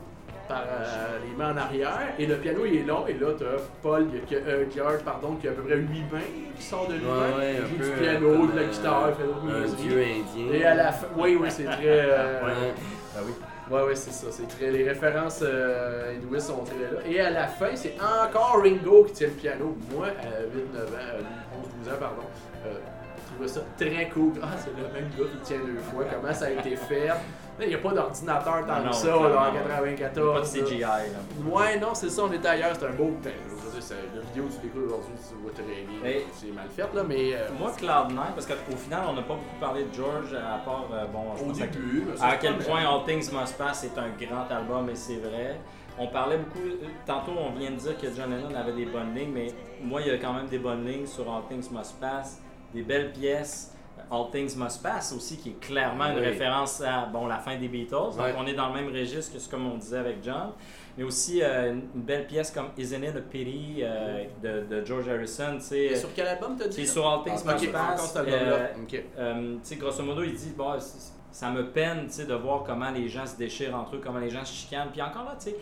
par 0.48 0.62
euh, 0.62 1.18
les 1.28 1.37
mains 1.37 1.52
en 1.52 1.56
arrière, 1.56 1.98
et 2.18 2.26
le 2.26 2.37
piano 2.37 2.61
il 2.66 2.76
est 2.78 2.82
long, 2.85 3.06
et 3.06 3.14
là 3.14 3.28
t'as 3.38 3.44
Paul, 3.82 4.06
qui 4.26 4.37
a- 4.37 4.38
euh, 4.38 4.64
George, 4.74 5.00
pardon, 5.04 5.37
qui 5.40 5.48
a 5.48 5.50
à 5.50 5.54
peu 5.54 5.62
près 5.62 5.76
8 5.76 5.87
mains, 6.12 6.18
qui 6.56 6.62
sort 6.62 6.87
de 6.88 6.94
lui 6.94 7.04
Ouais, 7.04 7.37
ouais, 7.38 7.54
il 7.59 7.62
un 7.62 7.66
joue 7.66 7.76
peu. 7.76 7.85
du 7.85 7.90
piano, 7.92 8.46
de 8.46 8.56
la 8.56 8.62
euh, 8.62 8.66
guitare, 8.68 9.09
il 9.11 9.14
fait 9.14 9.26
d'autres 9.26 9.56
Un 9.56 9.61
musiques. 9.61 9.78
dieu 9.88 9.98
indien. 10.02 10.52
Et 10.54 10.64
à 10.64 10.74
la 10.74 10.92
fin, 10.92 11.06
oui, 11.16 11.38
oui, 11.40 11.48
c'est 11.50 11.64
très. 11.64 11.76
euh, 11.85 12.40
Ouais. 12.44 12.74
Ben 13.14 13.22
oui. 13.26 13.32
Ouais, 13.68 13.82
ouais, 13.82 13.94
c'est 13.96 14.12
ça. 14.12 14.28
C'est 14.30 14.46
très... 14.46 14.70
Les 14.70 14.85
références 14.88 15.40
euh, 15.42 16.14
hindouistes 16.14 16.46
sont 16.46 16.62
très 16.64 16.76
là. 16.76 17.00
Et 17.04 17.18
à 17.20 17.30
la 17.30 17.48
fin, 17.48 17.70
c'est 17.74 17.94
encore 18.00 18.61
Ringo 18.62 19.04
qui 19.09 19.12
tient 19.14 19.26
le 19.26 19.32
piano. 19.32 19.76
Moi, 19.92 20.06
à 20.06 20.42
8, 20.54 20.72
9 20.72 20.82
ans, 20.85 20.88
euh, 20.94 21.20
11, 21.64 21.68
12 21.85 21.92
ans, 21.92 21.96
pardon, 21.98 22.22
euh, 22.64 22.74
je 23.18 23.32
trouvais 23.32 23.48
ça 23.48 23.61
très 23.76 24.09
cool. 24.11 24.35
Ah, 24.40 24.50
c'est 24.56 24.70
le 24.70 24.85
même 24.94 25.11
gars 25.18 25.24
qui 25.32 25.38
tient 25.40 25.59
deux 25.66 25.80
fois. 25.80 26.04
Comment 26.14 26.32
ça 26.32 26.44
a 26.46 26.50
été 26.50 26.76
fait? 26.76 27.09
Il 27.60 27.68
n'y 27.68 27.74
a 27.74 27.78
pas 27.78 27.92
d'ordinateur 27.92 28.66
tant 28.66 28.82
Non, 28.84 28.90
que 28.90 28.94
ça, 28.96 29.06
là, 29.08 29.14
en 29.16 29.80
ouais. 29.82 29.94
94. 29.94 30.34
Pas 30.34 30.40
de. 30.40 30.64
CGI, 30.66 30.80
là. 30.80 30.98
Ouais, 31.50 31.78
non, 31.78 31.94
c'est 31.94 32.10
ça, 32.10 32.22
on 32.24 32.32
était 32.32 32.48
ailleurs, 32.48 32.76
c'est 32.78 32.86
un 32.86 32.90
beau. 32.92 33.12
C'est- 33.78 33.94
la 34.14 34.20
vidéo, 34.22 34.44
tu 34.50 34.66
l'écoutes 34.66 34.86
aujourd'hui, 34.86 35.12
tu 35.16 35.34
vois 35.42 35.52
très 35.52 36.24
C'est 36.32 36.46
mal 36.52 36.66
fait, 36.74 36.94
là, 36.94 37.02
mais. 37.06 37.34
euh, 37.34 37.48
Moi, 37.58 37.70
Cloud9, 37.78 38.32
parce 38.34 38.46
qu'au 38.46 38.76
final, 38.76 39.02
on 39.08 39.12
n'a 39.12 39.22
pas 39.22 39.34
beaucoup 39.34 39.60
parlé 39.60 39.84
de 39.84 39.92
George, 39.94 40.32
à 40.34 40.58
part, 40.64 40.86
euh, 40.92 41.04
bon, 41.06 41.24
je 41.36 41.42
au 41.42 41.46
pense 41.48 41.60
à- 41.60 41.66
début. 41.66 42.04
mais 42.10 42.16
ça, 42.16 42.26
À 42.26 42.30
c'est 42.32 42.38
quel 42.38 42.58
point. 42.58 42.80
All 42.80 43.04
Things 43.06 43.30
Must 43.32 43.56
Pass 43.58 43.84
est 43.84 43.98
un 43.98 44.08
grand 44.18 44.50
album 44.54 44.88
et 44.90 44.94
c'est 44.94 45.16
vrai. 45.16 45.60
On 45.98 46.08
parlait 46.08 46.38
beaucoup, 46.38 46.66
euh, 46.66 46.86
tantôt 47.06 47.32
on 47.38 47.52
vient 47.58 47.70
de 47.70 47.76
dire 47.76 47.96
que 47.98 48.06
John 48.14 48.30
Lennon 48.30 48.54
avait 48.58 48.72
des 48.72 48.86
bonnes 48.86 49.14
lignes, 49.14 49.32
mais 49.32 49.46
moi 49.82 50.00
il 50.02 50.08
y 50.08 50.10
a 50.10 50.18
quand 50.18 50.32
même 50.32 50.46
des 50.46 50.58
bonnes 50.58 50.84
lignes 50.86 51.06
sur 51.06 51.30
All 51.32 51.42
Things 51.48 51.70
Must 51.70 51.98
Pass, 52.00 52.40
des 52.74 52.82
belles 52.82 53.12
pièces. 53.12 53.75
All 54.10 54.30
Things 54.30 54.56
Must 54.56 54.82
Pass 54.82 55.12
aussi, 55.12 55.36
qui 55.38 55.50
est 55.50 55.60
clairement 55.60 56.06
une 56.06 56.18
Oui. 56.18 56.26
référence 56.26 56.80
à 56.80 57.06
bon, 57.06 57.26
la 57.26 57.38
fin 57.38 57.56
des 57.56 57.68
Beatles. 57.68 57.90
Donc 57.92 58.18
Ouais. 58.20 58.34
on 58.38 58.46
est 58.46 58.54
dans 58.54 58.68
le 58.68 58.74
même 58.74 58.88
registre 58.94 59.32
que 59.32 59.38
ce 59.38 59.48
comme 59.48 59.66
on 59.66 59.76
disait 59.76 59.98
avec 59.98 60.22
John. 60.22 60.52
Mais 60.98 61.04
aussi 61.04 61.42
euh, 61.42 61.72
une 61.72 62.02
belle 62.02 62.26
pièce 62.26 62.50
comme 62.50 62.68
Isn't 62.78 63.02
It 63.02 63.16
a 63.16 63.20
Pity 63.20 63.80
euh, 63.82 64.24
de, 64.42 64.66
de 64.80 64.84
George 64.84 65.08
Harrison. 65.08 65.56
tu 65.58 65.60
sais, 65.64 65.78
Et 65.86 65.96
sur 65.96 66.08
quel 66.14 66.26
album 66.26 66.56
t'as 66.58 66.68
dit? 66.68 66.76
qui 66.76 66.82
est 66.82 66.86
ça? 66.86 66.92
sur 66.94 67.06
All 67.06 67.22
Things 67.24 67.42
Ah, 67.46 67.52
Must 67.52 67.64
ok, 67.64 67.68
encore 67.74 67.96
Pass. 67.96 68.16
euh, 68.16 68.66
Ok. 68.82 69.04
euh, 69.18 69.54
tu 69.54 69.58
sais, 69.62 69.76
grosso 69.76 70.02
modo, 70.02 70.22
il 70.22 70.34
dit 70.34 70.54
bon, 70.56 70.74
ça 71.30 71.50
me 71.50 71.70
peine 71.70 72.06
tu 72.06 72.12
sais, 72.12 72.24
de 72.24 72.34
voir 72.34 72.62
comment 72.64 72.90
les 72.90 73.08
gens 73.08 73.26
se 73.26 73.36
déchirent 73.36 73.76
entre 73.76 73.96
eux, 73.96 74.00
comment 74.02 74.20
les 74.20 74.30
gens 74.30 74.44
se 74.44 74.54
chicanent. 74.54 74.88
Puis 74.90 75.02
encore 75.02 75.24
là, 75.24 75.34
tu 75.38 75.50
sais, 75.50 75.56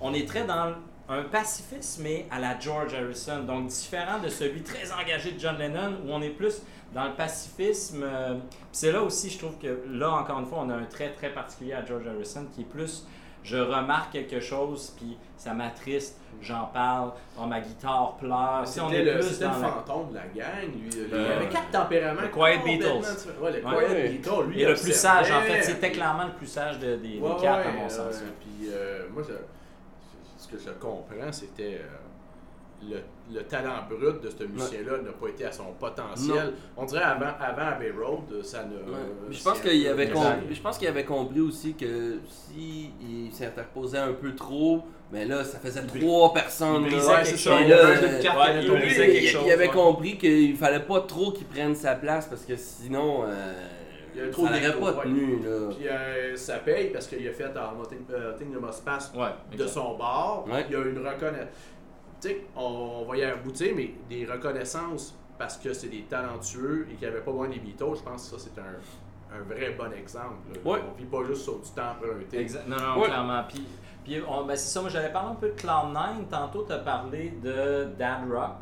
on 0.00 0.12
est 0.12 0.28
très 0.28 0.44
dans 0.44 0.74
un 1.08 1.22
pacifisme, 1.24 2.02
mais 2.02 2.26
à 2.30 2.38
la 2.40 2.58
George 2.58 2.94
Harrison. 2.94 3.40
Donc 3.44 3.66
différent 3.68 4.18
de 4.18 4.28
celui 4.28 4.62
très 4.62 4.90
engagé 4.92 5.32
de 5.32 5.40
John 5.40 5.58
Lennon, 5.58 5.98
où 6.04 6.10
on 6.10 6.22
est 6.22 6.30
plus 6.30 6.62
dans 6.94 7.04
le 7.04 7.12
pacifisme. 7.14 8.02
euh, 8.04 8.34
puis 8.34 8.58
c'est 8.72 8.92
là 8.92 9.02
aussi, 9.02 9.28
je 9.30 9.38
trouve 9.38 9.58
que 9.58 9.82
là, 9.90 10.10
encore 10.10 10.38
une 10.40 10.46
fois, 10.46 10.60
on 10.62 10.70
a 10.70 10.74
un 10.74 10.84
trait 10.84 11.12
très 11.16 11.30
particulier 11.30 11.74
à 11.74 11.84
George 11.84 12.06
Harrison 12.06 12.46
qui 12.54 12.62
est 12.62 12.64
plus. 12.64 13.06
Je 13.42 13.58
remarque 13.58 14.12
quelque 14.12 14.40
chose, 14.40 14.94
puis 14.96 15.18
ça 15.36 15.52
m'attriste, 15.52 16.16
j'en 16.40 16.64
parle, 16.72 17.12
oh, 17.38 17.44
ma 17.44 17.60
guitare 17.60 18.16
pleure. 18.18 18.62
Sais, 18.64 18.80
on 18.80 18.88
C'était 18.88 19.02
est 19.02 19.04
le, 19.04 19.20
plus 19.20 19.38
dans 19.38 19.54
le 19.56 19.60
la- 19.60 19.68
fantôme 19.68 20.08
de 20.12 20.14
la 20.14 20.26
gang, 20.34 20.72
lui. 20.72 20.88
Il 20.90 21.10
Le- 21.10 21.30
avait 21.30 21.48
quatre 21.50 21.70
tempéraments. 21.70 22.22
le 22.22 22.28
Quiet 22.28 22.58
Beatles. 22.64 22.86
Ouais, 23.42 23.52
le 23.60 23.66
Ouais. 23.66 23.84
Quiet 23.86 24.08
Beatles, 24.08 24.44
lui. 24.48 24.62
Et 24.62 24.64
le 24.64 24.72
plus 24.74 24.94
sage, 24.94 25.30
en 25.30 25.42
fait. 25.42 25.60
C'était 25.62 25.92
clairement 25.92 26.24
le 26.24 26.32
plus 26.32 26.46
sage 26.46 26.78
de- 26.78 26.96
des, 26.96 27.16
des 27.16 27.18
Ouais, 27.20 27.36
quatre, 27.38 27.68
à 27.68 27.72
mon 27.72 27.86
sens. 27.86 28.14
euh, 28.22 28.28
Puis 28.40 28.70
euh, 28.72 29.02
moi, 29.12 29.22
que 30.56 30.62
je 30.64 30.70
comprends, 30.80 31.32
c'était 31.32 31.80
euh, 31.80 32.90
le, 32.90 32.96
le 33.34 33.42
talent 33.44 33.86
brut 33.88 34.20
de 34.20 34.30
ce 34.30 34.44
musicien-là 34.44 34.98
n'a 34.98 35.12
pas 35.12 35.28
été 35.28 35.44
à 35.46 35.52
son 35.52 35.72
potentiel. 35.78 36.52
On 36.76 36.84
dirait 36.84 37.02
avant, 37.02 37.32
avant 37.40 37.68
Abbey 37.72 37.90
Road, 37.90 38.42
ça 38.42 38.64
ne. 38.64 38.74
Ouais. 38.76 38.98
Puis 39.28 39.38
Je 39.38 39.44
pense 39.44 39.60
qu'il 39.60 39.86
avait, 39.88 40.10
compris, 40.10 40.54
je 40.54 40.60
pense 40.60 40.78
qu'il 40.78 40.88
avait 40.88 41.04
compris 41.04 41.40
aussi 41.40 41.74
que 41.74 42.18
si 42.28 42.90
il 43.00 43.32
s'interposait 43.32 43.98
un 43.98 44.12
peu 44.12 44.34
trop, 44.34 44.82
mais 45.12 45.24
là 45.24 45.44
ça 45.44 45.58
faisait 45.58 45.86
trois 45.86 46.32
personnes. 46.32 46.84
il 46.86 46.96
là. 46.96 47.22
quelque 47.22 47.38
chose. 47.38 47.58
Il 47.62 47.68
là, 47.68 47.86
avait 47.86 47.98
euh, 47.98 48.16
ouais, 48.16 48.62
il 48.62 48.94
quelque 48.94 49.28
chose, 49.28 49.42
il 49.46 49.54
ouais. 49.56 49.68
compris 49.68 50.18
qu'il 50.18 50.56
fallait 50.56 50.80
pas 50.80 51.00
trop 51.02 51.32
qu'il 51.32 51.46
prenne 51.46 51.74
sa 51.74 51.94
place 51.94 52.26
parce 52.26 52.44
que 52.44 52.56
sinon 52.56 53.24
euh, 53.26 53.52
Il 54.14 54.18
y 54.18 54.22
avait 54.22 54.30
trop 54.30 54.46
ça 54.46 54.52
n'aurait 54.52 54.74
ouais. 54.76 55.04
Là. 55.44 55.68
Puis 55.76 55.88
euh, 55.88 56.36
ça 56.36 56.58
paye 56.58 56.90
parce 56.90 57.06
qu'il 57.08 57.26
a 57.26 57.32
fait 57.32 57.52
dans 57.52 57.72
Nothing, 57.72 57.98
euh, 58.10 58.36
Thing 58.38 58.52
That 58.52 58.60
Must 58.60 58.84
Pass 58.84 59.12
Ouais, 59.14 59.56
de 59.56 59.66
son 59.66 59.96
bord. 59.96 60.46
Ouais. 60.50 60.64
Il 60.68 60.72
y 60.72 60.76
a 60.76 60.84
une 60.84 60.98
reconnaissance. 60.98 61.48
Tu 62.20 62.28
sais, 62.28 62.46
on 62.56 63.04
va 63.08 63.16
y 63.16 63.24
aboutir, 63.24 63.72
mais 63.76 63.90
des 64.08 64.24
reconnaissances 64.24 65.14
parce 65.36 65.56
que 65.58 65.72
c'est 65.72 65.88
des 65.88 66.02
talentueux 66.02 66.86
et 66.90 66.94
qu'il 66.94 67.08
n'y 67.08 67.12
avait 67.14 67.22
pas 67.24 67.32
besoin 67.32 67.48
des 67.48 67.58
Beatles, 67.58 67.96
je 67.96 68.02
pense 68.02 68.30
que 68.30 68.38
ça 68.38 68.48
c'est 68.54 68.60
un, 68.60 69.36
un 69.36 69.42
vrai 69.42 69.74
bon 69.76 69.92
exemple. 69.92 70.36
Ouais. 70.64 70.78
On 70.88 70.96
vit 70.96 71.06
pas 71.06 71.24
juste 71.24 71.42
sur 71.42 71.58
du 71.58 71.68
temps 71.70 71.90
emprunté. 71.90 72.38
Exact. 72.38 72.68
Non, 72.68 72.76
non, 72.76 73.00
Ouais. 73.00 73.06
clairement. 73.08 73.42
Puis, 73.48 73.66
puis 74.04 74.20
ben, 74.20 74.56
c'est 74.56 74.68
ça, 74.72 74.80
moi 74.80 74.90
j'allais 74.90 75.12
parler 75.12 75.30
un 75.32 75.34
peu 75.34 75.48
de 75.48 75.54
Cloud9. 75.60 76.28
Tantôt, 76.30 76.62
tu 76.64 76.72
as 76.72 76.78
parlé 76.78 77.30
de 77.42 77.88
Dad 77.98 78.30
Rock. 78.30 78.60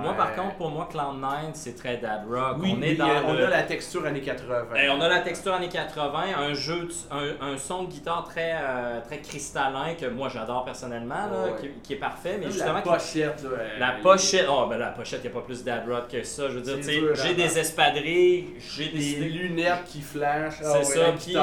Moi, 0.00 0.14
par 0.14 0.34
contre, 0.34 0.54
pour 0.56 0.70
moi, 0.70 0.88
Cloud9, 0.92 1.50
c'est 1.54 1.76
très 1.76 1.96
Dad 1.98 2.22
Rock. 2.30 2.56
oui, 2.60 2.74
on 2.78 2.82
est 2.82 2.90
oui, 2.90 2.96
dans 2.96 3.08
euh, 3.08 3.20
on 3.26 3.32
le- 3.34 3.44
a 3.46 3.50
la 3.50 3.62
texture 3.62 4.04
années 4.06 4.20
80. 4.20 4.64
Eh, 4.76 4.88
on 4.88 5.00
a 5.00 5.08
la 5.08 5.20
texture 5.20 5.52
années 5.54 5.68
80, 5.68 6.20
un 6.38 6.54
jeu, 6.54 6.88
un, 7.10 7.46
un 7.46 7.56
son 7.58 7.84
de 7.84 7.88
guitare 7.90 8.24
très, 8.24 8.52
euh, 8.54 9.00
très 9.06 9.18
cristallin 9.18 9.94
que 10.00 10.06
moi 10.06 10.28
j'adore 10.28 10.64
personnellement, 10.64 11.14
là, 11.14 11.44
Ouais. 11.44 11.60
qui, 11.60 11.68
qui 11.82 11.92
est 11.94 11.96
parfait, 11.96 12.36
mais 12.38 12.46
justement 12.46 12.74
la 12.74 12.80
pochette. 12.82 13.42
Là, 13.44 13.50
La 13.78 13.92
pochette, 14.02 14.46
oh 14.50 14.66
ben 14.68 14.78
la 14.78 14.88
pochette, 14.88 15.20
il 15.24 15.30
n'y 15.30 15.36
a 15.36 15.38
pas 15.40 15.44
plus 15.44 15.62
dad 15.64 15.84
rock 15.88 16.08
que 16.08 16.22
ça. 16.22 16.48
Je 16.48 16.58
veux 16.58 16.60
dire, 16.60 17.14
j'ai 17.14 17.34
des 17.34 17.58
espadrilles, 17.58 18.48
j'ai 18.58 18.88
des 18.88 19.16
lunettes 19.28 19.84
qui 19.86 20.00
flashent. 20.00 20.60
ah 20.64 20.78
C'est 20.82 20.98
ouais, 20.98 21.06
ça, 21.06 21.12
puis 21.18 21.36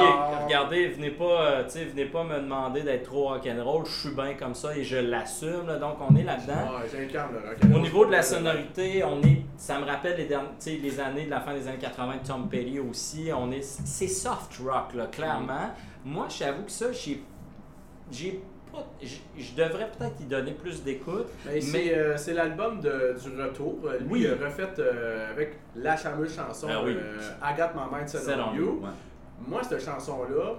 regardez, 0.44 0.88
venez 0.88 1.10
pas, 1.10 1.24
euh, 1.24 1.62
venez 1.92 2.06
pas 2.06 2.24
me 2.24 2.36
demander 2.40 2.82
d'être 2.82 3.04
trop 3.04 3.28
rock'n'roll, 3.28 3.84
je 3.86 3.92
suis 4.08 4.14
bien 4.14 4.34
comme 4.34 4.54
ça 4.54 4.76
et 4.76 4.82
je 4.84 4.96
l'assume, 4.96 5.66
donc 5.80 5.96
on 6.00 6.16
est 6.16 6.22
là-dedans. 6.24 6.70
Ouais, 6.80 7.74
Au 7.74 7.78
niveau 7.78 8.06
de 8.06 8.12
la 8.12 8.22
sonorité, 8.40 9.04
on 9.04 9.20
est, 9.22 9.42
ça 9.56 9.78
me 9.78 9.84
rappelle 9.84 10.16
les, 10.16 10.78
les 10.78 11.00
années 11.00 11.24
de 11.26 11.30
la 11.30 11.40
fin 11.40 11.54
des 11.54 11.66
années 11.68 11.78
80 11.78 12.16
de 12.22 12.26
Tom 12.26 12.48
Petty 12.48 12.78
aussi. 12.80 13.30
On 13.36 13.50
est, 13.52 13.62
c'est 13.62 14.08
soft 14.08 14.58
rock 14.64 14.94
là, 14.94 15.06
clairement. 15.06 15.70
Moi, 16.04 16.26
j'avoue 16.30 16.64
que 16.64 16.70
ça, 16.70 16.90
j'ai, 16.92 17.22
j'ai 18.10 18.40
pas, 18.72 18.86
je 19.02 19.54
devrais 19.54 19.90
peut-être 19.90 20.20
y 20.20 20.24
donner 20.24 20.52
plus 20.52 20.82
d'écoute. 20.82 21.26
Mais 21.46 21.60
c'est 21.60 21.72
Mais- 21.72 21.94
euh, 21.94 22.16
c'est 22.16 22.34
l'album 22.34 22.80
de- 22.80 23.16
du 23.22 23.40
retour. 23.40 23.78
Euh, 23.84 23.98
Lui, 23.98 24.06
Oui. 24.10 24.20
il 24.22 24.30
a 24.42 24.46
refait 24.46 24.68
euh, 24.78 25.30
avec 25.30 25.58
la 25.76 25.96
fameuse 25.96 26.34
chanson 26.34 26.68
Ah 26.70 26.80
oui. 26.84 26.96
euh, 26.96 27.18
I 27.42 27.56
Got 27.56 27.68
My 27.74 27.96
Mind 27.96 28.08
Set 28.08 28.20
C'est 28.22 28.34
on 28.34 28.38
long, 28.38 28.54
You. 28.54 28.80
ouais. 28.82 28.88
Moi, 29.48 29.62
cette 29.64 29.84
chanson-là, 29.84 30.54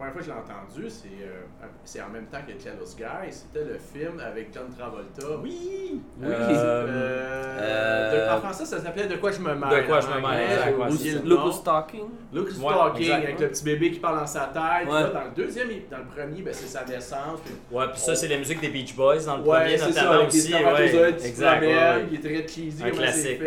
première 0.00 0.14
fois 0.14 0.22
que 0.22 0.28
je 0.28 0.32
l'ai 0.32 0.38
entendue, 0.38 0.86
euh, 1.22 1.66
c'est 1.84 2.00
en 2.00 2.08
même 2.08 2.24
temps 2.26 2.38
que 2.46 2.52
Jealous 2.58 2.96
Guy. 2.96 3.30
C'était 3.30 3.66
le 3.66 3.76
film 3.78 4.18
avec 4.18 4.48
John 4.54 4.68
Travolta. 4.74 5.38
Oui! 5.42 6.00
Oui! 6.18 6.26
Euh, 6.26 6.86
euh, 7.60 8.34
en 8.34 8.40
français, 8.40 8.64
ça 8.64 8.80
s'appelait 8.80 9.08
De 9.08 9.16
quoi 9.16 9.30
je 9.30 9.40
me 9.40 9.54
mêle. 9.54 9.82
De 9.82 9.86
quoi 9.86 10.00
je 10.00 10.06
me 10.06 10.20
mêle. 10.26 11.22
Lucas 11.22 11.60
Talking. 11.62 12.08
Lucas 12.32 12.54
Talking, 12.58 13.10
avec 13.10 13.40
le 13.40 13.48
petit 13.48 13.64
bébé 13.64 13.90
qui 13.90 13.98
parle 13.98 14.20
dans 14.20 14.26
sa 14.26 14.46
tête. 14.46 14.88
dans 14.88 15.24
le 15.24 15.34
deuxième, 15.36 15.68
dans 15.90 15.98
le 15.98 16.04
premier, 16.04 16.40
ben, 16.40 16.54
c'est 16.54 16.66
sa 16.66 16.84
naissance. 16.86 17.40
Puis 17.44 17.54
ouais, 17.70 17.88
puis 17.92 18.00
ça, 18.00 18.14
c'est 18.14 18.28
la 18.28 18.38
musique 18.38 18.60
des 18.60 18.68
Beach 18.68 18.96
Boys 18.96 19.24
dans 19.24 19.36
le 19.36 19.42
premier, 19.42 19.76
notamment 19.76 20.12
ça, 20.12 20.26
aussi. 20.26 20.54
Ouais, 20.54 21.14
exact. 21.26 21.64
Il 22.10 22.14
est 22.14 22.22
très 22.22 22.48
cheesy. 22.48 22.82
Un 22.82 22.90
classique. 22.90 23.40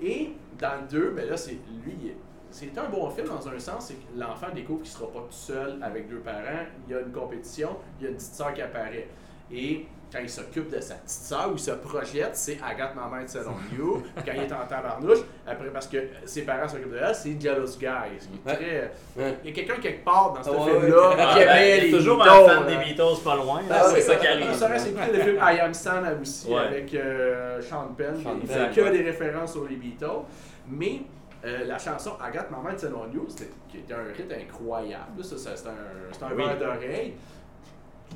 Et 0.00 0.30
dans 0.60 0.74
le 0.80 0.88
deux, 0.88 1.10
ben 1.10 1.28
là, 1.28 1.36
c'est 1.36 1.58
lui, 1.84 2.12
c'est 2.52 2.78
un 2.78 2.88
bon 2.88 3.10
film 3.10 3.26
dans 3.28 3.48
un 3.48 3.58
sens, 3.58 3.86
c'est 3.88 3.94
que 3.94 4.18
l'enfant 4.20 4.48
découvre 4.54 4.82
qu'il 4.82 4.92
ne 4.92 4.96
sera 4.96 5.10
pas 5.10 5.20
tout 5.20 5.26
seul 5.30 5.78
avec 5.82 6.08
deux 6.08 6.18
parents. 6.18 6.66
Il 6.86 6.92
y 6.92 6.96
a 6.96 7.00
une 7.00 7.10
compétition, 7.10 7.76
il 7.98 8.04
y 8.04 8.06
a 8.06 8.10
une 8.10 8.16
petite 8.16 8.34
soeur 8.34 8.52
qui 8.52 8.60
apparaît. 8.62 9.08
Et 9.50 9.86
quand 10.12 10.18
il 10.22 10.28
s'occupe 10.28 10.70
de 10.70 10.78
sa 10.78 10.96
petite 10.96 11.08
soeur 11.08 11.48
ou 11.50 11.54
il 11.54 11.58
se 11.58 11.70
projette, 11.70 12.36
c'est 12.36 12.58
Agathe 12.62 12.94
Maman 12.94 13.26
selon 13.26 13.52
You. 13.76 14.02
quand 14.16 14.32
il 14.34 14.42
est 14.42 14.52
en 14.52 14.66
tabarnouche, 14.68 15.20
après, 15.46 15.68
parce 15.70 15.86
que 15.86 15.96
ses 16.26 16.42
parents 16.42 16.68
s'occupent 16.68 16.92
de 16.92 16.98
elle, 16.98 17.14
c'est 17.14 17.40
Jealous 17.40 17.78
Guy. 17.78 17.86
Il, 18.20 18.40
très... 18.52 18.92
il 19.42 19.48
y 19.48 19.52
a 19.52 19.54
quelqu'un 19.54 19.80
quelque 19.80 20.04
part 20.04 20.34
dans 20.34 20.42
ce 20.42 20.50
film-là 20.50 21.34
qui 21.34 21.40
aimait 21.40 21.80
les 21.80 21.90
toujours 21.90 22.22
un 22.22 22.46
fan 22.46 22.66
des 22.66 22.84
Beatles 22.84 23.22
pas 23.24 23.36
loin. 23.36 23.62
Ah, 23.70 23.84
c'est 23.88 24.02
ça 24.02 24.16
qui 24.16 24.26
arrive. 24.26 24.52
Ça 24.52 24.68
reste 24.68 24.88
le 24.94 25.20
film 25.20 25.36
I 25.40 25.60
Am 25.60 25.72
Sam 25.72 26.06
aussi 26.20 26.54
avec 26.54 26.94
euh, 26.94 27.62
Sean 27.62 27.88
Penn. 27.96 28.14
Sean 28.22 28.36
il 28.42 28.46
fait 28.46 28.70
que 28.74 28.90
des 28.90 29.02
références 29.02 29.52
sur 29.52 29.66
les 29.66 29.76
Beatles. 29.76 30.06
Mais 30.68 31.02
euh, 31.44 31.64
la 31.66 31.78
chanson 31.78 32.12
Agathe, 32.22 32.50
Maman 32.50 32.72
de 32.74 32.78
Selon 32.78 33.10
You, 33.12 33.26
qui 33.68 33.78
était 33.78 33.94
un 33.94 34.04
rythme 34.16 34.32
incroyable. 34.32 35.24
Ça, 35.24 35.36
c'est 35.56 35.66
un, 35.68 36.26
un 36.26 36.34
verre 36.34 36.58
d'oreille. 36.58 37.14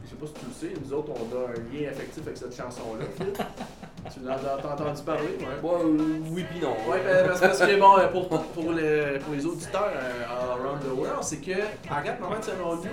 Je 0.05 0.11
sais 0.11 0.17
pas 0.17 0.27
si 0.27 0.33
tu 0.35 0.47
le 0.47 0.53
sais, 0.53 0.81
nous 0.85 0.93
autres, 0.93 1.11
on 1.11 1.37
a 1.37 1.49
un 1.49 1.55
lien 1.73 1.89
affectif 1.89 2.23
avec 2.25 2.37
cette 2.37 2.55
chanson-là, 2.55 3.07
tu 4.15 4.21
l'as 4.21 4.37
entendu 4.37 5.03
parler, 5.03 5.39
ouais? 5.41 5.47
Euh, 5.65 6.19
oui 6.31 6.45
puis 6.49 6.61
non. 6.61 6.77
Ouais, 6.89 7.01
ben, 7.03 7.27
parce 7.29 7.59
que 7.59 7.81
bon, 7.81 7.99
euh, 7.99 8.07
pour, 8.09 8.29
pour, 8.29 8.73
les, 8.73 9.19
pour 9.19 9.35
les 9.35 9.47
auditeurs 9.47 9.91
around 10.31 10.81
the 10.83 10.97
world, 10.97 11.23
c'est 11.23 11.39
que 11.41 11.59
Agathe, 11.91 12.21
Maman 12.21 12.39
de 12.39 12.45
Selon 12.45 12.75
You, 12.77 12.91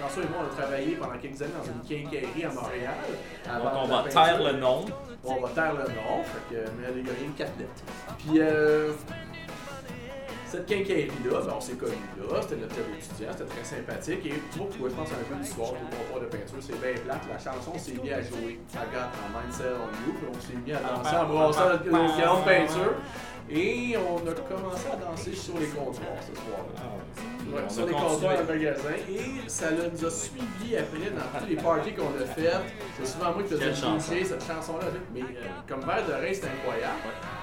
François 0.00 0.22
et 0.24 0.28
moi, 0.28 0.38
on 0.42 0.52
a 0.52 0.62
travaillé 0.62 0.96
pendant 0.96 1.18
quelques 1.18 1.42
années 1.42 1.52
dans 1.56 1.72
une 1.72 1.80
quincaillerie 1.86 2.44
à 2.44 2.48
Montréal. 2.48 2.94
Donc 3.46 3.72
on 3.84 3.86
va 3.86 4.02
taire 4.08 4.42
le 4.42 4.58
nom. 4.58 4.84
on 5.24 5.40
va 5.40 5.48
taire 5.50 5.74
le 5.74 5.84
nom, 5.84 6.22
fait 6.24 6.54
que, 6.54 6.60
mais 6.80 7.00
il 7.00 7.06
y 7.06 7.10
a 7.10 7.12
rien 7.12 7.28
de 7.30 7.38
4 7.38 7.58
lettres. 7.58 7.82
Puis, 8.18 8.40
euh, 8.40 8.92
cette 10.48 10.66
quincaillerie-là, 10.66 11.40
ben, 11.44 11.54
on 11.56 11.60
s'est 11.60 11.74
connus 11.74 11.96
là, 12.30 12.42
c'était 12.42 12.56
notre 12.56 12.74
club 12.74 12.86
étudiant, 12.96 13.30
c'était 13.32 13.50
très 13.50 13.64
sympathique. 13.64 14.26
Et 14.26 14.58
moi, 14.58 14.68
je 14.88 14.94
pense 14.94 15.10
à 15.10 15.14
un 15.14 15.24
peu 15.28 15.34
d'histoire, 15.42 15.72
du 15.72 15.84
comptoir 15.96 16.20
de 16.20 16.26
peinture, 16.26 16.58
c'est 16.60 16.80
bien 16.80 17.02
plate. 17.04 17.22
La 17.28 17.38
chanson 17.38 17.72
s'est 17.78 17.92
mise 17.92 18.12
à 18.12 18.22
jouer 18.22 18.60
Agathe 18.74 19.14
en 19.22 19.28
Mindset 19.38 19.74
on 19.74 19.90
You, 20.06 20.14
puis 20.14 20.26
on 20.30 20.40
s'est 20.40 20.58
mis 20.64 20.72
à 20.72 20.80
danser 20.80 21.16
en 21.16 21.26
brassant 21.26 21.68
notre 21.70 21.84
grande 21.84 22.44
peinture. 22.44 22.94
Et 23.48 23.96
on 23.96 24.16
a 24.28 24.32
commencé 24.34 24.86
à 24.92 24.96
danser 24.96 25.32
sur 25.32 25.58
les 25.58 25.66
comptoirs 25.66 26.18
ce 26.20 26.34
soir-là. 26.34 26.82
Sur 27.68 27.86
les 27.86 27.92
comptoirs 27.92 28.38
de 28.38 28.52
magasin. 28.52 28.96
Et 29.08 29.48
ça 29.48 29.66
nous 29.70 30.04
a 30.04 30.10
suivi 30.10 30.76
après 30.76 31.10
dans 31.10 31.40
tous 31.40 31.46
les 31.48 31.56
parties 31.56 31.92
qu'on 31.92 32.12
a 32.22 32.26
faites. 32.26 32.52
C'est 32.98 33.06
souvent 33.06 33.32
moi 33.32 33.42
qui 33.42 33.54
faisais 33.54 33.70
bouger 33.70 34.24
cette 34.24 34.46
chanson-là. 34.46 34.86
Mais 35.14 35.20
euh, 35.20 35.24
comme 35.68 35.80
verre 35.80 36.04
d'oreille, 36.06 36.34
c'était 36.34 36.48
incroyable. 36.48 36.94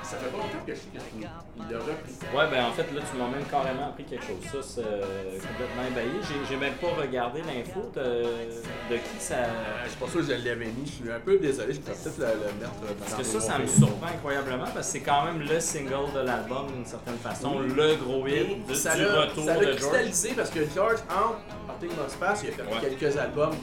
Ça 0.04 0.18
fait 0.18 0.30
pas 0.30 0.38
longtemps 0.38 0.66
que 0.66 0.74
je 0.74 0.80
qu'il 0.80 1.22
l'a 1.22 1.80
repris. 1.80 2.14
Ouais, 2.36 2.50
ben 2.52 2.66
en 2.66 2.72
fait, 2.72 2.92
là, 2.94 3.02
tu 3.10 3.18
m'as 3.18 3.28
même 3.28 3.46
carrément 3.50 3.88
appris 3.88 4.04
quelque 4.04 4.26
chose. 4.26 4.44
Ça, 4.52 4.58
c'est 4.62 4.82
euh, 4.82 5.40
complètement 5.40 5.84
ébahi. 5.90 6.20
J'ai 6.50 6.58
même 6.58 6.74
pas 6.74 6.88
regardé 7.00 7.42
l'info 7.42 7.92
de, 7.96 8.94
de 8.94 8.98
qui 8.98 9.20
ça. 9.20 9.36
Euh, 9.36 9.84
je 9.86 9.90
suis 9.90 10.00
pas 10.00 10.08
sûr 10.08 10.20
que 10.20 10.26
je 10.26 10.48
l'avais 10.48 10.66
mis. 10.66 10.86
Je 10.86 10.92
suis 10.92 11.12
un 11.12 11.20
peu 11.20 11.38
désolé. 11.38 11.74
Je 11.74 11.80
peux 11.80 11.92
peut-être 11.92 12.20
le, 12.20 12.60
mettre. 12.60 12.96
Parce 13.00 13.16
que 13.16 13.24
ça, 13.24 13.40
ça 13.40 13.60
me 13.60 13.68
surprend 13.68 14.08
incroyablement 14.08 14.66
parce 14.74 14.88
que 14.88 14.94
c'est 14.94 15.00
quand 15.02 15.26
même 15.26 15.42
le 15.42 15.60
single 15.60 16.12
de 16.14 16.20
l'album 16.20 16.68
d'une 16.74 16.86
certaine 16.86 17.18
façon, 17.18 17.60
le 17.60 17.96
gros 17.96 18.28
hit 18.28 18.66
du, 18.66 18.76
ça 18.76 18.96
du 18.96 19.06
retour 19.06 19.46
ça 19.46 19.58
de 19.58 19.78
George. 19.78 19.93
Cristallisé 19.94 20.34
parce 20.36 20.50
que 20.50 20.60
George, 20.74 21.00
entre 21.10 21.40
Parting 21.68 21.92
of 22.00 22.12
Space, 22.12 22.44
il 22.44 22.50
a 22.50 22.80
fait 22.80 22.90
quelques 22.90 23.18
albums 23.18 23.56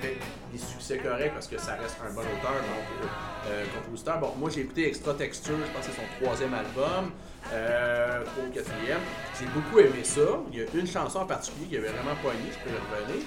avec 0.00 0.18
des 0.52 0.58
succès 0.58 0.98
corrects 0.98 1.32
parce 1.34 1.46
que 1.46 1.58
ça 1.58 1.74
reste 1.74 1.96
un 2.06 2.12
bon 2.12 2.20
auteur, 2.20 2.52
donc 2.52 3.10
euh, 3.48 3.64
compositeur. 3.82 4.18
Bon, 4.18 4.32
moi 4.38 4.50
j'ai 4.50 4.60
écouté 4.62 4.88
Extra 4.88 5.14
Texture, 5.14 5.56
je 5.64 5.72
pense 5.72 5.86
que 5.86 5.92
c'est 5.92 6.00
son 6.00 6.24
troisième 6.24 6.54
album. 6.54 7.12
Euh, 7.52 8.22
au 8.38 8.50
quatrième. 8.54 9.00
J'ai 9.38 9.46
beaucoup 9.46 9.80
aimé 9.80 10.04
ça. 10.04 10.20
Il 10.52 10.58
y 10.58 10.62
a 10.62 10.64
une 10.74 10.86
chanson 10.86 11.18
en 11.18 11.26
particulier 11.26 11.66
qui 11.66 11.76
avait 11.76 11.88
vraiment 11.88 12.14
poigné, 12.22 12.38
je 12.50 12.58
peux 12.64 12.70
le 12.70 12.78
revenir. 12.78 13.26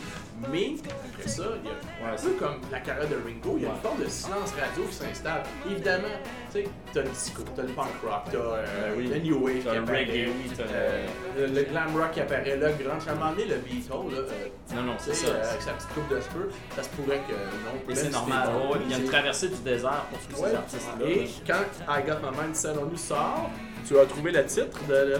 Mais 0.51 0.75
après 0.85 1.29
ça, 1.29 1.43
il 1.63 1.69
y 1.69 2.05
a 2.05 2.11
un 2.11 2.15
peu 2.15 2.31
comme 2.31 2.59
la 2.71 2.79
carrière 2.79 3.07
de 3.07 3.15
Ringo, 3.15 3.55
il 3.57 3.63
y 3.63 3.65
a 3.65 3.69
une 3.69 3.75
forme 3.77 4.03
de 4.03 4.09
silence 4.09 4.51
radio 4.51 4.83
qui 4.83 4.93
s'installe. 4.93 5.43
Évidemment, 5.69 6.07
tu 6.51 6.59
sais, 6.59 6.69
t'as 6.93 7.01
le 7.03 7.09
disco, 7.09 7.43
t'as 7.55 7.61
le 7.61 7.69
punk 7.69 7.87
rock, 8.03 8.23
t'as 8.31 8.37
euh, 8.37 8.95
le 8.95 9.19
new 9.19 9.43
wave 9.43 9.61
qui 9.61 9.69
apparaît, 9.69 10.27
euh, 10.59 11.47
le, 11.47 11.63
glam 11.63 11.95
rock 11.95 12.11
qui 12.11 12.19
apparaît 12.19 12.57
là, 12.57 12.71
grand. 12.73 13.07
À 13.07 13.11
un 13.11 13.15
moment 13.15 13.31
donné, 13.31 13.45
le 13.45 13.55
Beatle, 13.57 13.91
là, 14.11 14.17
euh, 14.17 14.75
non, 14.75 14.81
non, 14.83 14.95
c'est 14.99 15.13
ça. 15.13 15.27
avec 15.27 15.61
sa 15.61 15.71
petite 15.71 15.89
coupe 15.93 16.09
de 16.09 16.19
cheveux, 16.19 16.49
ça 16.75 16.83
se 16.83 16.89
pourrait 16.89 17.21
que 17.27 17.33
non. 17.33 17.91
Et 17.91 17.95
c'est 17.95 18.09
normal, 18.09 18.49
il 18.85 18.91
y 18.91 18.93
a 18.93 18.97
une 18.97 19.05
traversée 19.05 19.49
du 19.49 19.61
désert 19.63 20.05
pour 20.09 20.19
tous 20.19 20.45
ces 20.45 20.55
artistes-là. 20.55 21.05
Et 21.07 21.29
quand 21.47 21.63
I 21.87 22.03
Got 22.05 22.19
My 22.19 22.37
Mind 22.37 22.55
Set 22.55 22.75
On 22.77 22.89
You 22.89 22.97
sort, 22.97 23.49
tu 23.87 23.97
as 23.97 24.05
trouvé 24.05 24.31
le 24.31 24.45
titre 24.45 24.79
de. 24.89 25.17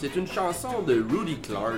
C'est 0.00 0.14
une 0.14 0.28
chanson 0.28 0.82
de 0.86 1.04
Rudy 1.10 1.40
Clark. 1.40 1.74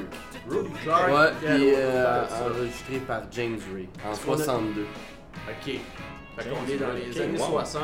Rudy 0.47 0.71
Clark? 0.83 1.09
Ouais, 1.09 1.33
puis 1.41 1.73
euh, 1.75 2.23
enregistré 2.45 2.99
par 3.07 3.23
James 3.33 3.59
Ray 3.75 3.89
en 4.07 4.15
62. 4.15 4.83
Ok. 4.83 5.81
Fait 6.37 6.49
qu'on 6.49 6.71
est 6.71 6.77
dans 6.77 6.93
les 6.93 7.21
années 7.21 7.39
60. 7.39 7.83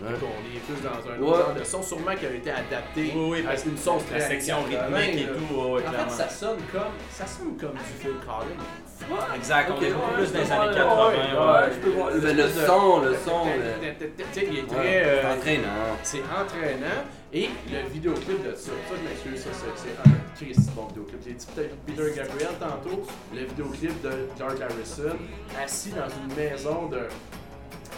on 0.00 0.04
est 0.04 0.60
plus 0.66 0.82
dans 0.82 1.10
un 1.10 1.26
autre 1.26 1.38
genre 1.38 1.54
de 1.54 1.64
son, 1.64 1.82
sûrement 1.82 2.16
qui 2.16 2.26
a 2.26 2.30
été 2.32 2.50
adapté 2.50 3.12
oui, 3.14 3.28
oui, 3.30 3.42
parce 3.42 3.64
une 3.64 3.78
sauce 3.78 4.02
la 4.12 4.20
section 4.20 4.56
rythmique 4.64 5.22
et 5.22 5.26
tout. 5.26 5.60
en 5.60 5.76
fait, 5.78 6.10
ça 6.10 6.28
sonne 6.28 6.58
comme, 6.72 6.82
ça 7.10 7.26
sonne 7.26 7.56
comme 7.56 7.72
du 7.72 8.00
Phil 8.00 8.14
Collins. 8.26 9.36
Exact, 9.36 9.70
on 9.70 9.80
est 9.80 9.90
beaucoup 9.90 10.12
plus 10.12 10.32
dans 10.32 10.40
les 10.40 10.52
années 10.52 10.74
80. 10.74 11.08
Ouais, 11.08 11.70
je 11.72 11.78
peux 11.78 11.90
voir. 11.90 12.10
Le, 12.10 12.48
son, 12.66 13.00
le 13.00 13.14
son. 13.24 13.46
Il 14.36 14.58
est 14.58 14.66
très. 14.66 15.24
entraînant. 15.24 15.96
C'est 16.02 16.22
entraînant. 16.22 17.04
Et 17.30 17.48
le 17.70 17.86
vidéoclip 17.90 18.42
de 18.42 18.54
ça, 18.54 18.70
ça 18.88 18.94
je 18.96 19.06
m'excuse, 19.06 19.42
ça 19.42 19.50
c'est 19.76 20.08
un 20.08 20.14
Christ 20.34 20.70
bon 20.74 20.86
vidéoclip. 20.86 21.20
J'ai 21.26 21.34
dit 21.34 21.46
peut-être 21.54 21.76
Peter 21.84 22.14
Gabriel 22.16 22.52
tantôt, 22.58 23.02
le 23.34 23.44
vidéoclip 23.44 24.00
de 24.00 24.10
George 24.38 24.60
Harrison, 24.62 25.16
assis 25.62 25.90
dans 25.90 26.08
une 26.08 26.34
maison 26.34 26.86
de 26.88 27.00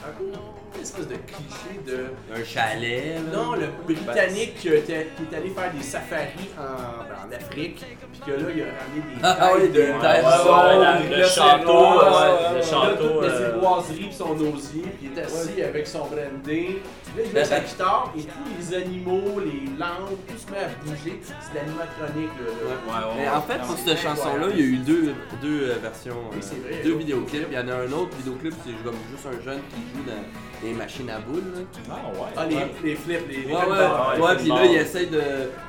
un 0.07 0.81
espèce 0.81 1.09
de 1.09 1.17
cliché 1.17 1.81
de. 1.87 2.07
Un 2.35 2.45
chalet, 2.45 3.15
là. 3.15 3.37
Non, 3.37 3.53
le 3.55 3.67
Britannique 3.87 4.55
qui, 4.57 4.69
est 4.69 4.89
allé 4.89 5.51
faire 5.51 5.73
des 5.73 5.83
safaris 5.83 6.51
en, 6.59 7.05
ben, 7.05 7.29
en 7.29 7.37
Afrique, 7.37 7.85
puis 8.13 8.21
que 8.25 8.31
là, 8.31 8.49
il 8.55 8.63
a 8.63 8.67
ramené 8.67 9.03
des 9.15 9.21
ah, 9.23 9.51
têtes 9.59 9.73
de. 9.73 11.17
Le 11.17 11.25
château, 11.25 12.55
le 12.55 12.63
château. 12.63 13.21
De 13.21 13.29
ses 13.29 13.59
boiseries 13.59 14.07
puis 14.07 14.15
son 14.15 14.33
osier, 14.33 14.83
puis 14.83 15.11
il 15.13 15.19
est 15.19 15.23
assis 15.23 15.63
avec 15.63 15.87
son 15.87 16.07
brandy. 16.07 16.77
Là, 17.17 17.23
il 17.25 17.39
joue 17.39 17.45
sa 17.45 17.61
guitare 17.61 18.13
et 18.17 18.23
tous 18.23 18.71
les 18.71 18.77
animaux, 18.77 19.41
les 19.41 19.67
lampes, 19.77 20.19
tout 20.29 20.39
se 20.39 20.51
met 20.53 20.59
à 20.59 20.69
bouger. 20.85 21.21
C'est 21.23 21.59
l'animatronique. 21.59 22.31
Là, 22.39 23.13
Mais 23.17 23.29
en 23.29 23.43
fait, 23.43 23.59
pour 23.59 23.77
cette 23.77 23.99
chanson-là, 23.99 24.47
il 24.55 24.61
y 24.61 24.63
a 24.63 24.67
eu 24.67 24.77
deux, 24.77 25.15
deux 25.43 25.73
versions. 25.83 26.17
Oui, 26.33 26.39
vrai, 26.39 26.83
deux 26.85 26.95
vidéoclips. 26.95 27.49
Il 27.51 27.55
y 27.55 27.59
en 27.59 27.69
a 27.69 27.75
un 27.75 27.93
autre 27.93 28.17
vidéoclip, 28.17 28.55
c'est 28.65 28.85
comme 28.85 28.95
juste 29.11 29.27
un 29.27 29.45
jeune 29.45 29.61
qui 29.71 29.90
joue 29.95 30.03
dans 30.07 30.67
des 30.67 30.75
machines 30.75 31.09
à 31.11 31.19
boules. 31.19 31.43
Là. 31.55 31.61
Ah 31.91 31.95
ouais. 32.13 32.29
Ah, 32.37 32.47
les, 32.47 32.91
les 32.91 32.97
flips, 32.97 33.29
les, 33.29 33.47
Ouais, 33.47 33.55
ouais, 33.55 34.21
ouais, 34.21 34.37
puis 34.37 34.49
là, 34.49 34.65
il 34.67 34.77
essaie 34.77 35.07
de. 35.07 35.21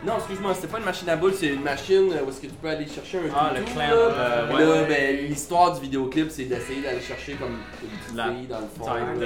Non, 0.06 0.18
excuse-moi, 0.18 0.54
c'était 0.54 0.68
pas 0.68 0.80
une 0.80 0.86
machine 0.86 1.10
à 1.10 1.16
boules, 1.16 1.34
c'est 1.34 1.48
une 1.48 1.64
machine 1.64 2.08
où 2.10 2.30
est-ce 2.30 2.42
que 2.42 2.48
tu 2.48 2.54
peux 2.62 2.70
aller 2.70 2.88
chercher 2.88 3.20
un 3.20 3.22
Ah, 3.36 3.52
le 3.56 3.62
clamp. 3.64 3.90
Euh, 3.92 4.48
là, 4.48 4.54
ouais, 4.54 4.86
ben, 4.88 5.28
l'histoire 5.28 5.74
du 5.76 5.82
vidéoclip, 5.82 6.30
c'est 6.30 6.44
d'essayer 6.46 6.82
d'aller 6.82 7.02
chercher 7.02 7.34
comme 7.34 7.52
une 7.84 7.90
petite 7.90 8.10
fille 8.10 8.48
dans 8.48 8.60
le 8.60 8.68
fond. 8.78 8.86
de 9.18 9.26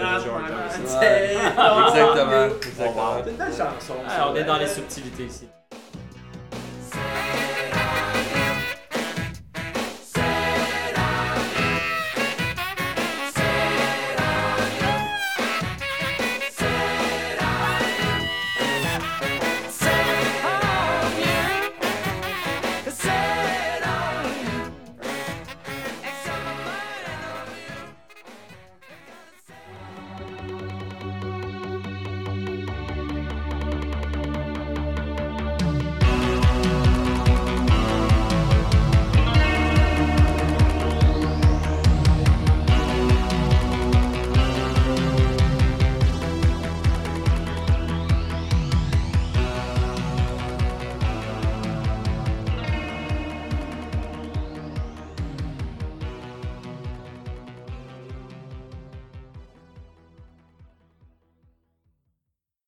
Exactement. 1.87 2.55
Exactement. 2.55 3.15
C'est 3.23 3.29
une 3.31 3.37
belle 3.37 3.51
chanson. 3.51 3.93
On 4.31 4.35
est 4.35 4.43
dans 4.43 4.57
les 4.57 4.67
subtilités 4.67 5.23
ici. 5.23 5.47